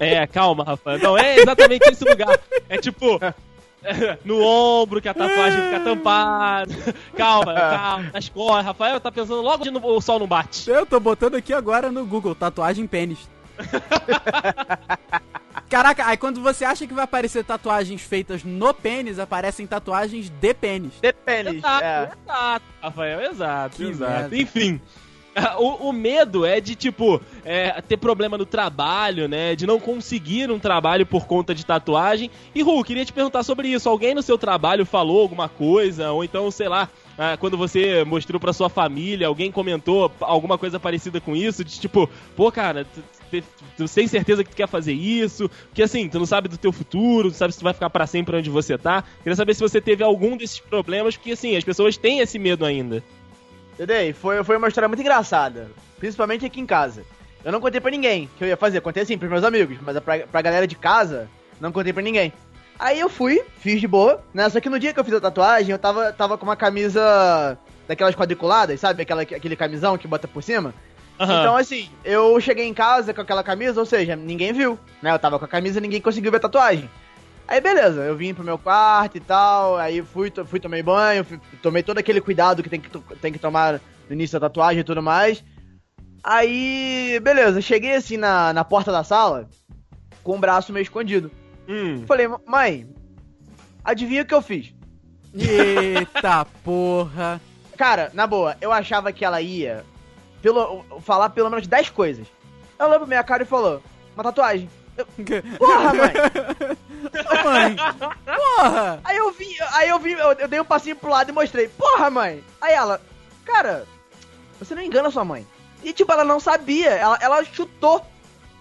É, 0.00 0.26
calma, 0.26 0.64
Rafa. 0.64 0.98
Não 0.98 1.16
é 1.16 1.36
exatamente 1.38 1.88
esse 1.88 2.04
lugar. 2.04 2.36
É 2.68 2.78
tipo. 2.78 3.20
No 4.24 4.42
ombro 4.42 5.00
que 5.00 5.08
a 5.08 5.14
tatuagem 5.14 5.62
fica 5.62 5.80
tampada. 5.80 6.74
Calma, 7.16 7.54
calma. 7.54 8.10
Nas 8.12 8.28
costas. 8.28 8.66
Rafael 8.66 9.00
tá 9.00 9.10
pensando 9.10 9.40
logo 9.40 9.62
onde 9.62 9.78
o 9.78 10.00
sol 10.00 10.18
não 10.18 10.26
bate. 10.26 10.68
Eu 10.68 10.84
tô 10.84 10.98
botando 10.98 11.36
aqui 11.36 11.52
agora 11.52 11.90
no 11.90 12.04
Google, 12.04 12.34
tatuagem 12.34 12.86
pênis. 12.86 13.18
Caraca, 15.70 16.04
aí 16.06 16.16
quando 16.16 16.42
você 16.42 16.64
acha 16.64 16.86
que 16.86 16.92
vai 16.92 17.04
aparecer 17.04 17.44
tatuagens 17.44 18.02
feitas 18.02 18.42
no 18.42 18.74
pênis, 18.74 19.18
aparecem 19.20 19.66
tatuagens 19.66 20.28
de 20.28 20.52
pênis. 20.52 20.92
Depende. 21.00 21.56
Exato, 21.58 21.84
É. 21.84 22.10
exato, 22.26 22.64
Rafael, 22.82 23.20
exato, 23.20 23.76
Que 23.76 23.84
exato. 23.84 24.12
merda. 24.12 24.36
Enfim. 24.36 24.80
O, 25.58 25.88
o 25.88 25.92
medo 25.92 26.44
é 26.44 26.60
de, 26.60 26.74
tipo, 26.74 27.22
é, 27.44 27.80
ter 27.82 27.96
problema 27.96 28.36
no 28.36 28.44
trabalho, 28.44 29.28
né? 29.28 29.54
De 29.54 29.64
não 29.64 29.78
conseguir 29.78 30.50
um 30.50 30.58
trabalho 30.58 31.06
por 31.06 31.24
conta 31.24 31.54
de 31.54 31.64
tatuagem. 31.64 32.28
E, 32.52 32.62
Ru, 32.62 32.82
queria 32.82 33.04
te 33.04 33.12
perguntar 33.12 33.44
sobre 33.44 33.68
isso. 33.68 33.88
Alguém 33.88 34.12
no 34.12 34.22
seu 34.22 34.36
trabalho 34.36 34.84
falou 34.84 35.20
alguma 35.20 35.48
coisa? 35.48 36.10
Ou 36.10 36.24
então, 36.24 36.50
sei 36.50 36.68
lá, 36.68 36.88
ah, 37.22 37.36
quando 37.36 37.58
você 37.58 38.02
mostrou 38.02 38.40
pra 38.40 38.50
sua 38.50 38.70
família, 38.70 39.26
alguém 39.26 39.52
comentou 39.52 40.10
alguma 40.20 40.56
coisa 40.56 40.80
parecida 40.80 41.20
com 41.20 41.36
isso? 41.36 41.62
De 41.62 41.78
tipo, 41.78 42.08
pô, 42.34 42.50
cara, 42.50 42.86
tu, 43.76 43.86
tem 43.94 44.06
certeza 44.06 44.42
que 44.42 44.48
tu 44.48 44.56
quer 44.56 44.66
fazer 44.66 44.94
isso? 44.94 45.46
Porque 45.66 45.82
assim, 45.82 46.08
tu 46.08 46.18
não 46.18 46.24
sabe 46.24 46.48
do 46.48 46.56
teu 46.56 46.72
futuro, 46.72 47.28
não 47.28 47.34
sabe 47.34 47.52
se 47.52 47.58
tu 47.58 47.64
vai 47.64 47.74
ficar 47.74 47.90
pra 47.90 48.06
sempre 48.06 48.38
onde 48.38 48.48
você 48.48 48.78
tá. 48.78 49.04
Queria 49.22 49.36
saber 49.36 49.52
se 49.52 49.60
você 49.60 49.82
teve 49.82 50.02
algum 50.02 50.34
desses 50.34 50.60
problemas, 50.60 51.14
porque 51.14 51.32
assim, 51.32 51.54
as 51.58 51.62
pessoas 51.62 51.98
têm 51.98 52.20
esse 52.20 52.38
medo 52.38 52.64
ainda. 52.64 53.04
Entendeu? 53.74 54.14
Foi, 54.14 54.42
foi 54.42 54.56
uma 54.56 54.68
história 54.68 54.88
muito 54.88 55.00
engraçada. 55.00 55.70
Principalmente 55.98 56.46
aqui 56.46 56.58
em 56.58 56.64
casa. 56.64 57.04
Eu 57.44 57.52
não 57.52 57.60
contei 57.60 57.82
pra 57.82 57.90
ninguém 57.90 58.30
que 58.38 58.44
eu 58.44 58.48
ia 58.48 58.56
fazer. 58.56 58.80
Contei 58.80 59.02
assim 59.02 59.18
pros 59.18 59.30
meus 59.30 59.44
amigos, 59.44 59.76
mas 59.82 59.98
pra, 60.00 60.20
pra 60.20 60.40
galera 60.40 60.66
de 60.66 60.74
casa, 60.74 61.28
não 61.60 61.70
contei 61.70 61.92
pra 61.92 62.02
ninguém. 62.02 62.32
Aí 62.82 62.98
eu 62.98 63.10
fui, 63.10 63.42
fiz 63.58 63.78
de 63.78 63.86
boa, 63.86 64.24
né? 64.32 64.48
Só 64.48 64.58
que 64.58 64.70
no 64.70 64.78
dia 64.78 64.94
que 64.94 64.98
eu 64.98 65.04
fiz 65.04 65.12
a 65.12 65.20
tatuagem, 65.20 65.70
eu 65.70 65.78
tava, 65.78 66.10
tava 66.14 66.38
com 66.38 66.46
uma 66.46 66.56
camisa 66.56 67.58
daquelas 67.86 68.14
quadriculadas, 68.14 68.80
sabe? 68.80 69.02
Aquela, 69.02 69.20
aquele 69.20 69.54
camisão 69.54 69.98
que 69.98 70.08
bota 70.08 70.26
por 70.26 70.42
cima. 70.42 70.72
Aham. 71.18 71.40
Então, 71.40 71.56
assim, 71.58 71.90
eu 72.02 72.40
cheguei 72.40 72.64
em 72.66 72.72
casa 72.72 73.12
com 73.12 73.20
aquela 73.20 73.42
camisa, 73.44 73.78
ou 73.78 73.84
seja, 73.84 74.16
ninguém 74.16 74.54
viu, 74.54 74.78
né? 75.02 75.12
Eu 75.12 75.18
tava 75.18 75.38
com 75.38 75.44
a 75.44 75.48
camisa 75.48 75.78
e 75.78 75.82
ninguém 75.82 76.00
conseguiu 76.00 76.30
ver 76.30 76.38
a 76.38 76.40
tatuagem. 76.40 76.88
Aí, 77.46 77.60
beleza, 77.60 78.00
eu 78.00 78.16
vim 78.16 78.32
pro 78.32 78.42
meu 78.44 78.56
quarto 78.56 79.16
e 79.18 79.20
tal, 79.20 79.76
aí 79.76 80.00
fui, 80.02 80.32
fui 80.46 80.58
tomei 80.58 80.82
banho, 80.82 81.22
fui- 81.22 81.40
tomei 81.60 81.82
todo 81.82 81.98
aquele 81.98 82.20
cuidado 82.22 82.62
que 82.62 82.70
tem 82.70 82.80
que, 82.80 82.88
tem 83.20 83.30
que 83.32 83.38
tomar 83.38 83.74
no 84.08 84.14
início 84.14 84.40
da 84.40 84.48
tatuagem 84.48 84.80
e 84.80 84.84
tudo 84.84 85.02
mais. 85.02 85.44
Aí, 86.24 87.18
beleza, 87.22 87.60
cheguei 87.60 87.94
assim 87.94 88.16
na, 88.16 88.52
na 88.52 88.64
porta 88.64 88.92
da 88.92 89.02
sala, 89.04 89.48
com 90.22 90.36
o 90.36 90.40
braço 90.40 90.72
meio 90.72 90.82
escondido. 90.82 91.30
Hum. 91.70 92.04
Falei, 92.04 92.26
mãe, 92.44 92.88
adivinha 93.84 94.22
o 94.22 94.26
que 94.26 94.34
eu 94.34 94.42
fiz? 94.42 94.74
Eita 95.32 96.44
porra. 96.64 97.40
Cara, 97.76 98.10
na 98.12 98.26
boa, 98.26 98.56
eu 98.60 98.72
achava 98.72 99.12
que 99.12 99.24
ela 99.24 99.40
ia 99.40 99.84
pelo, 100.42 100.84
falar 101.00 101.30
pelo 101.30 101.48
menos 101.48 101.68
10 101.68 101.90
coisas. 101.90 102.26
Ela 102.76 102.88
olhou 102.88 103.00
pra 103.00 103.06
minha 103.06 103.22
cara 103.22 103.44
e 103.44 103.46
falou, 103.46 103.80
uma 104.14 104.24
tatuagem. 104.24 104.68
Eu, 104.96 105.06
Porra, 105.56 105.94
mãe! 105.94 106.12
Ô, 107.30 107.44
mãe. 107.48 107.76
Porra. 108.24 109.00
Aí 109.04 109.16
eu 109.16 109.32
vi, 109.32 109.56
aí 109.72 109.88
eu 109.88 109.98
vi, 110.00 110.12
eu, 110.12 110.32
eu 110.32 110.48
dei 110.48 110.60
um 110.60 110.64
passinho 110.64 110.96
pro 110.96 111.08
lado 111.08 111.30
e 111.30 111.32
mostrei, 111.32 111.68
porra, 111.68 112.10
mãe! 112.10 112.42
Aí 112.60 112.74
ela, 112.74 113.00
cara, 113.44 113.86
você 114.58 114.74
não 114.74 114.82
engana 114.82 115.10
sua 115.10 115.24
mãe. 115.24 115.46
E 115.84 115.92
tipo, 115.92 116.12
ela 116.12 116.24
não 116.24 116.40
sabia, 116.40 116.90
ela, 116.90 117.16
ela 117.20 117.44
chutou. 117.44 118.04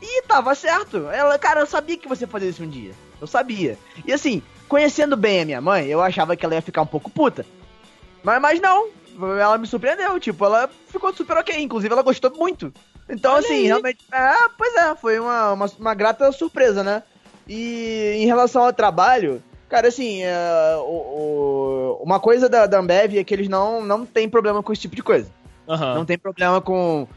E 0.02 0.22
tava 0.24 0.56
certo. 0.56 1.10
Ela, 1.10 1.38
cara, 1.38 1.60
eu 1.62 1.66
sabia 1.68 1.97
que 1.97 2.08
você 2.08 2.24
ia 2.24 2.28
fazer 2.28 2.50
isso 2.50 2.64
um 2.64 2.70
dia. 2.70 2.91
Eu 3.20 3.28
sabia. 3.28 3.78
E 4.06 4.14
assim, 4.14 4.41
conhecendo 4.68 5.18
bem 5.18 5.41
a 5.41 5.45
minha 5.45 5.62
mãe, 5.62 5.88
eu 5.88 6.02
achava 6.02 6.36
que 6.36 6.45
ela 6.45 6.56
ia 6.56 6.62
ficar 6.62 6.82
um 6.82 6.86
pouco 6.88 7.10
puta. 7.10 7.45
Mas, 8.24 8.41
mas 8.41 8.60
não, 8.62 8.89
ela 9.39 9.58
me 9.58 9.68
surpreendeu, 9.68 10.20
tipo, 10.20 10.43
ela 10.45 10.70
ficou 10.88 11.14
super 11.14 11.38
ok, 11.38 11.60
inclusive 11.62 11.91
ela 11.93 12.02
gostou 12.02 12.32
muito. 12.36 12.74
Então, 13.10 13.36
assim, 13.36 13.64
realmente. 13.64 14.00
É, 14.12 14.34
pois 14.58 14.74
é, 14.76 14.95
foi 14.95 15.20
uma, 15.20 15.54
uma, 15.54 15.66
uma 15.80 15.93
grata 15.93 16.32
surpresa, 16.32 16.84
né? 16.84 17.04
E 17.47 18.14
em 18.18 18.26
relação 18.26 18.64
ao 18.64 18.72
trabalho, 18.74 19.41
cara, 19.68 19.88
assim, 19.88 20.22
é, 20.24 20.76
o, 20.78 21.97
o- 21.97 22.00
uma 22.04 22.20
coisa 22.20 22.47
da, 22.47 22.66
da 22.68 22.80
Ambev 22.80 23.18
é 23.18 23.24
que 23.24 23.34
eles 23.34 23.50
não, 23.50 23.84
não 23.84 24.06
tem 24.06 24.30
problema 24.30 24.62
com 24.62 24.72
esse 24.72 24.84
tipo 24.84 24.95
de 24.95 25.02
coisa. 25.04 25.30
Aham. 25.68 25.95
Não 25.95 26.06
tem 26.06 26.18
problema 26.18 26.62
com. 26.62 27.08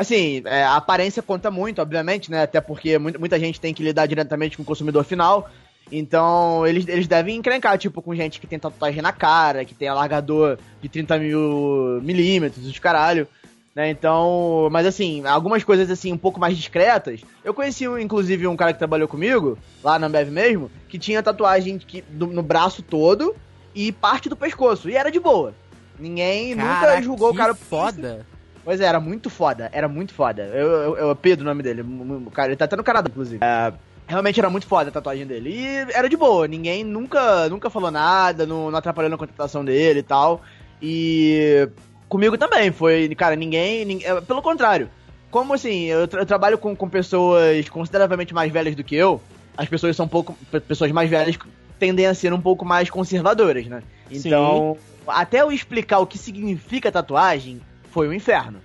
Assim, 0.00 0.40
é, 0.46 0.62
a 0.64 0.76
aparência 0.76 1.22
conta 1.22 1.50
muito, 1.50 1.82
obviamente, 1.82 2.30
né? 2.30 2.42
Até 2.42 2.58
porque 2.58 2.96
mu- 2.98 3.12
muita 3.18 3.38
gente 3.38 3.60
tem 3.60 3.74
que 3.74 3.82
lidar 3.82 4.06
diretamente 4.06 4.56
com 4.56 4.62
o 4.62 4.66
consumidor 4.66 5.04
final. 5.04 5.50
Então, 5.92 6.66
eles, 6.66 6.88
eles 6.88 7.06
devem 7.06 7.36
encrencar, 7.36 7.76
tipo, 7.76 8.00
com 8.00 8.14
gente 8.14 8.40
que 8.40 8.46
tem 8.46 8.58
tatuagem 8.58 9.02
na 9.02 9.12
cara, 9.12 9.64
que 9.64 9.74
tem 9.74 9.88
alargador 9.88 10.56
de 10.80 10.88
30 10.88 11.18
mil 11.18 12.00
milímetros, 12.02 12.64
os 12.66 12.78
caralho. 12.78 13.28
Né? 13.74 13.90
Então, 13.90 14.68
mas 14.70 14.86
assim, 14.86 15.24
algumas 15.26 15.62
coisas 15.64 15.90
assim, 15.90 16.12
um 16.12 16.16
pouco 16.18 16.40
mais 16.40 16.56
discretas. 16.56 17.20
Eu 17.44 17.52
conheci, 17.52 17.84
inclusive, 17.84 18.46
um 18.46 18.56
cara 18.56 18.72
que 18.72 18.78
trabalhou 18.78 19.06
comigo, 19.06 19.58
lá 19.84 19.98
na 19.98 20.06
Ambev 20.06 20.30
mesmo, 20.30 20.70
que 20.88 20.98
tinha 20.98 21.22
tatuagem 21.22 21.76
que, 21.78 22.00
do- 22.08 22.26
no 22.28 22.42
braço 22.42 22.82
todo 22.82 23.34
e 23.74 23.92
parte 23.92 24.28
do 24.30 24.36
pescoço. 24.36 24.88
E 24.88 24.96
era 24.96 25.10
de 25.10 25.20
boa. 25.20 25.52
Ninguém 25.98 26.54
nunca 26.54 26.68
Caraca, 26.80 27.02
julgou 27.02 27.30
o 27.30 27.34
cara 27.34 27.54
foda. 27.54 28.26
Pois 28.64 28.80
é, 28.80 28.84
era 28.84 29.00
muito 29.00 29.30
foda, 29.30 29.68
era 29.72 29.88
muito 29.88 30.12
foda. 30.14 30.42
Eu, 30.42 30.66
eu, 30.68 30.96
eu 30.96 31.16
Pedro 31.16 31.44
o 31.44 31.48
nome 31.48 31.62
dele, 31.62 31.84
cara, 32.32 32.48
ele 32.48 32.56
tá 32.56 32.66
até 32.66 32.76
no 32.76 32.84
Canadá, 32.84 33.08
inclusive. 33.10 33.42
É, 33.44 33.72
realmente 34.06 34.38
era 34.38 34.50
muito 34.50 34.66
foda 34.66 34.90
a 34.90 34.92
tatuagem 34.92 35.26
dele. 35.26 35.50
E 35.50 35.66
era 35.94 36.08
de 36.08 36.16
boa, 36.16 36.46
ninguém 36.46 36.84
nunca, 36.84 37.48
nunca 37.48 37.70
falou 37.70 37.90
nada, 37.90 38.44
não, 38.46 38.70
não 38.70 38.78
atrapalhou 38.78 39.10
na 39.10 39.16
contratação 39.16 39.64
dele 39.64 40.00
e 40.00 40.02
tal. 40.02 40.42
E 40.82 41.68
comigo 42.08 42.36
também, 42.36 42.70
foi, 42.72 43.08
cara, 43.14 43.36
ninguém. 43.36 43.84
nin- 43.84 44.02
é, 44.04 44.20
pelo 44.20 44.42
contrário. 44.42 44.90
Como 45.30 45.54
assim, 45.54 45.84
eu, 45.84 46.08
tra- 46.08 46.22
eu 46.22 46.26
trabalho 46.26 46.58
com, 46.58 46.74
com 46.74 46.88
pessoas 46.88 47.68
consideravelmente 47.68 48.34
mais 48.34 48.50
velhas 48.52 48.74
do 48.74 48.82
que 48.82 48.96
eu, 48.96 49.22
as 49.56 49.68
pessoas 49.68 49.94
são 49.94 50.06
um 50.06 50.08
pouco. 50.08 50.36
pe- 50.50 50.60
Pessoas 50.60 50.90
mais 50.90 51.08
velhas 51.08 51.38
tendem 51.78 52.06
a 52.06 52.14
ser 52.14 52.32
um 52.32 52.40
pouco 52.40 52.64
mais 52.64 52.90
conservadoras, 52.90 53.66
né? 53.66 53.82
Sim. 54.10 54.18
Então, 54.28 54.76
até 55.06 55.40
eu 55.40 55.52
explicar 55.52 56.00
o 56.00 56.06
que 56.06 56.18
significa 56.18 56.90
tatuagem, 56.90 57.60
foi 57.90 58.08
um 58.08 58.12
inferno. 58.12 58.60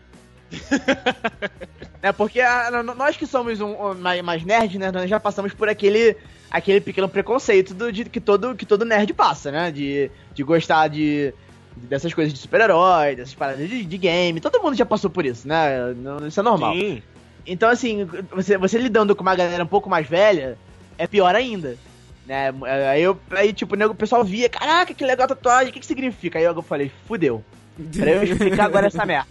é 2.02 2.12
porque 2.12 2.40
ah, 2.40 2.70
n- 2.72 2.94
nós 2.96 3.18
que 3.18 3.26
somos 3.26 3.60
um, 3.60 3.94
mais, 3.96 4.22
mais 4.22 4.44
nerds, 4.44 4.80
né? 4.80 4.92
Nós 4.92 5.10
já 5.10 5.20
passamos 5.20 5.54
por 5.54 5.68
aquele, 5.68 6.16
aquele 6.50 6.80
pequeno 6.80 7.10
preconceito 7.10 7.74
do, 7.74 7.92
de, 7.92 8.06
que, 8.06 8.22
todo, 8.22 8.56
que 8.56 8.66
todo 8.66 8.86
nerd 8.86 9.14
passa, 9.14 9.52
né? 9.52 9.72
De, 9.72 10.10
de 10.34 10.44
gostar 10.44 10.88
de, 10.88 11.34
dessas 11.76 12.14
coisas 12.14 12.34
de 12.34 12.40
super-herói, 12.40 13.16
dessas 13.16 13.34
paradas 13.34 13.68
de, 13.68 13.84
de 13.84 13.98
game. 13.98 14.40
Todo 14.40 14.62
mundo 14.62 14.76
já 14.76 14.86
passou 14.86 15.10
por 15.10 15.26
isso, 15.26 15.48
né? 15.48 15.94
Isso 16.28 16.40
é 16.40 16.44
normal. 16.44 16.74
Sim. 16.74 17.02
Então, 17.46 17.70
assim, 17.70 18.08
você, 18.32 18.58
você 18.58 18.78
lidando 18.78 19.16
com 19.16 19.22
uma 19.22 19.36
galera 19.36 19.64
um 19.64 19.68
pouco 19.68 19.90
mais 19.90 20.08
velha, 20.08 20.58
é 20.98 21.06
pior 21.06 21.36
ainda. 21.36 21.78
Né? 22.26 22.52
Aí, 22.92 23.04
eu, 23.04 23.20
aí 23.32 23.54
tipo, 23.54 23.76
o 23.76 23.96
pessoal 23.96 24.24
via, 24.24 24.50
caraca, 24.50 24.94
que 24.96 25.06
legal 25.06 25.26
a 25.26 25.30
tatuagem, 25.30 25.70
o 25.70 25.74
que, 25.74 25.80
que 25.80 25.86
significa? 25.86 26.40
Aí 26.40 26.46
eu 26.46 26.62
falei, 26.64 26.92
fudeu. 27.08 27.44
Pra 27.98 28.10
eu 28.12 28.24
explicar 28.24 28.66
agora 28.66 28.88
essa 28.88 29.06
merda. 29.06 29.28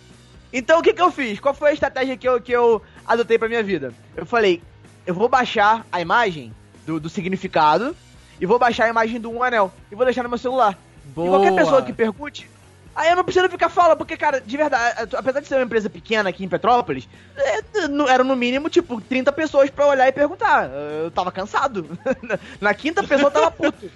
Então 0.53 0.79
o 0.79 0.83
que 0.83 0.93
que 0.93 1.03
eu 1.03 1.11
fiz? 1.11 1.41
Qual 1.41 1.53
foi 1.55 1.71
a 1.71 1.73
estratégia 1.73 2.17
que 2.17 2.29
eu, 2.29 2.41
que 2.41 2.53
eu 2.53 2.81
adotei 3.07 3.39
pra 3.39 3.49
minha 3.49 3.63
vida? 3.63 3.93
Eu 4.17 4.25
falei, 4.25 4.63
eu 5.07 5.15
vou 5.15 5.29
baixar 5.29 5.85
a 5.91 6.01
imagem 6.01 6.55
do, 6.87 7.01
do 7.01 7.09
significado 7.09 7.97
e 8.41 8.47
vou 8.47 8.59
baixar 8.59 8.85
a 8.85 8.89
imagem 8.89 9.21
do 9.21 9.31
um 9.31 9.43
anel 9.43 9.73
e 9.91 9.95
vou 9.95 10.05
deixar 10.05 10.23
no 10.23 10.29
meu 10.29 10.39
celular. 10.39 10.79
Boa. 11.07 11.27
E 11.27 11.31
qualquer 11.31 11.55
pessoa 11.57 11.83
que 11.83 11.93
pergunte, 11.93 12.49
aí 12.95 13.11
eu 13.11 13.17
não 13.17 13.25
preciso 13.25 13.49
ficar 13.49 13.69
falando, 13.69 13.99
porque, 13.99 14.17
cara, 14.17 14.41
de 14.41 14.57
verdade, 14.57 15.09
apesar 15.17 15.41
de 15.41 15.49
ser 15.49 15.57
uma 15.57 15.65
empresa 15.65 15.91
pequena 15.91 16.29
aqui 16.31 16.45
em 16.45 16.49
Petrópolis, 16.49 17.09
é, 17.37 17.89
no- 17.89 18.09
eram 18.09 18.25
no 18.25 18.37
mínimo, 18.37 18.69
tipo, 18.71 19.01
30 19.01 19.33
pessoas 19.33 19.71
pra 19.71 19.87
olhar 19.87 20.07
e 20.09 20.13
perguntar. 20.13 20.71
Eu 21.03 21.11
tava 21.11 21.33
cansado. 21.33 21.99
Na 22.61 22.73
quinta 22.75 23.03
pessoa 23.03 23.27
eu 23.29 23.33
tava 23.33 23.51
puto. 23.51 23.91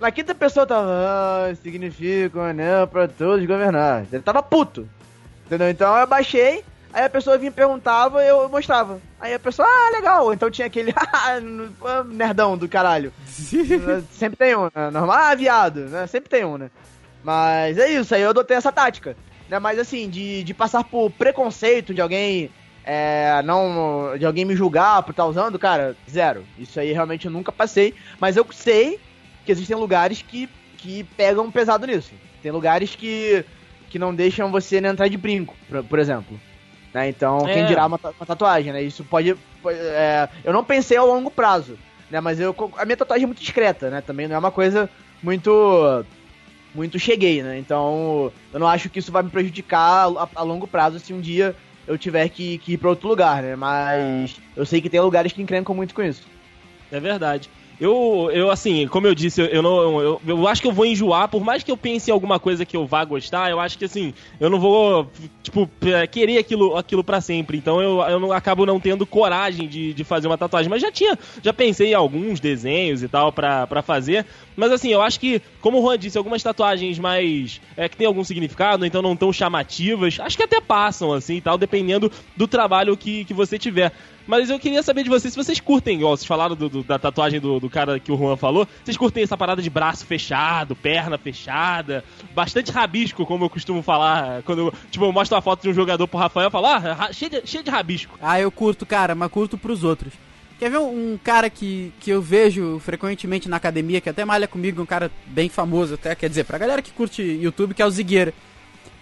Na 0.00 0.10
quinta 0.10 0.34
pessoa 0.34 0.66
tava, 0.66 0.88
ah, 0.90 1.54
significa 1.62 2.38
um 2.38 2.42
anel 2.42 2.86
pra 2.86 3.08
todos 3.08 3.46
governar. 3.46 4.04
Ele 4.12 4.22
tava 4.22 4.42
puto. 4.42 4.88
Entendeu? 5.46 5.70
Então 5.70 5.96
eu 5.96 6.06
baixei, 6.06 6.64
aí 6.92 7.04
a 7.04 7.10
pessoa 7.10 7.38
vinha 7.38 7.50
e 7.50 7.54
perguntava 7.54 8.22
eu 8.24 8.48
mostrava. 8.48 9.00
Aí 9.20 9.34
a 9.34 9.38
pessoa, 9.38 9.68
ah, 9.68 9.90
legal. 9.92 10.32
Então 10.32 10.50
tinha 10.50 10.66
aquele, 10.66 10.92
ah, 10.96 11.40
nerdão 12.06 12.56
do 12.56 12.68
caralho. 12.68 13.12
Sempre 14.10 14.36
tem 14.36 14.56
um, 14.56 14.64
né? 14.64 14.90
Normal, 14.90 15.16
ah, 15.16 15.34
viado, 15.34 15.80
né? 15.80 16.06
Sempre 16.06 16.28
tem 16.28 16.44
um, 16.44 16.58
né? 16.58 16.70
Mas 17.22 17.78
é 17.78 17.90
isso, 17.90 18.14
aí 18.14 18.22
eu 18.22 18.30
adotei 18.30 18.56
essa 18.56 18.72
tática. 18.72 19.16
Né? 19.48 19.58
Mas 19.58 19.78
assim, 19.78 20.08
de, 20.08 20.42
de 20.44 20.54
passar 20.54 20.84
por 20.84 21.10
preconceito 21.10 21.94
de 21.94 22.00
alguém. 22.00 22.50
É, 22.84 23.40
não. 23.42 24.16
De 24.18 24.26
alguém 24.26 24.44
me 24.44 24.54
julgar 24.54 25.02
por 25.02 25.12
estar 25.12 25.24
usando, 25.24 25.58
cara, 25.58 25.96
zero. 26.10 26.44
Isso 26.58 26.78
aí 26.78 26.92
realmente 26.92 27.26
eu 27.26 27.32
nunca 27.32 27.50
passei. 27.50 27.94
Mas 28.20 28.36
eu 28.36 28.46
sei 28.52 29.00
que 29.44 29.52
existem 29.52 29.76
lugares 29.76 30.22
que, 30.22 30.48
que 30.78 31.04
pegam 31.16 31.50
pesado 31.50 31.86
nisso. 31.86 32.12
Tem 32.42 32.50
lugares 32.52 32.94
que, 32.94 33.44
que 33.90 33.98
não 33.98 34.14
deixam 34.14 34.50
você 34.50 34.78
entrar 34.78 35.08
de 35.08 35.16
brinco, 35.16 35.56
por, 35.68 35.82
por 35.84 35.98
exemplo. 35.98 36.40
Né? 36.92 37.08
Então, 37.08 37.38
quem 37.46 37.62
É. 37.62 37.64
dirá 37.64 37.86
uma, 37.86 37.98
uma 38.02 38.26
tatuagem, 38.26 38.72
né? 38.72 38.82
Isso 38.82 39.04
pode. 39.04 39.34
é, 39.66 40.28
eu 40.44 40.52
não 40.52 40.62
pensei 40.64 40.96
ao 40.96 41.06
longo 41.06 41.30
prazo, 41.30 41.78
né? 42.10 42.20
Mas 42.20 42.38
eu, 42.38 42.54
a 42.76 42.84
minha 42.84 42.96
tatuagem 42.96 43.24
é 43.24 43.26
muito 43.26 43.40
discreta, 43.40 43.90
né? 43.90 44.00
Também 44.00 44.28
não 44.28 44.36
é 44.36 44.38
uma 44.38 44.52
coisa 44.52 44.88
muito. 45.22 46.04
Muito 46.74 46.98
cheguei, 46.98 47.40
né? 47.40 47.56
Então, 47.56 48.32
eu 48.52 48.58
não 48.58 48.66
acho 48.66 48.90
que 48.90 48.98
isso 48.98 49.12
vai 49.12 49.22
me 49.22 49.30
prejudicar 49.30 50.08
a, 50.08 50.28
a 50.34 50.42
longo 50.42 50.66
prazo 50.66 50.98
se 50.98 51.12
um 51.14 51.20
dia 51.20 51.54
eu 51.86 51.96
tiver 51.96 52.28
que, 52.28 52.58
que 52.58 52.72
ir 52.72 52.78
pra 52.78 52.90
outro 52.90 53.08
lugar, 53.08 53.42
né? 53.44 53.54
Mas 53.54 54.36
eu 54.56 54.66
sei 54.66 54.80
que 54.80 54.90
tem 54.90 55.00
lugares 55.00 55.32
que 55.32 55.40
encrencam 55.40 55.74
muito 55.74 55.94
com 55.94 56.02
isso. 56.02 56.24
É 56.90 56.98
verdade. 56.98 57.48
Eu, 57.80 58.30
eu 58.32 58.50
assim, 58.50 58.86
como 58.86 59.06
eu 59.06 59.14
disse, 59.14 59.40
eu, 59.40 59.46
eu 59.46 59.62
não. 59.62 60.00
Eu, 60.00 60.20
eu 60.26 60.48
acho 60.48 60.62
que 60.62 60.68
eu 60.68 60.72
vou 60.72 60.86
enjoar, 60.86 61.28
por 61.28 61.42
mais 61.42 61.62
que 61.62 61.70
eu 61.70 61.76
pense 61.76 62.10
em 62.10 62.12
alguma 62.12 62.38
coisa 62.38 62.64
que 62.64 62.76
eu 62.76 62.86
vá 62.86 63.04
gostar, 63.04 63.50
eu 63.50 63.58
acho 63.58 63.76
que 63.76 63.84
assim, 63.84 64.14
eu 64.38 64.48
não 64.48 64.60
vou, 64.60 65.10
tipo, 65.42 65.68
é, 65.82 66.06
querer 66.06 66.38
aquilo, 66.38 66.76
aquilo 66.76 67.02
para 67.02 67.20
sempre. 67.20 67.58
Então 67.58 67.82
eu, 67.82 68.00
eu 68.02 68.20
não, 68.20 68.32
acabo 68.32 68.64
não 68.64 68.78
tendo 68.78 69.04
coragem 69.04 69.66
de, 69.66 69.92
de 69.92 70.04
fazer 70.04 70.28
uma 70.28 70.38
tatuagem. 70.38 70.70
Mas 70.70 70.82
já 70.82 70.92
tinha, 70.92 71.18
já 71.42 71.52
pensei 71.52 71.90
em 71.90 71.94
alguns 71.94 72.38
desenhos 72.38 73.02
e 73.02 73.08
tal 73.08 73.32
pra 73.32 73.82
fazer. 73.82 74.24
Mas 74.56 74.70
assim, 74.70 74.90
eu 74.90 75.02
acho 75.02 75.18
que, 75.18 75.42
como 75.60 75.78
o 75.78 75.82
Juan 75.82 75.98
disse, 75.98 76.16
algumas 76.16 76.42
tatuagens 76.42 76.98
mais. 76.98 77.60
É, 77.76 77.88
que 77.88 77.96
tem 77.96 78.06
algum 78.06 78.22
significado, 78.22 78.86
então 78.86 79.02
não 79.02 79.16
tão 79.16 79.32
chamativas, 79.32 80.18
acho 80.20 80.36
que 80.36 80.42
até 80.44 80.60
passam, 80.60 81.12
assim 81.12 81.36
e 81.36 81.40
tal, 81.40 81.58
dependendo 81.58 82.10
do 82.36 82.46
trabalho 82.46 82.96
que, 82.96 83.24
que 83.24 83.34
você 83.34 83.58
tiver. 83.58 83.92
Mas 84.26 84.48
eu 84.48 84.58
queria 84.58 84.82
saber 84.82 85.02
de 85.02 85.10
vocês 85.10 85.34
se 85.34 85.36
vocês 85.42 85.60
curtem, 85.60 85.98
igual 85.98 86.16
vocês 86.16 86.26
falaram 86.26 86.56
do- 86.56 86.68
do- 86.68 86.82
da 86.82 86.98
tatuagem 86.98 87.38
do, 87.40 87.60
do 87.60 87.68
cara 87.68 88.00
que 88.00 88.10
o 88.10 88.16
Juan 88.16 88.36
falou. 88.36 88.66
Vocês 88.82 88.96
curtem 88.96 89.22
essa 89.22 89.36
parada 89.36 89.60
de 89.60 89.68
braço 89.68 90.06
fechado, 90.06 90.74
perna 90.74 91.18
fechada, 91.18 92.02
bastante 92.34 92.72
rabisco, 92.72 93.26
como 93.26 93.44
eu 93.44 93.50
costumo 93.50 93.82
falar. 93.82 94.42
Quando 94.44 94.60
eu, 94.60 94.74
tipo, 94.90 95.04
eu 95.04 95.12
mostro 95.12 95.36
uma 95.36 95.42
foto 95.42 95.62
de 95.62 95.68
um 95.68 95.74
jogador 95.74 96.08
pro 96.08 96.18
Rafael 96.18 96.48
e 96.48 96.50
falo, 96.50 96.66
ah, 96.66 97.10
cheio 97.12 97.30
de, 97.30 97.46
cheio 97.46 97.62
de 97.62 97.70
rabisco. 97.70 98.18
Ah, 98.22 98.40
eu 98.40 98.50
curto, 98.50 98.86
cara, 98.86 99.14
mas 99.14 99.30
curto 99.30 99.58
pros 99.58 99.84
outros. 99.84 100.12
Quer 100.58 100.70
ver 100.70 100.78
um, 100.78 101.14
um 101.14 101.18
cara 101.22 101.50
que, 101.50 101.92
que 102.00 102.10
eu 102.10 102.22
vejo 102.22 102.78
frequentemente 102.78 103.48
na 103.48 103.56
academia, 103.56 104.00
que 104.00 104.08
até 104.08 104.24
malha 104.24 104.48
comigo, 104.48 104.80
um 104.80 104.86
cara 104.86 105.10
bem 105.26 105.48
famoso 105.50 105.94
até, 105.94 106.14
quer 106.14 106.28
dizer, 106.28 106.44
pra 106.44 106.56
galera 106.56 106.80
que 106.80 106.92
curte 106.92 107.20
YouTube, 107.22 107.74
que 107.74 107.82
é 107.82 107.86
o 107.86 107.90
Zigueira. 107.90 108.32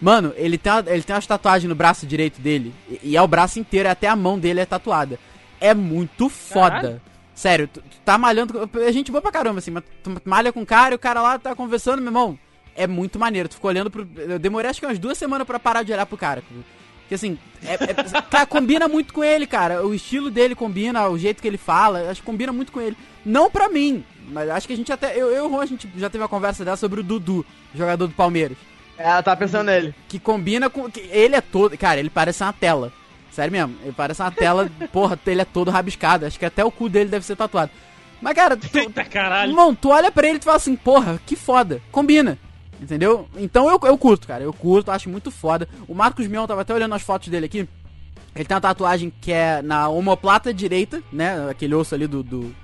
Mano, 0.02 0.32
ele 0.36 0.58
tem, 0.58 0.72
uma, 0.72 0.84
ele 0.88 1.02
tem 1.02 1.14
umas 1.14 1.26
tatuagens 1.26 1.68
no 1.68 1.76
braço 1.76 2.04
direito 2.06 2.40
dele, 2.40 2.74
e, 2.90 3.10
e 3.10 3.16
é 3.16 3.22
o 3.22 3.28
braço 3.28 3.60
inteiro, 3.60 3.88
até 3.88 4.08
a 4.08 4.16
mão 4.16 4.36
dele 4.38 4.58
é 4.60 4.66
tatuada. 4.66 5.16
É 5.60 5.72
muito 5.72 6.28
foda. 6.28 6.70
Caralho. 6.80 7.00
Sério, 7.34 7.68
tu, 7.68 7.80
tu 7.80 7.96
tá 8.04 8.18
malhando, 8.18 8.68
é 8.80 8.92
gente 8.92 9.12
boa 9.12 9.22
pra 9.22 9.30
caramba, 9.30 9.60
assim, 9.60 9.70
mas 9.70 9.84
tu 10.02 10.12
malha 10.24 10.52
com 10.52 10.62
o 10.62 10.66
cara 10.66 10.92
e 10.94 10.96
o 10.96 10.98
cara 10.98 11.22
lá 11.22 11.38
tá 11.38 11.54
conversando, 11.54 11.98
meu 12.00 12.08
irmão, 12.08 12.38
é 12.74 12.86
muito 12.86 13.16
maneiro. 13.18 13.48
Tu 13.48 13.54
ficou 13.54 13.68
olhando 13.70 13.90
pro... 13.90 14.06
Eu 14.16 14.38
demorei 14.40 14.68
acho 14.70 14.80
que 14.80 14.86
umas 14.86 14.98
duas 14.98 15.16
semanas 15.16 15.46
pra 15.46 15.58
parar 15.60 15.82
de 15.84 15.92
olhar 15.92 16.04
pro 16.04 16.16
cara. 16.18 16.42
Porque 17.00 17.14
assim, 17.14 17.38
é- 17.64 17.74
é- 17.74 17.94
cara, 18.28 18.44
combina 18.46 18.88
muito 18.88 19.14
com 19.14 19.22
ele, 19.22 19.46
cara. 19.46 19.86
O 19.86 19.94
estilo 19.94 20.30
dele 20.30 20.54
combina, 20.56 21.08
o 21.08 21.16
jeito 21.16 21.40
que 21.40 21.46
ele 21.48 21.58
fala, 21.58 22.10
acho 22.10 22.20
que 22.20 22.26
combina 22.26 22.52
muito 22.52 22.72
com 22.72 22.80
ele. 22.80 22.96
Não 23.24 23.50
pra 23.50 23.68
mim, 23.68 24.04
mas 24.28 24.50
acho 24.50 24.66
que 24.66 24.72
a 24.72 24.76
gente 24.76 24.92
até. 24.92 25.16
Eu, 25.16 25.32
e 25.34 25.40
o 25.40 25.48
Juan, 25.48 25.62
a 25.62 25.66
gente 25.66 25.88
já 25.96 26.10
teve 26.10 26.22
uma 26.22 26.28
conversa 26.28 26.64
dessa 26.64 26.78
sobre 26.78 27.00
o 27.00 27.04
Dudu, 27.04 27.46
jogador 27.74 28.06
do 28.08 28.14
Palmeiras. 28.14 28.56
Eu 29.02 29.22
tava 29.22 29.36
pensando 29.36 29.66
nele. 29.66 29.94
Que 30.08 30.18
combina 30.18 30.68
com. 30.70 30.90
que 30.90 31.00
ele 31.10 31.34
é 31.34 31.40
todo. 31.40 31.76
Cara, 31.76 31.98
ele 32.00 32.10
parece 32.10 32.42
uma 32.42 32.52
tela. 32.52 32.92
Sério 33.30 33.50
mesmo, 33.52 33.74
ele 33.82 33.92
parece 33.92 34.20
uma 34.22 34.30
tela. 34.30 34.70
porra, 34.92 35.18
ele 35.26 35.40
é 35.40 35.44
todo 35.44 35.70
rabiscado. 35.70 36.26
Acho 36.26 36.38
que 36.38 36.44
até 36.44 36.64
o 36.64 36.70
cu 36.70 36.88
dele 36.88 37.10
deve 37.10 37.24
ser 37.24 37.36
tatuado. 37.36 37.70
Mas, 38.20 38.34
cara, 38.34 38.56
tu, 38.56 38.78
Eita 38.78 39.04
caralho. 39.04 39.50
Irmão, 39.50 39.74
tu 39.74 39.88
olha 39.90 40.12
pra 40.12 40.26
ele 40.28 40.36
e 40.36 40.38
tu 40.38 40.44
fala 40.44 40.56
assim, 40.56 40.76
porra, 40.76 41.20
que 41.26 41.34
foda. 41.34 41.80
Combina. 41.90 42.38
Entendeu? 42.80 43.28
Então 43.36 43.68
eu, 43.70 43.80
eu 43.84 43.96
curto, 43.98 44.26
cara. 44.28 44.42
Eu 44.44 44.52
curto, 44.52 44.90
acho 44.90 45.08
muito 45.08 45.30
foda. 45.30 45.68
O 45.88 45.94
Marcos 45.94 46.26
Mion 46.26 46.46
tava 46.46 46.60
até 46.62 46.72
olhando 46.74 46.94
as 46.94 47.02
fotos 47.02 47.28
dele 47.28 47.46
aqui. 47.46 47.68
Ele 48.34 48.44
tem 48.44 48.54
uma 48.54 48.60
tatuagem 48.60 49.12
que 49.20 49.30
é 49.32 49.60
na 49.62 49.88
omoplata 49.88 50.52
direita, 50.54 51.02
né? 51.12 51.48
Aquele 51.50 51.74
osso 51.74 51.94
ali 51.94 52.06
do. 52.06 52.22
do- 52.22 52.54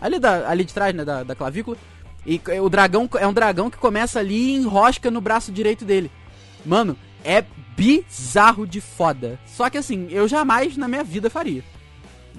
ali, 0.00 0.18
da, 0.18 0.48
ali 0.48 0.64
de 0.64 0.74
trás, 0.74 0.94
né? 0.94 1.04
Da, 1.04 1.22
da 1.22 1.34
clavícula. 1.34 1.76
E 2.24 2.40
o 2.60 2.68
dragão 2.68 3.08
é 3.18 3.26
um 3.26 3.32
dragão 3.32 3.68
que 3.70 3.76
começa 3.76 4.20
ali 4.20 4.50
e 4.50 4.54
enrosca 4.54 5.10
no 5.10 5.20
braço 5.20 5.50
direito 5.50 5.84
dele. 5.84 6.10
Mano, 6.64 6.96
é 7.24 7.44
bizarro 7.76 8.66
de 8.66 8.80
foda. 8.80 9.38
Só 9.46 9.68
que 9.68 9.78
assim, 9.78 10.06
eu 10.10 10.28
jamais 10.28 10.76
na 10.76 10.86
minha 10.86 11.02
vida 11.02 11.28
faria. 11.28 11.64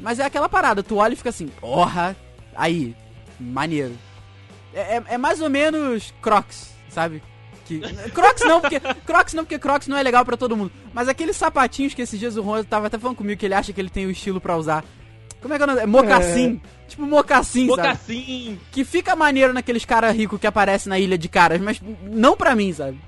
Mas 0.02 0.20
é 0.20 0.26
aquela 0.26 0.48
parada, 0.50 0.82
tu 0.82 0.96
olha 0.96 1.14
e 1.14 1.18
fica 1.18 1.30
assim, 1.30 1.48
porra, 1.48 2.16
aí, 2.56 2.96
maneiro. 3.40 3.94
É, 4.74 4.98
é- 4.98 5.04
é 5.10 5.18
mais 5.18 5.40
ou 5.42 5.50
menos 5.50 6.14
Crocs, 6.22 6.70
sabe? 6.90 7.22
Que, 7.66 7.80
Crocs 8.12 8.44
não, 8.46 8.60
porque 8.62 8.80
Crocs 8.80 9.34
não, 9.34 9.44
porque 9.44 9.60
Crocs 9.60 9.88
não 9.88 9.98
é 9.98 10.04
legal 10.04 10.26
pra 10.26 10.36
todo 10.38 10.56
mundo. 10.58 10.72
Mas 10.94 11.08
aqueles 11.08 11.36
sapatinhos 11.36 11.94
que 11.94 12.02
esses 12.02 12.20
dias 12.20 12.36
o 12.38 12.42
Ron 12.42 12.64
tava 12.64 12.88
até 12.88 12.98
falando 12.98 13.18
comigo 13.18 13.40
que 13.40 13.46
ele 13.46 13.54
acha 13.54 13.72
que 13.74 13.80
ele 13.80 13.90
tem 13.90 14.06
o 14.06 14.12
estilo 14.12 14.42
pra 14.42 14.58
usar. 14.58 14.84
Como 15.44 15.54
é 15.54 15.58
que 15.58 15.64
é 15.64 15.66
o 15.66 15.68
nome? 15.68 15.82
É 15.82 15.86
mocassim. 15.86 16.62
Tipo 16.88 17.06
mocassim, 17.06 17.68
sabe? 17.68 17.82
Mocassim. 17.82 18.60
Que 18.72 18.86
fica 18.86 19.14
maneiro 19.14 19.52
naqueles 19.52 19.84
caras 19.84 20.16
ricos 20.16 20.40
que 20.40 20.48
aparecem 20.48 20.90
na 20.90 20.98
ilha 20.98 21.18
de 21.18 21.28
caras, 21.28 21.60
mas 21.60 21.82
não 22.02 22.38
pra 22.38 22.56
mim, 22.56 22.72
sabe? 22.72 22.98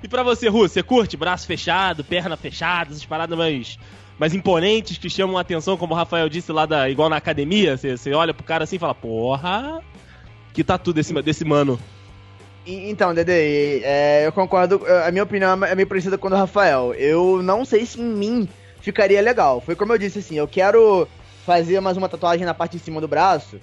E 0.00 0.06
pra 0.06 0.22
você, 0.22 0.48
Ru, 0.48 0.60
você 0.60 0.80
curte 0.80 1.16
braço 1.16 1.44
fechado, 1.44 2.04
perna 2.04 2.36
fechada, 2.36 2.92
essas 2.92 3.04
paradas 3.04 3.36
mais, 3.36 3.76
mais 4.16 4.32
imponentes 4.32 4.96
que 4.96 5.10
chamam 5.10 5.36
a 5.36 5.40
atenção, 5.40 5.76
como 5.76 5.92
o 5.92 5.96
Rafael 5.96 6.28
disse 6.28 6.52
lá, 6.52 6.66
da, 6.66 6.88
igual 6.88 7.08
na 7.08 7.16
academia? 7.16 7.76
Você, 7.76 7.96
você 7.96 8.14
olha 8.14 8.32
pro 8.32 8.44
cara 8.44 8.62
assim 8.62 8.76
e 8.76 8.78
fala, 8.78 8.94
porra, 8.94 9.82
que 10.54 10.62
tatu 10.62 10.92
desse, 10.92 11.12
desse 11.20 11.44
mano. 11.44 11.80
Então, 12.64 13.12
Dede, 13.12 13.82
é, 13.82 14.24
eu 14.24 14.30
concordo. 14.30 14.80
A 15.04 15.10
minha 15.10 15.24
opinião 15.24 15.64
é 15.64 15.74
meio 15.74 15.88
parecida 15.88 16.16
com 16.16 16.28
a 16.28 16.30
do 16.30 16.36
Rafael. 16.36 16.94
Eu 16.94 17.42
não 17.42 17.64
sei 17.64 17.84
se 17.84 18.00
em 18.00 18.04
mim 18.04 18.48
ficaria 18.88 19.20
legal. 19.20 19.60
Foi 19.60 19.76
como 19.76 19.92
eu 19.92 19.98
disse, 19.98 20.20
assim, 20.20 20.36
eu 20.36 20.48
quero 20.48 21.06
fazer 21.44 21.78
mais 21.80 21.96
uma 21.96 22.08
tatuagem 22.08 22.46
na 22.46 22.54
parte 22.54 22.78
de 22.78 22.82
cima 22.82 23.02
do 23.02 23.08
braço. 23.08 23.60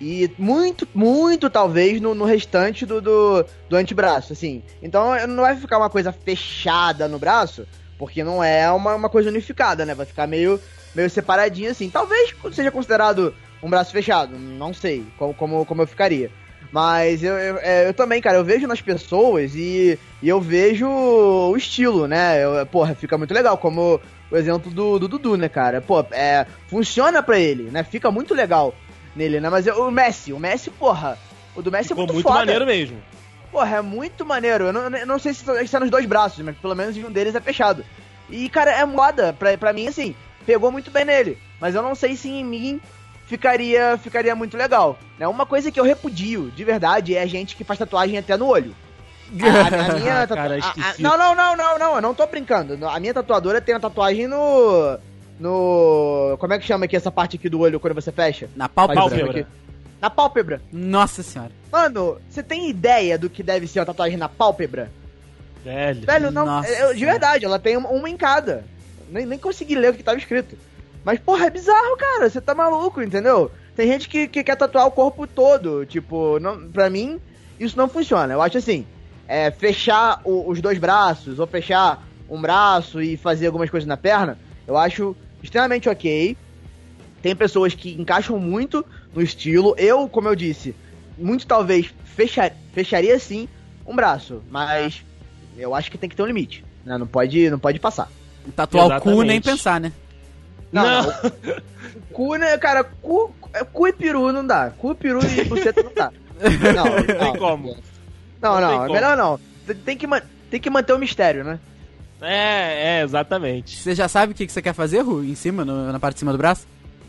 E 0.00 0.30
muito, 0.38 0.86
muito 0.94 1.50
talvez 1.50 2.00
no, 2.00 2.14
no 2.14 2.24
restante 2.24 2.86
do, 2.86 3.00
do, 3.00 3.44
do 3.68 3.76
antebraço, 3.76 4.32
assim. 4.32 4.62
Então 4.80 5.26
não 5.26 5.42
vai 5.42 5.56
ficar 5.56 5.78
uma 5.78 5.90
coisa 5.90 6.12
fechada 6.12 7.08
no 7.08 7.18
braço, 7.18 7.66
porque 7.98 8.22
não 8.22 8.42
é 8.42 8.70
uma, 8.70 8.94
uma 8.94 9.08
coisa 9.08 9.28
unificada, 9.28 9.84
né? 9.84 9.96
Vai 9.96 10.06
ficar 10.06 10.28
meio, 10.28 10.60
meio 10.94 11.10
separadinho 11.10 11.72
assim. 11.72 11.90
Talvez 11.90 12.32
seja 12.52 12.70
considerado 12.70 13.34
um 13.60 13.68
braço 13.68 13.90
fechado, 13.90 14.38
não 14.38 14.72
sei 14.72 15.04
como, 15.18 15.34
como, 15.34 15.66
como 15.66 15.82
eu 15.82 15.86
ficaria. 15.88 16.30
Mas 16.70 17.24
eu, 17.24 17.36
eu, 17.36 17.58
é, 17.58 17.88
eu 17.88 17.94
também, 17.94 18.20
cara, 18.20 18.36
eu 18.36 18.44
vejo 18.44 18.68
nas 18.68 18.80
pessoas 18.80 19.54
e, 19.56 19.98
e 20.22 20.28
eu 20.28 20.40
vejo 20.40 20.86
o 20.88 21.56
estilo, 21.56 22.06
né? 22.06 22.44
Eu, 22.44 22.64
porra, 22.66 22.94
fica 22.94 23.18
muito 23.18 23.34
legal, 23.34 23.58
como 23.58 24.00
o 24.30 24.36
exemplo 24.36 24.70
do, 24.70 24.98
do 24.98 25.08
Dudu, 25.08 25.36
né, 25.36 25.48
cara? 25.48 25.80
Pô, 25.80 26.04
é, 26.10 26.46
funciona 26.68 27.22
pra 27.22 27.38
ele, 27.38 27.64
né? 27.64 27.82
Fica 27.82 28.10
muito 28.10 28.34
legal 28.34 28.74
nele, 29.14 29.40
né? 29.40 29.48
Mas 29.48 29.66
o 29.66 29.90
Messi, 29.90 30.32
o 30.32 30.38
Messi, 30.38 30.70
porra, 30.70 31.18
o 31.54 31.62
do 31.62 31.72
Messi 31.72 31.88
Ficou 31.88 32.04
é 32.04 32.06
muito, 32.06 32.14
muito 32.14 32.26
foda. 32.26 32.38
maneiro 32.40 32.66
mesmo. 32.66 33.02
Porra, 33.50 33.78
é 33.78 33.82
muito 33.82 34.24
maneiro. 34.26 34.64
Eu 34.64 34.72
não, 34.72 34.96
eu 34.96 35.06
não 35.06 35.18
sei 35.18 35.32
se 35.32 35.50
está 35.62 35.80
nos 35.80 35.90
dois 35.90 36.06
braços, 36.06 36.44
mas 36.44 36.56
pelo 36.56 36.74
menos 36.74 36.96
um 36.96 37.10
deles 37.10 37.34
é 37.34 37.40
fechado. 37.40 37.84
E, 38.28 38.48
cara, 38.48 38.70
é 38.70 38.84
moda. 38.84 39.32
Pra, 39.32 39.56
pra 39.56 39.72
mim, 39.72 39.88
assim, 39.88 40.14
pegou 40.44 40.70
muito 40.70 40.90
bem 40.90 41.04
nele. 41.04 41.38
Mas 41.60 41.74
eu 41.74 41.82
não 41.82 41.94
sei 41.94 42.14
se 42.14 42.28
em 42.28 42.44
mim 42.44 42.80
ficaria, 43.26 43.98
ficaria 43.98 44.34
muito 44.34 44.56
legal. 44.56 44.98
Né? 45.18 45.26
Uma 45.26 45.46
coisa 45.46 45.70
que 45.70 45.80
eu 45.80 45.84
repudio, 45.84 46.50
de 46.50 46.64
verdade, 46.64 47.16
é 47.16 47.26
gente 47.26 47.56
que 47.56 47.64
faz 47.64 47.78
tatuagem 47.78 48.18
até 48.18 48.36
no 48.36 48.46
olho. 48.46 48.74
A, 49.42 49.90
a 49.90 49.94
minha 49.98 50.26
tatu- 50.26 50.34
Cara, 50.34 50.58
a- 50.62 50.90
a- 50.90 50.94
não, 50.98 51.16
não, 51.18 51.34
não, 51.34 51.56
não, 51.56 51.78
não, 51.78 51.94
eu 51.96 52.00
não 52.02 52.14
tô 52.14 52.26
brincando. 52.26 52.78
A 52.86 52.98
minha 53.00 53.12
tatuadora 53.14 53.60
tem 53.60 53.74
uma 53.74 53.80
tatuagem 53.80 54.26
no. 54.26 54.98
No. 55.38 56.36
Como 56.38 56.52
é 56.52 56.58
que 56.58 56.66
chama 56.66 56.84
aqui 56.84 56.96
essa 56.96 57.10
parte 57.10 57.36
aqui 57.36 57.48
do 57.48 57.60
olho 57.60 57.78
quando 57.78 57.94
você 57.94 58.10
fecha? 58.12 58.48
Na 58.56 58.68
pálpebra. 58.68 59.46
Na 60.00 60.10
pálpebra. 60.10 60.60
Nossa 60.72 61.22
senhora. 61.22 61.50
Mano, 61.70 62.18
você 62.28 62.42
tem 62.42 62.68
ideia 62.70 63.18
do 63.18 63.28
que 63.30 63.42
deve 63.42 63.66
ser 63.66 63.80
uma 63.80 63.86
tatuagem 63.86 64.16
na 64.16 64.28
pálpebra? 64.28 64.90
Velho. 65.64 66.06
Velho, 66.06 66.30
não. 66.30 66.46
Nossa 66.46 66.68
eu- 66.70 66.94
de 66.94 67.04
verdade, 67.04 67.44
ela 67.44 67.58
tem 67.58 67.76
uma, 67.76 67.88
uma 67.88 68.08
em 68.08 68.16
cada. 68.16 68.64
Nem, 69.10 69.26
nem 69.26 69.38
consegui 69.38 69.74
ler 69.74 69.90
o 69.90 69.94
que 69.94 70.02
tava 70.02 70.18
escrito. 70.18 70.56
Mas, 71.04 71.18
porra, 71.20 71.46
é 71.46 71.50
bizarro, 71.50 71.96
cara. 71.96 72.28
Você 72.28 72.40
tá 72.40 72.54
maluco, 72.54 73.00
entendeu? 73.02 73.50
Tem 73.74 73.86
gente 73.88 74.08
que, 74.08 74.26
que 74.28 74.42
quer 74.44 74.56
tatuar 74.56 74.86
o 74.86 74.90
corpo 74.90 75.26
todo. 75.26 75.86
Tipo, 75.86 76.38
não, 76.40 76.68
pra 76.70 76.90
mim, 76.90 77.20
isso 77.58 77.76
não 77.76 77.88
funciona. 77.88 78.34
Eu 78.34 78.42
acho 78.42 78.58
assim: 78.58 78.86
é, 79.28 79.50
fechar 79.50 80.20
o- 80.24 80.50
os 80.50 80.60
dois 80.60 80.78
braços, 80.78 81.38
ou 81.38 81.46
fechar 81.46 82.02
um 82.28 82.40
braço 82.40 83.00
e 83.00 83.16
fazer 83.16 83.46
algumas 83.46 83.70
coisas 83.70 83.86
na 83.86 83.96
perna, 83.96 84.38
eu 84.66 84.76
acho 84.76 85.14
extremamente 85.42 85.88
ok. 85.88 86.36
Tem 87.22 87.36
pessoas 87.36 87.74
que 87.74 87.92
encaixam 88.00 88.38
muito 88.38 88.84
no 89.14 89.20
estilo. 89.22 89.74
Eu, 89.76 90.08
como 90.08 90.28
eu 90.28 90.34
disse, 90.34 90.74
muito 91.16 91.46
talvez 91.46 91.92
fechar, 92.04 92.52
fecharia 92.72 93.18
sim 93.18 93.48
um 93.86 93.94
braço, 93.94 94.42
mas 94.50 95.02
eu 95.56 95.74
acho 95.74 95.90
que 95.90 95.98
tem 95.98 96.08
que 96.08 96.16
ter 96.16 96.22
um 96.22 96.26
limite. 96.26 96.64
Né? 96.84 96.96
Não 96.96 97.06
pode, 97.06 97.50
não 97.50 97.58
pode 97.58 97.78
passar. 97.78 98.08
Tatuar 98.56 98.98
o 98.98 99.00
cu 99.00 99.22
nem 99.22 99.40
pensar, 99.42 99.80
né? 99.80 99.92
Não, 100.72 100.82
Não. 100.84 101.02
não. 101.02 101.12
Cu, 102.12 102.34
né, 102.36 102.58
cara, 102.58 102.82
cu, 102.84 103.32
cu 103.72 103.86
e 103.88 103.92
peru 103.92 104.32
não 104.32 104.46
dá. 104.46 104.70
Cu, 104.70 104.94
peru 104.94 105.20
e 105.24 105.44
buceta 105.44 105.82
não 105.82 105.92
dá. 105.94 106.10
Não, 106.74 106.84
não, 106.84 107.02
tem 107.04 107.36
como. 107.38 107.76
Não, 108.40 108.60
Não 108.60 108.60
não, 108.60 108.84
é 108.84 108.88
melhor 108.88 109.16
não. 109.16 109.40
Tem- 109.66 109.76
Tem 109.76 109.96
que, 109.96 110.06
tem 110.50 110.60
que 110.60 110.70
manter 110.70 110.92
o 110.92 110.98
mistério, 110.98 111.44
né? 111.44 111.58
É, 112.20 112.98
é, 112.98 113.02
exatamente. 113.04 113.76
Você 113.76 113.94
já 113.94 114.08
sabe 114.08 114.32
o 114.32 114.34
que, 114.34 114.46
que 114.46 114.52
você 114.52 114.62
quer 114.62 114.72
fazer, 114.74 115.00
Ru? 115.02 115.22
Em 115.24 115.34
cima, 115.34 115.64
no- 115.64 115.92
na 115.92 116.00
parte 116.00 116.14
de 116.14 116.18
cima 116.20 116.32
do 116.32 116.38
braço? 116.38 116.66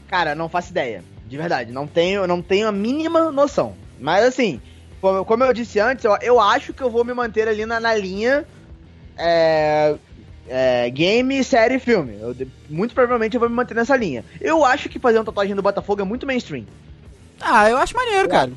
Cara, 0.08 0.36
não 0.36 0.50
faço 0.50 0.72
ideia. 0.72 1.04
De 1.26 1.38
verdade, 1.38 1.72
não 1.72 1.86
tenho, 1.88 2.26
não 2.28 2.42
tenho 2.42 2.68
a 2.68 2.72
mínima 2.72 3.32
noção. 3.32 3.76
Mas 4.00 4.24
assim, 4.26 4.60
como, 5.02 5.24
como 5.26 5.44
eu 5.44 5.54
disse 5.54 5.80
antes, 5.80 6.04
eu, 6.06 6.18
eu 6.22 6.40
acho 6.40 6.74
que 6.74 6.82
eu 6.82 6.90
vou 6.90 7.04
me 7.06 7.14
manter 7.14 7.48
ali 7.48 7.66
na, 7.66 7.80
na 7.80 7.94
linha 7.96 8.46
é, 9.18 9.96
é, 10.48 10.90
game, 10.90 11.44
série 11.44 11.76
e 11.76 11.80
filme. 11.80 12.18
Eu 12.20 12.36
muito 12.70 12.94
provavelmente 12.94 13.36
eu 13.36 13.40
vou 13.40 13.50
me 13.50 13.56
manter 13.56 13.76
nessa 13.76 13.96
linha. 13.96 14.24
Eu 14.42 14.64
acho 14.66 14.90
que 14.90 15.00
fazer 15.00 15.20
uma 15.20 15.26
tatuagem 15.26 15.56
do 15.56 15.62
Botafogo 15.62 16.02
é 16.02 16.06
muito 16.06 16.26
mainstream. 16.26 16.66
Ah, 17.42 17.70
eu 17.70 17.78
acho 17.78 17.96
maneiro, 17.96 18.28
cara. 18.30 18.52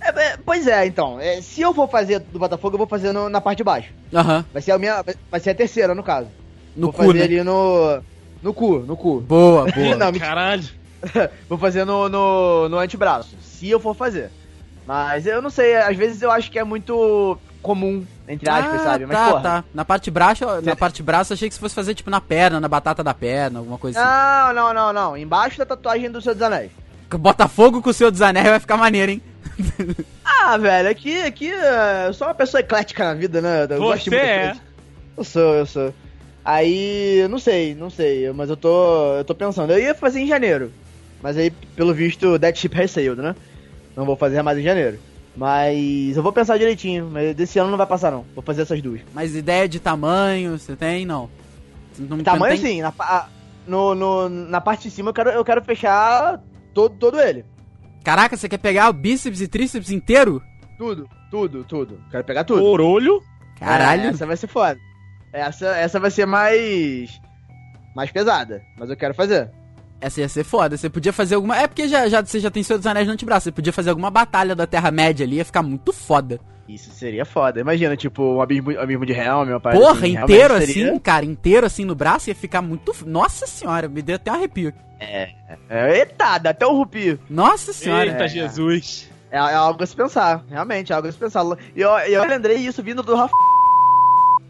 É, 0.00 0.08
é, 0.10 0.36
pois 0.44 0.66
é, 0.66 0.86
então. 0.86 1.18
é, 1.20 1.40
se 1.40 1.60
eu 1.60 1.74
for 1.74 1.88
fazer 1.88 2.20
do 2.20 2.38
Botafogo, 2.38 2.74
eu 2.74 2.78
vou 2.78 2.86
fazer 2.86 3.12
no- 3.12 3.28
na 3.28 3.40
parte 3.40 3.58
de 3.58 3.64
baixo. 3.64 3.88
Aham. 4.14 4.44
Vai 4.52 4.62
ser 4.62 4.72
a 4.72 4.78
minha. 4.78 5.02
vai- 5.30 5.40
ser 5.40 5.50
a 5.50 5.54
terceira, 5.54 5.94
no 5.94 6.02
caso. 6.02 6.28
No 6.76 6.86
vou 6.86 6.92
cu, 6.92 6.98
fazer 7.06 7.18
né? 7.18 7.24
ali 7.24 7.42
no. 7.42 8.00
No 8.42 8.54
cu, 8.54 8.78
no 8.80 8.96
cu. 8.96 9.20
Boa, 9.20 9.66
boa. 9.72 9.96
Não, 9.96 10.12
me- 10.12 10.20
Caralho. 10.20 10.64
vou 11.48 11.58
fazer 11.58 11.84
no, 11.84 12.08
no, 12.08 12.68
no 12.68 12.78
antebraço, 12.78 13.36
se 13.40 13.68
eu 13.70 13.78
for 13.80 13.94
fazer. 13.94 14.30
Mas 14.86 15.26
eu 15.26 15.42
não 15.42 15.50
sei, 15.50 15.76
às 15.76 15.96
vezes 15.96 16.22
eu 16.22 16.30
acho 16.30 16.50
que 16.50 16.58
é 16.58 16.64
muito 16.64 17.38
comum, 17.62 18.04
entre 18.26 18.48
aspas, 18.48 18.80
Ah, 18.80 18.84
sabe? 18.84 19.06
Mas, 19.06 19.16
tá, 19.18 19.28
porra. 19.30 19.42
tá. 19.42 19.64
Na 19.74 19.84
parte 19.84 20.10
braço, 20.10 20.44
na 20.62 20.74
parte 20.74 21.02
braço, 21.02 21.32
achei 21.34 21.48
que 21.48 21.54
você 21.54 21.60
fosse 21.60 21.74
fazer 21.74 21.94
tipo 21.94 22.08
na 22.10 22.20
perna, 22.20 22.58
na 22.58 22.68
batata 22.68 23.04
da 23.04 23.12
perna, 23.12 23.58
alguma 23.58 23.76
coisa 23.78 24.00
assim. 24.00 24.08
Não, 24.08 24.54
não, 24.54 24.74
não, 24.74 24.92
não. 24.92 25.16
Embaixo 25.16 25.58
da 25.58 25.66
tatuagem 25.66 26.10
do 26.10 26.22
Senhor 26.22 26.34
dos 26.34 26.42
Anéis. 26.42 26.70
Botafogo 27.10 27.80
com 27.82 27.90
o 27.90 27.92
Senhor 27.92 28.10
dos 28.10 28.22
Anéis 28.22 28.48
vai 28.48 28.60
ficar 28.60 28.76
maneiro, 28.76 29.12
hein? 29.12 29.22
Ah, 30.24 30.56
velho, 30.56 30.88
aqui, 30.88 31.20
aqui 31.22 31.50
eh, 31.50 32.04
eu 32.08 32.14
sou 32.14 32.26
uma 32.28 32.34
pessoa 32.34 32.60
eclética 32.60 33.04
na 33.04 33.14
vida, 33.14 33.40
né? 33.40 33.64
Eu 33.68 33.78
gosto 33.78 34.04
de 34.04 34.10
Você 34.10 34.16
muita 34.16 34.26
é. 34.26 34.44
coisa. 34.46 34.60
Eu 35.16 35.24
sou, 35.24 35.54
eu 35.54 35.66
sou. 35.66 35.94
Aí, 36.44 37.26
não 37.28 37.38
sei, 37.38 37.74
não 37.74 37.90
sei, 37.90 38.30
mas 38.32 38.48
eu 38.48 38.56
tô, 38.56 39.16
eu 39.16 39.24
tô 39.24 39.34
pensando. 39.34 39.72
Eu 39.72 39.78
ia 39.78 39.94
fazer 39.94 40.20
em 40.20 40.26
janeiro, 40.26 40.72
mas 41.22 41.36
aí, 41.36 41.50
pelo 41.50 41.92
visto, 41.92 42.38
Dead 42.38 42.56
Ship 42.56 42.80
has 42.80 42.90
sailed, 42.92 43.20
né? 43.20 43.34
Não 43.96 44.06
vou 44.06 44.16
fazer 44.16 44.40
mais 44.42 44.56
em 44.58 44.62
janeiro. 44.62 44.98
Mas 45.36 46.16
eu 46.16 46.22
vou 46.22 46.32
pensar 46.32 46.56
direitinho, 46.56 47.08
mas 47.12 47.34
desse 47.36 47.58
ano 47.58 47.70
não 47.70 47.76
vai 47.78 47.86
passar 47.86 48.10
não. 48.10 48.24
Vou 48.34 48.42
fazer 48.42 48.62
essas 48.62 48.80
duas. 48.80 49.00
Mas 49.12 49.34
ideia 49.36 49.68
de 49.68 49.78
tamanho, 49.78 50.58
você 50.58 50.74
tem? 50.74 51.04
Não. 51.04 51.28
Não- 51.98 52.18
Tamanho 52.20 52.58
tem- 52.58 52.76
sim, 52.76 52.80
na, 52.82 52.92
no, 53.66 53.94
no- 53.94 54.28
na 54.28 54.60
parte 54.60 54.84
de 54.88 54.90
cima 54.94 55.10
eu 55.10 55.14
quero, 55.14 55.30
eu 55.30 55.44
quero 55.44 55.62
fechar 55.62 56.40
todo, 56.72 56.94
todo 56.96 57.20
ele. 57.20 57.44
Caraca, 58.04 58.36
você 58.36 58.48
quer 58.48 58.58
pegar 58.58 58.88
o 58.88 58.92
bíceps 58.92 59.40
e 59.40 59.48
tríceps 59.48 59.90
inteiro? 59.90 60.42
Tudo, 60.76 61.08
tudo, 61.30 61.64
tudo. 61.64 62.00
Quero 62.10 62.24
pegar 62.24 62.44
tudo. 62.44 62.60
Por 62.60 62.80
olho. 62.80 63.22
Caralho. 63.58 64.02
É, 64.02 64.06
essa 64.08 64.26
vai 64.26 64.36
ser 64.36 64.46
foda. 64.46 64.78
Essa, 65.32 65.66
essa 65.76 66.00
vai 66.00 66.10
ser 66.10 66.26
mais. 66.26 67.20
mais 67.94 68.10
pesada. 68.10 68.62
Mas 68.78 68.88
eu 68.88 68.96
quero 68.96 69.14
fazer. 69.14 69.50
Essa 70.00 70.20
ia 70.20 70.28
ser 70.28 70.44
foda. 70.44 70.76
Você 70.76 70.88
podia 70.88 71.12
fazer 71.12 71.34
alguma. 71.34 71.56
É 71.56 71.66
porque 71.66 71.88
já, 71.88 72.08
já, 72.08 72.24
você 72.24 72.38
já 72.38 72.50
tem 72.50 72.62
Senhor 72.62 72.78
dos 72.78 72.86
Anéis 72.86 73.06
no 73.06 73.12
antebraço. 73.12 73.44
Você 73.44 73.52
podia 73.52 73.72
fazer 73.72 73.90
alguma 73.90 74.10
batalha 74.10 74.54
da 74.54 74.66
Terra-média 74.66 75.26
ali, 75.26 75.36
ia 75.36 75.44
ficar 75.44 75.62
muito 75.62 75.92
foda. 75.92 76.40
Isso 76.68 76.90
seria 76.90 77.24
foda. 77.24 77.60
Imagina, 77.60 77.96
tipo, 77.96 78.22
um 78.22 78.42
abismo, 78.42 78.78
abismo 78.78 79.06
de 79.06 79.12
Helm, 79.12 79.48
uma 79.48 79.60
parada 79.60 79.80
Porra, 79.80 79.98
assim, 80.00 80.18
inteiro 80.18 80.58
seria- 80.58 80.90
assim, 80.90 80.98
cara, 80.98 81.24
inteiro 81.24 81.66
assim 81.66 81.84
no 81.84 81.94
braço, 81.94 82.28
ia 82.28 82.34
ficar 82.34 82.60
muito. 82.60 82.92
f- 82.92 83.06
Nossa 83.06 83.46
senhora, 83.46 83.88
me 83.88 84.02
deu 84.02 84.16
até 84.16 84.30
um 84.30 84.34
arrepio. 84.34 84.72
É, 85.00 85.30
eita, 85.98 86.36
dá 86.38 86.50
até 86.50 86.66
um 86.66 86.76
rupi. 86.76 87.18
Nossa 87.30 87.72
senhora. 87.72 88.06
Eita, 88.10 88.24
é. 88.24 88.28
Jesus. 88.28 89.08
É, 89.30 89.36
é 89.38 89.54
algo 89.54 89.82
a 89.82 89.86
se 89.86 89.94
pensar, 89.96 90.44
realmente, 90.50 90.92
é 90.92 90.96
algo 90.96 91.08
a 91.08 91.12
se 91.12 91.18
pensar. 91.18 91.44
E 91.74 91.80
eu, 91.80 91.90
eu 92.00 92.24
lembrei 92.26 92.56
isso 92.56 92.82
vindo 92.82 93.02
do 93.02 93.14
Rafa. 93.14 93.32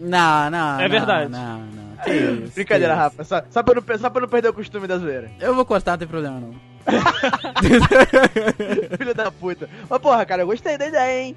Não, 0.00 0.50
não. 0.50 0.80
É 0.80 0.84
não, 0.84 0.90
verdade. 0.90 1.30
Não, 1.30 1.58
não. 1.58 1.96
Que 2.04 2.10
isso, 2.44 2.54
Brincadeira, 2.54 2.94
que. 2.94 3.00
Rafa. 3.00 3.24
Só, 3.24 3.42
só, 3.50 3.62
pra 3.62 3.74
não, 3.74 3.98
só 3.98 4.10
pra 4.10 4.20
não 4.22 4.28
perder 4.28 4.48
o 4.48 4.52
costume 4.54 4.86
da 4.86 4.98
zoeira. 4.98 5.30
Eu 5.40 5.54
vou 5.54 5.64
cortar, 5.64 5.92
não 5.92 5.98
tem 5.98 6.08
problema 6.08 6.40
não. 6.40 6.54
Filho 8.98 9.14
da 9.14 9.30
puta. 9.30 9.68
Mas, 9.88 9.98
porra, 10.00 10.24
cara, 10.24 10.42
eu 10.42 10.46
gostei 10.46 10.78
da 10.78 10.86
ideia, 10.86 11.22
hein? 11.22 11.36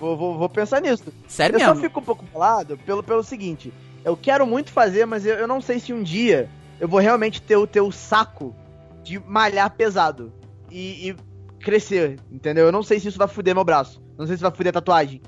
Vou, 0.00 0.16
vou, 0.16 0.38
vou 0.38 0.48
pensar 0.48 0.80
nisso. 0.80 1.12
Sério 1.26 1.56
eu 1.56 1.60
só 1.60 1.66
mesmo. 1.68 1.80
fico 1.82 2.00
um 2.00 2.02
pouco 2.04 2.24
bolado 2.32 2.78
pelo, 2.78 3.02
pelo 3.02 3.22
seguinte: 3.22 3.72
eu 4.04 4.16
quero 4.16 4.46
muito 4.46 4.70
fazer, 4.70 5.06
mas 5.06 5.26
eu, 5.26 5.34
eu 5.34 5.46
não 5.48 5.60
sei 5.60 5.80
se 5.80 5.92
um 5.92 6.02
dia 6.02 6.48
eu 6.80 6.86
vou 6.88 7.00
realmente 7.00 7.42
ter 7.42 7.56
o 7.56 7.66
teu 7.66 7.90
saco 7.90 8.54
de 9.02 9.18
malhar 9.18 9.70
pesado 9.70 10.32
e, 10.70 11.10
e 11.10 11.16
crescer, 11.60 12.18
entendeu? 12.30 12.66
Eu 12.66 12.72
não 12.72 12.82
sei 12.82 13.00
se 13.00 13.08
isso 13.08 13.18
vai 13.18 13.28
fuder 13.28 13.54
meu 13.54 13.64
braço. 13.64 14.00
Não 14.16 14.26
sei 14.26 14.36
se 14.36 14.42
vai 14.42 14.50
fuder 14.52 14.70
a 14.70 14.74
tatuagem. 14.74 15.20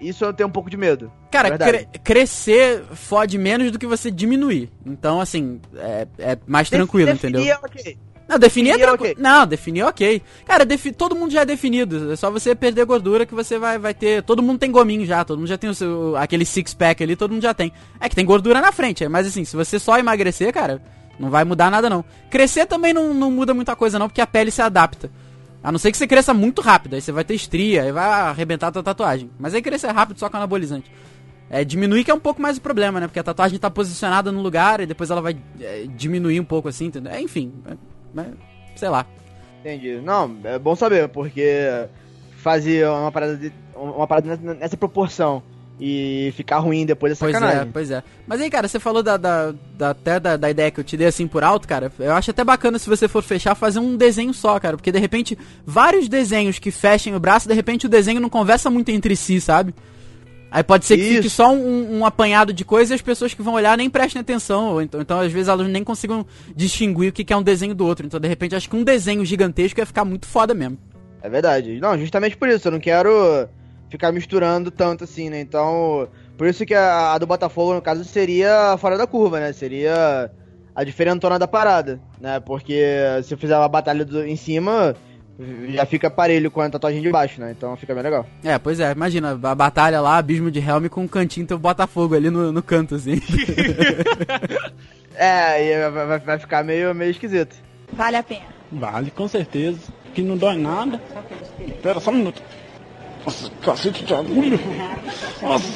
Isso 0.00 0.24
eu 0.24 0.32
tenho 0.32 0.48
um 0.48 0.52
pouco 0.52 0.68
de 0.68 0.76
medo. 0.76 1.10
Cara, 1.30 1.56
cre- 1.56 1.86
crescer 2.04 2.82
fode 2.92 3.38
menos 3.38 3.70
do 3.70 3.78
que 3.78 3.86
você 3.86 4.10
diminuir. 4.10 4.70
Então, 4.84 5.20
assim, 5.20 5.60
é, 5.74 6.06
é 6.18 6.38
mais 6.46 6.68
tranquilo, 6.68 7.12
Definir 7.12 7.38
entendeu? 7.40 7.54
é 7.54 7.58
ok. 7.64 7.98
Não, 8.28 8.38
definir 8.38 8.70
é 8.70 8.72
definir 8.72 8.82
é 8.82 8.86
tranquilo. 8.88 9.12
ok. 9.12 9.22
Não, 9.22 9.46
definir 9.46 9.80
é 9.80 9.86
ok. 9.86 10.22
Cara, 10.44 10.64
defi- 10.64 10.92
todo 10.92 11.14
mundo 11.14 11.30
já 11.30 11.42
é 11.42 11.44
definido. 11.44 12.12
É 12.12 12.16
só 12.16 12.30
você 12.30 12.54
perder 12.54 12.84
gordura 12.84 13.24
que 13.24 13.34
você 13.34 13.58
vai, 13.58 13.78
vai 13.78 13.94
ter. 13.94 14.22
Todo 14.24 14.42
mundo 14.42 14.58
tem 14.58 14.70
gominho 14.70 15.06
já. 15.06 15.24
Todo 15.24 15.38
mundo 15.38 15.48
já 15.48 15.56
tem 15.56 15.70
o 15.70 15.74
seu, 15.74 16.16
aquele 16.16 16.44
six-pack 16.44 17.02
ali, 17.04 17.14
todo 17.14 17.30
mundo 17.32 17.42
já 17.42 17.54
tem. 17.54 17.72
É 18.00 18.08
que 18.08 18.16
tem 18.16 18.24
gordura 18.24 18.60
na 18.60 18.72
frente. 18.72 19.06
Mas 19.08 19.26
assim, 19.28 19.44
se 19.44 19.54
você 19.54 19.78
só 19.78 19.96
emagrecer, 19.98 20.52
cara, 20.52 20.82
não 21.20 21.30
vai 21.30 21.44
mudar 21.44 21.70
nada 21.70 21.88
não. 21.88 22.04
Crescer 22.28 22.66
também 22.66 22.92
não, 22.92 23.14
não 23.14 23.30
muda 23.30 23.54
muita 23.54 23.76
coisa 23.76 23.98
não, 23.98 24.08
porque 24.08 24.20
a 24.20 24.26
pele 24.26 24.50
se 24.50 24.60
adapta. 24.60 25.08
A 25.62 25.70
não 25.72 25.78
ser 25.78 25.90
que 25.92 25.96
você 25.96 26.06
cresça 26.06 26.34
muito 26.34 26.60
rápido, 26.62 26.94
aí 26.94 27.00
você 27.00 27.10
vai 27.12 27.24
ter 27.24 27.34
estria, 27.34 27.82
aí 27.82 27.92
vai 27.92 28.04
arrebentar 28.04 28.68
a 28.68 28.72
tua 28.72 28.82
tatuagem. 28.82 29.30
Mas 29.38 29.54
aí 29.54 29.62
crescer 29.62 29.88
rápido 29.92 30.18
só 30.18 30.28
com 30.28 30.36
anabolizante. 30.36 30.90
É, 31.48 31.64
diminuir 31.64 32.02
que 32.02 32.10
é 32.10 32.14
um 32.14 32.18
pouco 32.20 32.42
mais 32.42 32.56
o 32.58 32.60
problema, 32.60 32.98
né? 33.00 33.06
Porque 33.06 33.20
a 33.20 33.22
tatuagem 33.22 33.56
tá 33.58 33.70
posicionada 33.70 34.32
no 34.32 34.42
lugar 34.42 34.80
e 34.80 34.86
depois 34.86 35.10
ela 35.10 35.20
vai 35.20 35.36
é, 35.60 35.86
diminuir 35.88 36.40
um 36.40 36.44
pouco 36.44 36.68
assim, 36.68 36.86
entendeu? 36.86 37.12
É, 37.12 37.20
enfim, 37.20 37.52
é, 38.16 38.20
é, 38.20 38.26
sei 38.76 38.88
lá. 38.88 39.06
Entendi. 39.60 40.00
Não, 40.02 40.36
é 40.44 40.58
bom 40.58 40.76
saber, 40.76 41.08
porque 41.08 41.86
fazer 42.42 42.86
uma 42.88 43.10
parada, 43.10 43.36
de, 43.36 43.52
uma 43.74 44.06
parada 44.06 44.36
nessa, 44.54 44.76
proporção 44.76 45.42
e 45.80 46.32
ficar 46.36 46.58
ruim 46.58 46.86
depois 46.86 47.12
é 47.12 47.16
Pois 47.18 47.32
sacanagem. 47.32 47.62
é, 47.62 47.68
pois 47.72 47.90
é. 47.90 48.02
Mas 48.26 48.40
aí, 48.40 48.48
cara, 48.48 48.66
você 48.68 48.78
falou 48.78 49.02
da, 49.02 49.16
da, 49.16 49.52
da- 49.76 49.90
até 49.90 50.18
da, 50.20 50.36
da 50.36 50.48
ideia 50.50 50.70
que 50.70 50.80
eu 50.80 50.84
te 50.84 50.96
dei 50.96 51.08
assim 51.08 51.26
por 51.26 51.42
alto, 51.44 51.66
cara. 51.66 51.90
Eu 51.98 52.12
acho 52.14 52.30
até 52.30 52.42
bacana 52.44 52.78
se 52.78 52.88
você 52.88 53.08
for 53.08 53.22
fechar, 53.22 53.54
fazer 53.54 53.78
um 53.80 53.96
desenho 53.96 54.32
só, 54.32 54.58
cara. 54.60 54.76
Porque 54.76 54.92
de 54.92 54.98
repente, 54.98 55.36
vários 55.66 56.08
desenhos 56.08 56.58
que 56.58 56.70
fechem 56.70 57.14
o 57.14 57.20
braço, 57.20 57.48
de 57.48 57.54
repente 57.54 57.86
o 57.86 57.88
desenho 57.90 58.20
não 58.20 58.30
conversa 58.30 58.70
muito 58.70 58.90
entre 58.90 59.14
si, 59.16 59.40
sabe? 59.40 59.74
Aí 60.50 60.62
pode 60.62 60.86
ser 60.86 60.96
que 60.96 61.02
fique 61.02 61.26
Isso. 61.26 61.36
só 61.36 61.52
um, 61.52 61.98
um 61.98 62.06
apanhado 62.06 62.52
de 62.52 62.64
coisa 62.64 62.94
e 62.94 62.96
as 62.96 63.02
pessoas 63.02 63.34
que 63.34 63.42
vão 63.42 63.54
olhar 63.54 63.76
nem 63.76 63.90
prestem 63.90 64.20
atenção. 64.20 64.70
Ou 64.72 64.82
então, 64.82 65.00
então, 65.00 65.20
às 65.20 65.30
vezes, 65.32 65.48
elas 65.48 65.68
nem 65.68 65.82
consigam 65.84 66.24
distinguir 66.54 67.10
o 67.10 67.12
que 67.12 67.24
que 67.24 67.32
é 67.32 67.36
um 67.36 67.42
desenho 67.42 67.74
do 67.74 67.84
outro. 67.84 68.06
Então, 68.06 68.18
de 68.20 68.28
repente, 68.28 68.54
acho 68.54 68.70
que 68.70 68.76
um 68.76 68.84
desenho 68.84 69.24
gigantesco 69.24 69.80
ia 69.80 69.86
ficar 69.86 70.04
muito 70.04 70.26
foda 70.26 70.54
mesmo. 70.54 70.78
É 71.22 71.28
verdade. 71.28 71.78
Não, 71.80 71.98
justamente 71.98 72.36
por 72.36 72.48
isso, 72.48 72.68
eu 72.68 72.72
não 72.72 72.80
quero 72.80 73.48
ficar 73.90 74.12
misturando 74.12 74.70
tanto 74.70 75.04
assim, 75.04 75.28
né? 75.28 75.40
Então, 75.40 76.08
por 76.38 76.46
isso 76.46 76.64
que 76.64 76.74
a, 76.74 77.12
a 77.12 77.18
do 77.18 77.26
Botafogo, 77.26 77.74
no 77.74 77.82
caso, 77.82 78.04
seria 78.04 78.76
fora 78.78 78.96
da 78.96 79.06
curva, 79.06 79.40
né? 79.40 79.52
Seria 79.52 80.30
a 80.74 80.84
diferentona 80.84 81.38
da 81.38 81.48
parada, 81.48 82.00
né? 82.20 82.38
Porque 82.40 82.80
se 83.24 83.34
eu 83.34 83.38
fizer 83.38 83.56
uma 83.58 83.68
batalha 83.68 84.04
do- 84.04 84.24
em 84.24 84.36
cima, 84.36 84.94
já 85.68 85.84
fica 85.84 86.08
parelho 86.10 86.50
com 86.50 86.60
a 86.60 86.70
tatuagem 86.70 87.02
de 87.02 87.10
baixo, 87.10 87.40
né? 87.40 87.52
Então 87.56 87.76
fica 87.76 87.94
bem 87.94 88.02
legal. 88.02 88.26
É, 88.42 88.58
pois 88.58 88.80
é, 88.80 88.90
imagina, 88.92 89.38
a 89.42 89.54
batalha 89.54 90.00
lá, 90.00 90.16
abismo 90.16 90.50
de 90.50 90.58
Helm 90.60 90.86
com 90.88 91.02
um 91.02 91.08
cantinho 91.08 91.46
teu 91.46 91.58
Botafogo 91.58 92.14
ali 92.14 92.30
no, 92.30 92.50
no 92.52 92.62
canto, 92.62 92.94
assim. 92.94 93.20
É, 95.18 95.64
e 95.86 95.90
vai, 95.90 96.18
vai- 96.18 96.38
ficar 96.38 96.62
meio, 96.62 96.94
meio 96.94 97.10
esquisito. 97.10 97.56
Vale 97.90 98.16
a 98.18 98.22
pena. 98.22 98.44
Vale, 98.70 99.10
com 99.10 99.26
certeza. 99.26 99.78
Que 100.14 100.20
não 100.20 100.36
dói 100.36 100.56
nada. 100.58 101.00
Pera 101.82 102.00
só 102.00 102.10
um 102.10 102.14
minuto. 102.16 102.42
Nossa, 103.24 103.50
cacete 103.62 104.04
de 104.04 104.12
agulha. 104.12 104.58
Nossa. 105.40 105.66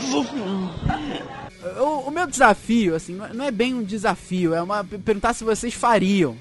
O, 1.83 2.09
o 2.09 2.11
meu 2.11 2.27
desafio, 2.27 2.95
assim, 2.95 3.19
não 3.33 3.45
é 3.45 3.51
bem 3.51 3.73
um 3.75 3.83
desafio, 3.83 4.55
é 4.55 4.61
uma 4.63 4.85
perguntar 4.85 5.33
se 5.33 5.43
vocês 5.45 5.73
fariam. 5.73 6.37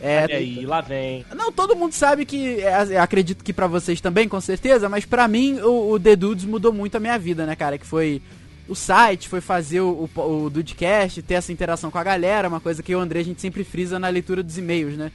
É, 0.00 0.24
Olha 0.24 0.36
aí, 0.36 0.66
lá 0.66 0.80
vem. 0.80 1.24
Não, 1.34 1.50
todo 1.50 1.76
mundo 1.76 1.92
sabe 1.92 2.24
que, 2.26 2.60
é, 2.60 2.96
eu 2.96 3.00
acredito 3.00 3.42
que 3.44 3.52
pra 3.52 3.66
vocês 3.66 4.00
também, 4.00 4.28
com 4.28 4.40
certeza, 4.40 4.88
mas 4.88 5.04
pra 5.04 5.26
mim 5.26 5.60
o, 5.60 5.92
o 5.92 6.00
The 6.00 6.16
Dudes 6.16 6.44
mudou 6.44 6.72
muito 6.72 6.96
a 6.96 7.00
minha 7.00 7.18
vida, 7.18 7.46
né, 7.46 7.56
cara? 7.56 7.78
Que 7.78 7.86
foi 7.86 8.20
o 8.68 8.74
site, 8.74 9.28
foi 9.28 9.40
fazer 9.40 9.80
o, 9.80 10.08
o, 10.14 10.20
o 10.20 10.50
Dudecast, 10.50 11.22
ter 11.22 11.34
essa 11.34 11.52
interação 11.52 11.90
com 11.90 11.98
a 11.98 12.04
galera, 12.04 12.48
uma 12.48 12.60
coisa 12.60 12.82
que 12.82 12.92
eu 12.92 12.98
e 12.98 13.00
o 13.00 13.04
André 13.04 13.20
a 13.20 13.24
gente 13.24 13.40
sempre 13.40 13.64
frisa 13.64 13.98
na 13.98 14.08
leitura 14.08 14.42
dos 14.42 14.58
e-mails, 14.58 14.96
né? 14.96 15.12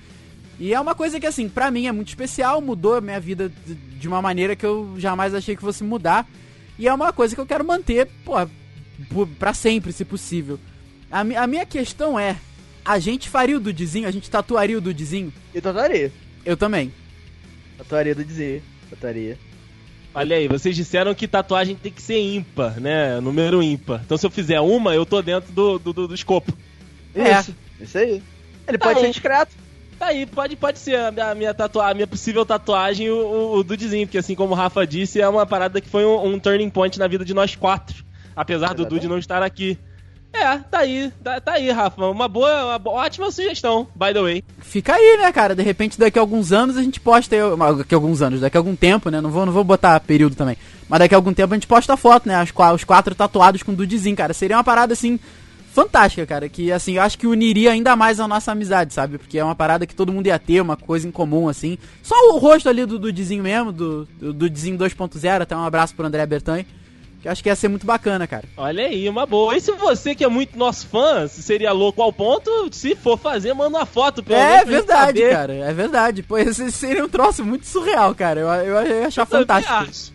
E 0.59 0.73
é 0.73 0.79
uma 0.79 0.93
coisa 0.93 1.19
que, 1.19 1.25
assim, 1.25 1.47
pra 1.47 1.71
mim 1.71 1.87
é 1.87 1.91
muito 1.91 2.09
especial, 2.09 2.59
mudou 2.59 2.95
a 2.95 3.01
minha 3.01 3.19
vida 3.19 3.49
de, 3.65 4.07
uma 4.07 4.21
maneira 4.21 4.57
que 4.57 4.65
eu 4.65 4.93
jamais 4.97 5.33
achei 5.33 5.55
que 5.55 5.61
fosse 5.61 5.85
mudar. 5.85 6.27
E 6.77 6.87
é 6.87 6.93
uma 6.93 7.13
coisa 7.13 7.33
que 7.33 7.39
eu 7.39 7.45
quero 7.45 7.63
manter, 7.63 8.09
pô, 8.25 8.33
pra 9.37 9.53
sempre, 9.53 9.93
se 9.93 10.03
possível. 10.03 10.59
A, 11.09 11.21
a 11.21 11.47
minha 11.47 11.65
questão 11.65 12.19
é, 12.19 12.35
a 12.83 12.99
gente 12.99 13.29
faria 13.29 13.57
o 13.57 13.59
Dudezinho, 13.59 14.07
a 14.07 14.11
gente 14.11 14.29
tatuaria 14.29 14.77
o 14.77 14.81
Dudezinho? 14.81 15.31
E 15.53 15.61
tatuaria. 15.61 16.11
Eu 16.45 16.55
também. 16.57 16.91
Tatuaria 17.77 18.15
do 18.15 18.23
dizer. 18.23 18.63
Tatuaria. 18.89 19.37
Olha 20.13 20.35
aí, 20.37 20.47
vocês 20.47 20.75
disseram 20.75 21.13
que 21.13 21.27
tatuagem 21.27 21.75
tem 21.75 21.91
que 21.91 22.01
ser 22.01 22.19
ímpar, 22.19 22.79
né? 22.79 23.19
Número 23.21 23.61
ímpar. 23.61 24.01
Então 24.03 24.17
se 24.17 24.25
eu 24.25 24.31
fizer 24.31 24.59
uma, 24.59 24.95
eu 24.95 25.05
tô 25.05 25.21
dentro 25.21 25.51
do, 25.53 25.77
do, 25.79 25.93
do, 25.93 26.07
do 26.07 26.15
escopo. 26.15 26.51
É. 27.13 27.39
Isso. 27.39 27.55
Isso 27.79 27.97
aí. 27.97 28.21
Ele 28.67 28.77
pode 28.77 28.95
Tá 28.95 28.99
ser 29.01 29.05
aí. 29.05 29.11
discreto. 29.11 29.55
Tá 29.99 30.05
aí, 30.07 30.25
pode, 30.25 30.55
pode 30.55 30.79
ser 30.79 30.95
a 30.95 31.11
minha, 31.11 31.31
a 31.31 31.35
minha, 31.35 31.53
tatua 31.53 31.89
a 31.89 31.93
minha 31.93 32.07
possível 32.07 32.45
tatuagem, 32.45 33.09
o, 33.09 33.15
o, 33.17 33.55
o 33.57 33.63
Dudezinho, 33.63 34.07
porque 34.07 34.17
assim 34.17 34.33
como 34.33 34.53
o 34.53 34.55
Rafa 34.55 34.87
disse, 34.87 35.19
é 35.19 35.27
uma 35.27 35.45
parada 35.45 35.81
que 35.81 35.89
foi 35.89 36.05
um, 36.05 36.25
um 36.25 36.39
turning 36.39 36.69
point 36.69 36.97
na 36.97 37.05
vida 37.07 37.25
de 37.25 37.33
nós 37.33 37.53
quatro. 37.55 38.05
Apesar 38.35 38.67
do 38.67 38.81
Exatamente. 38.83 38.89
Dude 39.01 39.07
não 39.09 39.17
estar 39.19 39.43
aqui. 39.43 39.77
É, 40.31 40.57
tá 40.59 40.79
aí, 40.79 41.11
tá, 41.23 41.41
tá 41.41 41.53
aí, 41.53 41.71
Rafa. 41.71 42.05
Uma 42.05 42.27
boa, 42.27 42.65
uma 42.65 42.79
bo- 42.79 42.91
ótima 42.91 43.31
sugestão, 43.31 43.87
by 43.95 44.13
the 44.13 44.21
way. 44.21 44.43
Fica 44.59 44.93
aí, 44.93 45.17
né, 45.17 45.31
cara? 45.31 45.55
De 45.55 45.63
repente, 45.63 45.99
daqui 45.99 46.19
a 46.19 46.21
alguns 46.21 46.51
anos 46.51 46.77
a 46.77 46.83
gente 46.83 46.99
posta. 46.99 47.35
Daqui 47.77 47.93
a 47.93 47.97
alguns 47.97 48.21
anos, 48.21 48.39
daqui 48.41 48.55
a 48.55 48.59
algum 48.59 48.75
tempo, 48.75 49.09
né? 49.09 49.19
Não 49.21 49.31
vou, 49.31 49.45
não 49.45 49.51
vou 49.51 49.63
botar 49.63 49.99
período 49.99 50.35
também. 50.35 50.55
Mas 50.87 50.99
daqui 50.99 51.15
a 51.15 51.17
algum 51.17 51.33
tempo 51.33 51.53
a 51.53 51.57
gente 51.57 51.67
posta 51.67 51.93
a 51.93 51.97
foto, 51.97 52.27
né? 52.27 52.45
Qua- 52.53 52.73
os 52.73 52.83
quatro 52.83 53.15
tatuados 53.15 53.63
com 53.63 53.71
o 53.71 53.75
Dudezinho, 53.75 54.15
cara. 54.15 54.33
Seria 54.33 54.55
uma 54.57 54.63
parada 54.63 54.93
assim. 54.93 55.19
Fantástica, 55.71 56.25
cara, 56.25 56.49
que 56.49 56.71
assim, 56.71 56.93
eu 56.93 57.03
acho 57.03 57.17
que 57.17 57.27
uniria 57.27 57.71
ainda 57.71 57.95
mais 57.95 58.19
a 58.19 58.27
nossa 58.27 58.51
amizade, 58.51 58.91
sabe? 58.93 59.19
Porque 59.19 59.37
é 59.37 59.43
uma 59.43 59.53
parada 59.53 59.85
que 59.85 59.93
todo 59.93 60.11
mundo 60.11 60.25
ia 60.25 60.39
ter, 60.39 60.59
uma 60.61 60.75
coisa 60.75 61.07
em 61.07 61.11
comum, 61.11 61.47
assim. 61.47 61.77
Só 62.01 62.15
o 62.33 62.37
rosto 62.39 62.67
ali 62.67 62.85
do 62.87 62.97
Dudezinho 62.97 63.43
mesmo, 63.43 63.71
do, 63.71 64.07
Dudezinho 64.19 64.77
2.0, 64.79 65.41
até 65.41 65.55
um 65.55 65.63
abraço 65.63 65.93
pro 65.95 66.05
André 66.07 66.25
Bertanha. 66.25 66.65
Que 67.21 67.27
eu 67.27 67.31
acho 67.33 67.43
que 67.43 67.49
ia 67.49 67.55
ser 67.55 67.67
muito 67.67 67.85
bacana, 67.85 68.25
cara. 68.25 68.45
Olha 68.55 68.85
aí, 68.85 69.09
uma 69.09 69.25
boa. 69.25 69.55
E 69.57 69.59
se 69.59 69.71
você 69.73 70.15
que 70.15 70.23
é 70.23 70.27
muito 70.29 70.57
nosso 70.57 70.87
fã, 70.87 71.27
se 71.27 71.43
seria 71.43 71.71
louco 71.73 72.01
ao 72.01 72.13
ponto, 72.13 72.69
se 72.71 72.95
for 72.95 73.17
fazer, 73.17 73.53
manda 73.53 73.77
uma 73.77 73.85
foto 73.85 74.23
pelo 74.23 74.39
É 74.39 74.63
verdade, 74.63 75.21
cara. 75.29 75.53
É 75.53 75.73
verdade. 75.73 76.23
Pô, 76.23 76.37
esse 76.37 76.71
seria 76.71 77.03
um 77.03 77.09
troço 77.09 77.43
muito 77.43 77.65
surreal, 77.67 78.15
cara. 78.15 78.39
Eu, 78.39 78.47
eu 78.47 78.87
ia 79.01 79.07
achar 79.07 79.23
Eu 79.23 79.25
fantástico. 79.27 79.73
acho. 79.73 80.13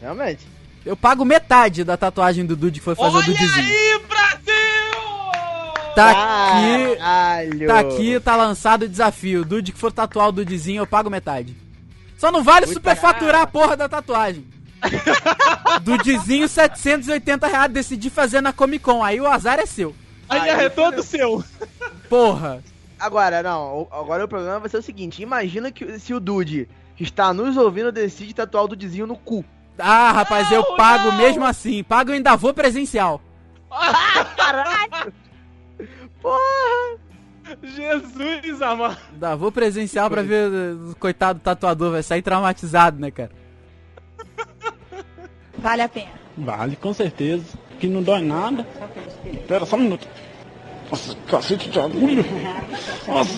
Realmente. 0.00 0.46
Eu 0.86 0.96
pago 0.96 1.26
metade 1.26 1.84
da 1.84 1.94
tatuagem 1.94 2.46
do 2.46 2.56
Dude 2.56 2.78
que 2.78 2.84
foi 2.84 2.94
fazer 2.94 3.10
o 3.10 3.18
Olha 3.18 3.26
Dudezinho. 3.26 3.66
aí, 3.66 4.00
Brasil! 4.08 5.94
Tá 5.94 6.10
aqui. 6.10 6.96
Caralho. 6.96 7.66
Tá 7.66 7.78
aqui, 7.80 8.20
tá 8.20 8.36
lançado 8.36 8.84
o 8.84 8.88
desafio. 8.88 9.44
Dude 9.44 9.72
que 9.72 9.78
for 9.78 9.92
tatuar 9.92 10.28
o 10.28 10.32
Dudezinho, 10.32 10.80
eu 10.80 10.86
pago 10.86 11.10
metade. 11.10 11.54
Só 12.16 12.32
não 12.32 12.42
vale 12.42 12.64
Muito 12.66 12.76
superfaturar 12.78 13.42
a 13.42 13.46
porra 13.46 13.76
da 13.76 13.88
tatuagem. 13.90 14.46
Dudezinho, 15.82 16.48
780 16.48 17.46
reais, 17.46 17.72
decidi 17.72 18.10
fazer 18.10 18.40
na 18.40 18.52
Comic 18.52 18.84
Con. 18.84 19.02
Aí 19.04 19.20
o 19.20 19.26
azar 19.26 19.58
é 19.58 19.66
seu. 19.66 19.94
Aí 20.28 20.48
Aí, 20.50 20.64
é 20.66 20.68
todo 20.68 21.02
seu. 21.02 21.42
Porra. 22.08 22.62
Agora, 22.98 23.42
não, 23.42 23.88
agora 23.90 24.24
o 24.24 24.28
problema 24.28 24.60
vai 24.60 24.68
ser 24.68 24.78
o 24.78 24.82
seguinte: 24.82 25.22
imagina 25.22 25.70
que 25.72 25.98
se 25.98 26.12
o 26.14 26.20
Dude 26.20 26.68
que 26.96 27.02
está 27.04 27.32
nos 27.32 27.56
ouvindo 27.56 27.90
decide 27.90 28.34
tatuar 28.34 28.64
o 28.64 28.68
Dudezinho 28.68 29.06
no 29.06 29.16
cu. 29.16 29.44
Ah, 29.78 30.12
rapaz, 30.12 30.50
eu 30.52 30.60
Não, 30.62 30.76
pago 30.76 31.10
não. 31.10 31.16
mesmo 31.16 31.44
assim. 31.44 31.82
Pago 31.82 32.10
e 32.10 32.14
ainda 32.14 32.36
vou 32.36 32.52
presencial. 32.52 33.20
Jesus 37.62 38.62
amado. 38.62 38.98
Ainda 39.12 39.36
vou 39.36 39.50
presencial 39.50 40.08
pra 40.10 40.22
ver 40.22 40.50
o 40.50 40.94
coitado 40.98 41.38
do 41.38 41.42
tatuador. 41.42 41.92
Vai 41.92 42.02
sair 42.02 42.22
traumatizado, 42.22 43.00
né, 43.00 43.10
cara? 43.10 43.30
Vale 45.60 45.82
a 45.82 45.88
pena. 45.88 46.10
Vale, 46.36 46.76
com 46.76 46.92
certeza. 46.92 47.58
Que 47.78 47.86
não 47.86 48.02
dói 48.02 48.22
nada. 48.22 48.66
Espera 49.24 49.66
só 49.66 49.76
um 49.76 49.80
minuto. 49.80 50.06
Nossa, 50.90 51.14
cacete 51.28 51.70
de 51.70 51.78
agulha. 51.78 52.24
Nossa. 53.06 53.30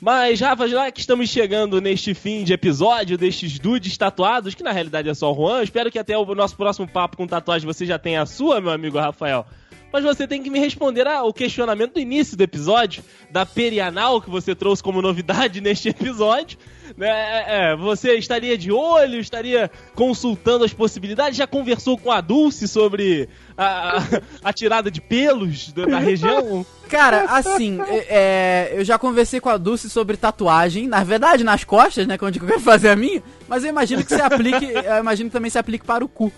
Mas, 0.00 0.40
Rafa, 0.40 0.68
já 0.68 0.92
que 0.92 1.00
estamos 1.00 1.28
chegando 1.28 1.80
neste 1.80 2.14
fim 2.14 2.44
de 2.44 2.52
episódio 2.52 3.18
destes 3.18 3.58
dudes 3.58 3.96
tatuados, 3.96 4.54
que 4.54 4.62
na 4.62 4.70
realidade 4.70 5.08
é 5.08 5.14
só 5.14 5.32
o 5.32 5.34
Juan, 5.34 5.62
espero 5.62 5.90
que 5.90 5.98
até 5.98 6.16
o 6.16 6.34
nosso 6.36 6.56
próximo 6.56 6.86
papo 6.86 7.16
com 7.16 7.26
tatuagem 7.26 7.66
você 7.66 7.84
já 7.84 7.98
tenha 7.98 8.22
a 8.22 8.26
sua, 8.26 8.60
meu 8.60 8.70
amigo 8.70 8.96
Rafael. 8.96 9.44
Mas 9.92 10.04
você 10.04 10.26
tem 10.26 10.42
que 10.42 10.50
me 10.50 10.58
responder 10.58 11.06
ao 11.06 11.32
questionamento 11.32 11.94
do 11.94 12.00
início 12.00 12.36
do 12.36 12.42
episódio, 12.42 13.02
da 13.30 13.46
perianal 13.46 14.20
que 14.20 14.28
você 14.28 14.54
trouxe 14.54 14.82
como 14.82 15.00
novidade 15.00 15.60
neste 15.62 15.88
episódio. 15.88 16.58
Né? 16.96 17.08
É, 17.08 17.72
é, 17.72 17.76
você 17.76 18.14
estaria 18.14 18.56
de 18.56 18.72
olho, 18.72 19.20
estaria 19.20 19.70
consultando 19.94 20.64
as 20.64 20.72
possibilidades, 20.72 21.36
já 21.36 21.46
conversou 21.46 21.98
com 21.98 22.10
a 22.10 22.20
Dulce 22.20 22.66
sobre 22.66 23.28
a, 23.56 23.98
a, 23.98 24.02
a 24.44 24.52
tirada 24.52 24.90
de 24.90 25.00
pelos 25.00 25.72
da, 25.72 25.98
região? 25.98 26.64
Cara, 26.88 27.24
assim, 27.24 27.78
é, 27.88 28.06
é, 28.08 28.72
eu 28.72 28.84
já 28.84 28.98
conversei 28.98 29.40
com 29.40 29.50
a 29.50 29.58
Dulce 29.58 29.90
sobre 29.90 30.16
tatuagem, 30.16 30.88
na 30.88 31.04
verdade, 31.04 31.44
nas 31.44 31.62
costas, 31.62 32.06
né, 32.06 32.16
onde 32.22 32.40
eu 32.40 32.46
quero 32.46 32.60
fazer 32.60 32.88
a 32.88 32.96
minha, 32.96 33.22
mas 33.46 33.62
eu 33.62 33.68
imagino 33.68 34.02
que 34.02 34.14
se 34.14 34.20
aplique, 34.20 34.64
eu 34.64 34.98
imagino 34.98 35.28
que 35.28 35.34
também 35.34 35.50
se 35.50 35.58
aplique 35.58 35.84
para 35.84 36.02
o 36.02 36.08
cu. 36.08 36.32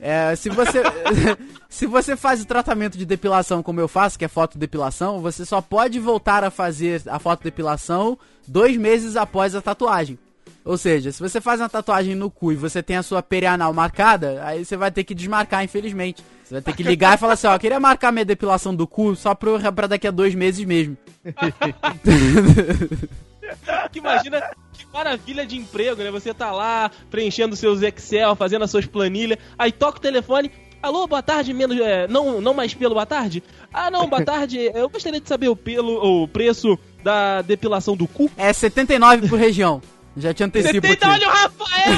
É, 0.00 0.34
se 0.36 0.48
você 0.48 0.82
se 1.68 1.86
você 1.86 2.16
faz 2.16 2.42
o 2.42 2.46
tratamento 2.46 2.98
de 2.98 3.04
depilação 3.04 3.62
como 3.62 3.80
eu 3.80 3.88
faço, 3.88 4.18
que 4.18 4.24
é 4.24 4.28
fotodepilação, 4.28 5.20
você 5.20 5.44
só 5.44 5.60
pode 5.60 5.98
voltar 5.98 6.44
a 6.44 6.50
fazer 6.50 7.02
a 7.06 7.18
fotodepilação 7.18 8.18
dois 8.46 8.76
meses 8.76 9.16
após 9.16 9.54
a 9.54 9.62
tatuagem. 9.62 10.18
Ou 10.64 10.76
seja, 10.76 11.12
se 11.12 11.20
você 11.20 11.40
faz 11.40 11.60
uma 11.60 11.68
tatuagem 11.68 12.16
no 12.16 12.28
cu 12.28 12.52
e 12.52 12.56
você 12.56 12.82
tem 12.82 12.96
a 12.96 13.02
sua 13.02 13.22
perianal 13.22 13.72
marcada, 13.72 14.42
aí 14.44 14.64
você 14.64 14.76
vai 14.76 14.90
ter 14.90 15.04
que 15.04 15.14
desmarcar, 15.14 15.62
infelizmente. 15.62 16.24
Você 16.44 16.54
vai 16.54 16.62
ter 16.62 16.74
que 16.74 16.82
ligar 16.82 17.14
e 17.14 17.18
falar 17.18 17.34
assim, 17.34 17.46
ó, 17.46 17.56
queria 17.56 17.78
marcar 17.78 18.10
minha 18.10 18.24
depilação 18.24 18.74
do 18.74 18.84
cu 18.84 19.14
só 19.14 19.32
pro, 19.32 19.60
pra 19.72 19.86
daqui 19.86 20.08
a 20.08 20.10
dois 20.10 20.34
meses 20.34 20.64
mesmo. 20.64 20.96
que 23.92 24.00
imagina 24.00 24.42
que 24.76 24.86
maravilha 24.92 25.44
de 25.46 25.56
emprego, 25.56 26.02
né? 26.02 26.10
Você 26.10 26.32
tá 26.34 26.52
lá 26.52 26.90
preenchendo 27.10 27.56
seus 27.56 27.82
Excel, 27.82 28.34
fazendo 28.36 28.64
as 28.64 28.70
suas 28.70 28.86
planilhas, 28.86 29.38
aí 29.58 29.72
toca 29.72 29.98
o 29.98 30.00
telefone. 30.00 30.50
Alô, 30.82 31.06
boa 31.06 31.22
tarde, 31.22 31.52
menos. 31.52 31.78
é, 31.80 32.06
não, 32.06 32.40
não 32.40 32.54
mais 32.54 32.72
pelo, 32.74 32.94
boa 32.94 33.06
tarde? 33.06 33.42
Ah, 33.72 33.90
não, 33.90 34.06
boa 34.08 34.24
tarde. 34.24 34.58
Eu 34.74 34.88
gostaria 34.88 35.20
de 35.20 35.28
saber 35.28 35.48
o 35.48 35.56
pelo, 35.56 36.22
o 36.22 36.28
preço 36.28 36.78
da 37.02 37.42
depilação 37.42 37.96
do 37.96 38.06
cu. 38.06 38.30
É 38.36 38.52
79 38.52 39.28
por 39.28 39.38
região. 39.38 39.80
Já 40.16 40.32
te 40.32 40.44
antecipo 40.44 40.86
Você 40.86 40.92
aqui. 40.92 41.00
tem 41.00 41.10
olha 41.10 41.28
o 41.28 41.30
Rafael! 41.30 41.92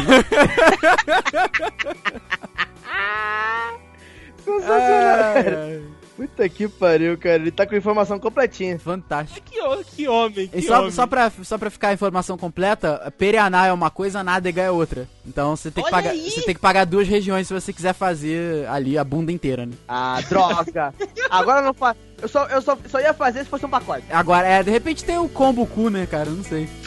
Ah, 4.50 5.80
Puta 6.18 6.48
que 6.48 6.66
pariu, 6.66 7.16
cara. 7.16 7.36
Ele 7.36 7.52
tá 7.52 7.64
com 7.64 7.76
informação 7.76 8.18
completinha. 8.18 8.76
fantástico. 8.76 9.40
que, 9.48 9.60
que 9.94 10.08
homem, 10.08 10.48
que 10.48 10.58
E 10.58 10.62
só, 10.62 10.80
homem. 10.80 10.90
só, 10.90 11.06
pra, 11.06 11.30
só 11.44 11.56
pra 11.56 11.70
ficar 11.70 11.90
a 11.90 11.92
informação 11.92 12.36
completa, 12.36 13.12
perianal 13.16 13.66
é 13.66 13.72
uma 13.72 13.88
coisa, 13.88 14.24
nádega 14.24 14.62
é 14.62 14.70
outra. 14.70 15.06
Então 15.24 15.54
você 15.54 15.70
tem, 15.70 15.84
que 15.84 15.90
pagar, 15.92 16.10
aí! 16.10 16.28
você 16.28 16.42
tem 16.42 16.56
que 16.56 16.60
pagar 16.60 16.84
duas 16.86 17.06
regiões 17.06 17.46
se 17.46 17.54
você 17.54 17.72
quiser 17.72 17.92
fazer 17.92 18.66
ali 18.66 18.98
a 18.98 19.04
bunda 19.04 19.30
inteira, 19.30 19.64
né? 19.64 19.74
Ah, 19.86 20.20
droga. 20.28 20.92
Agora 21.30 21.62
não 21.62 21.72
faz. 21.72 21.96
Eu 22.20 22.26
só, 22.26 22.46
eu 22.46 22.60
só, 22.60 22.76
só 22.88 22.98
ia 22.98 23.14
fazer 23.14 23.44
se 23.44 23.50
fosse 23.50 23.64
um 23.64 23.70
pacote. 23.70 24.04
Agora, 24.10 24.44
é, 24.44 24.60
de 24.60 24.72
repente 24.72 25.04
tem 25.04 25.18
o 25.18 25.28
combo 25.28 25.64
cu, 25.66 25.88
né, 25.88 26.04
cara? 26.04 26.28
Não 26.30 26.42
sei. 26.42 26.68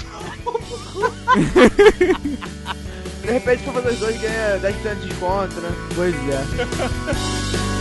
De 3.22 3.32
repente, 3.32 3.64
for 3.64 3.76
fazer 3.76 3.90
os 3.90 4.00
dois, 4.00 4.20
ganha 4.20 4.60
10% 4.60 4.96
de 4.96 5.08
desconto, 5.08 5.62
né? 5.62 5.70
Pois 5.96 6.16
é. 6.16 7.72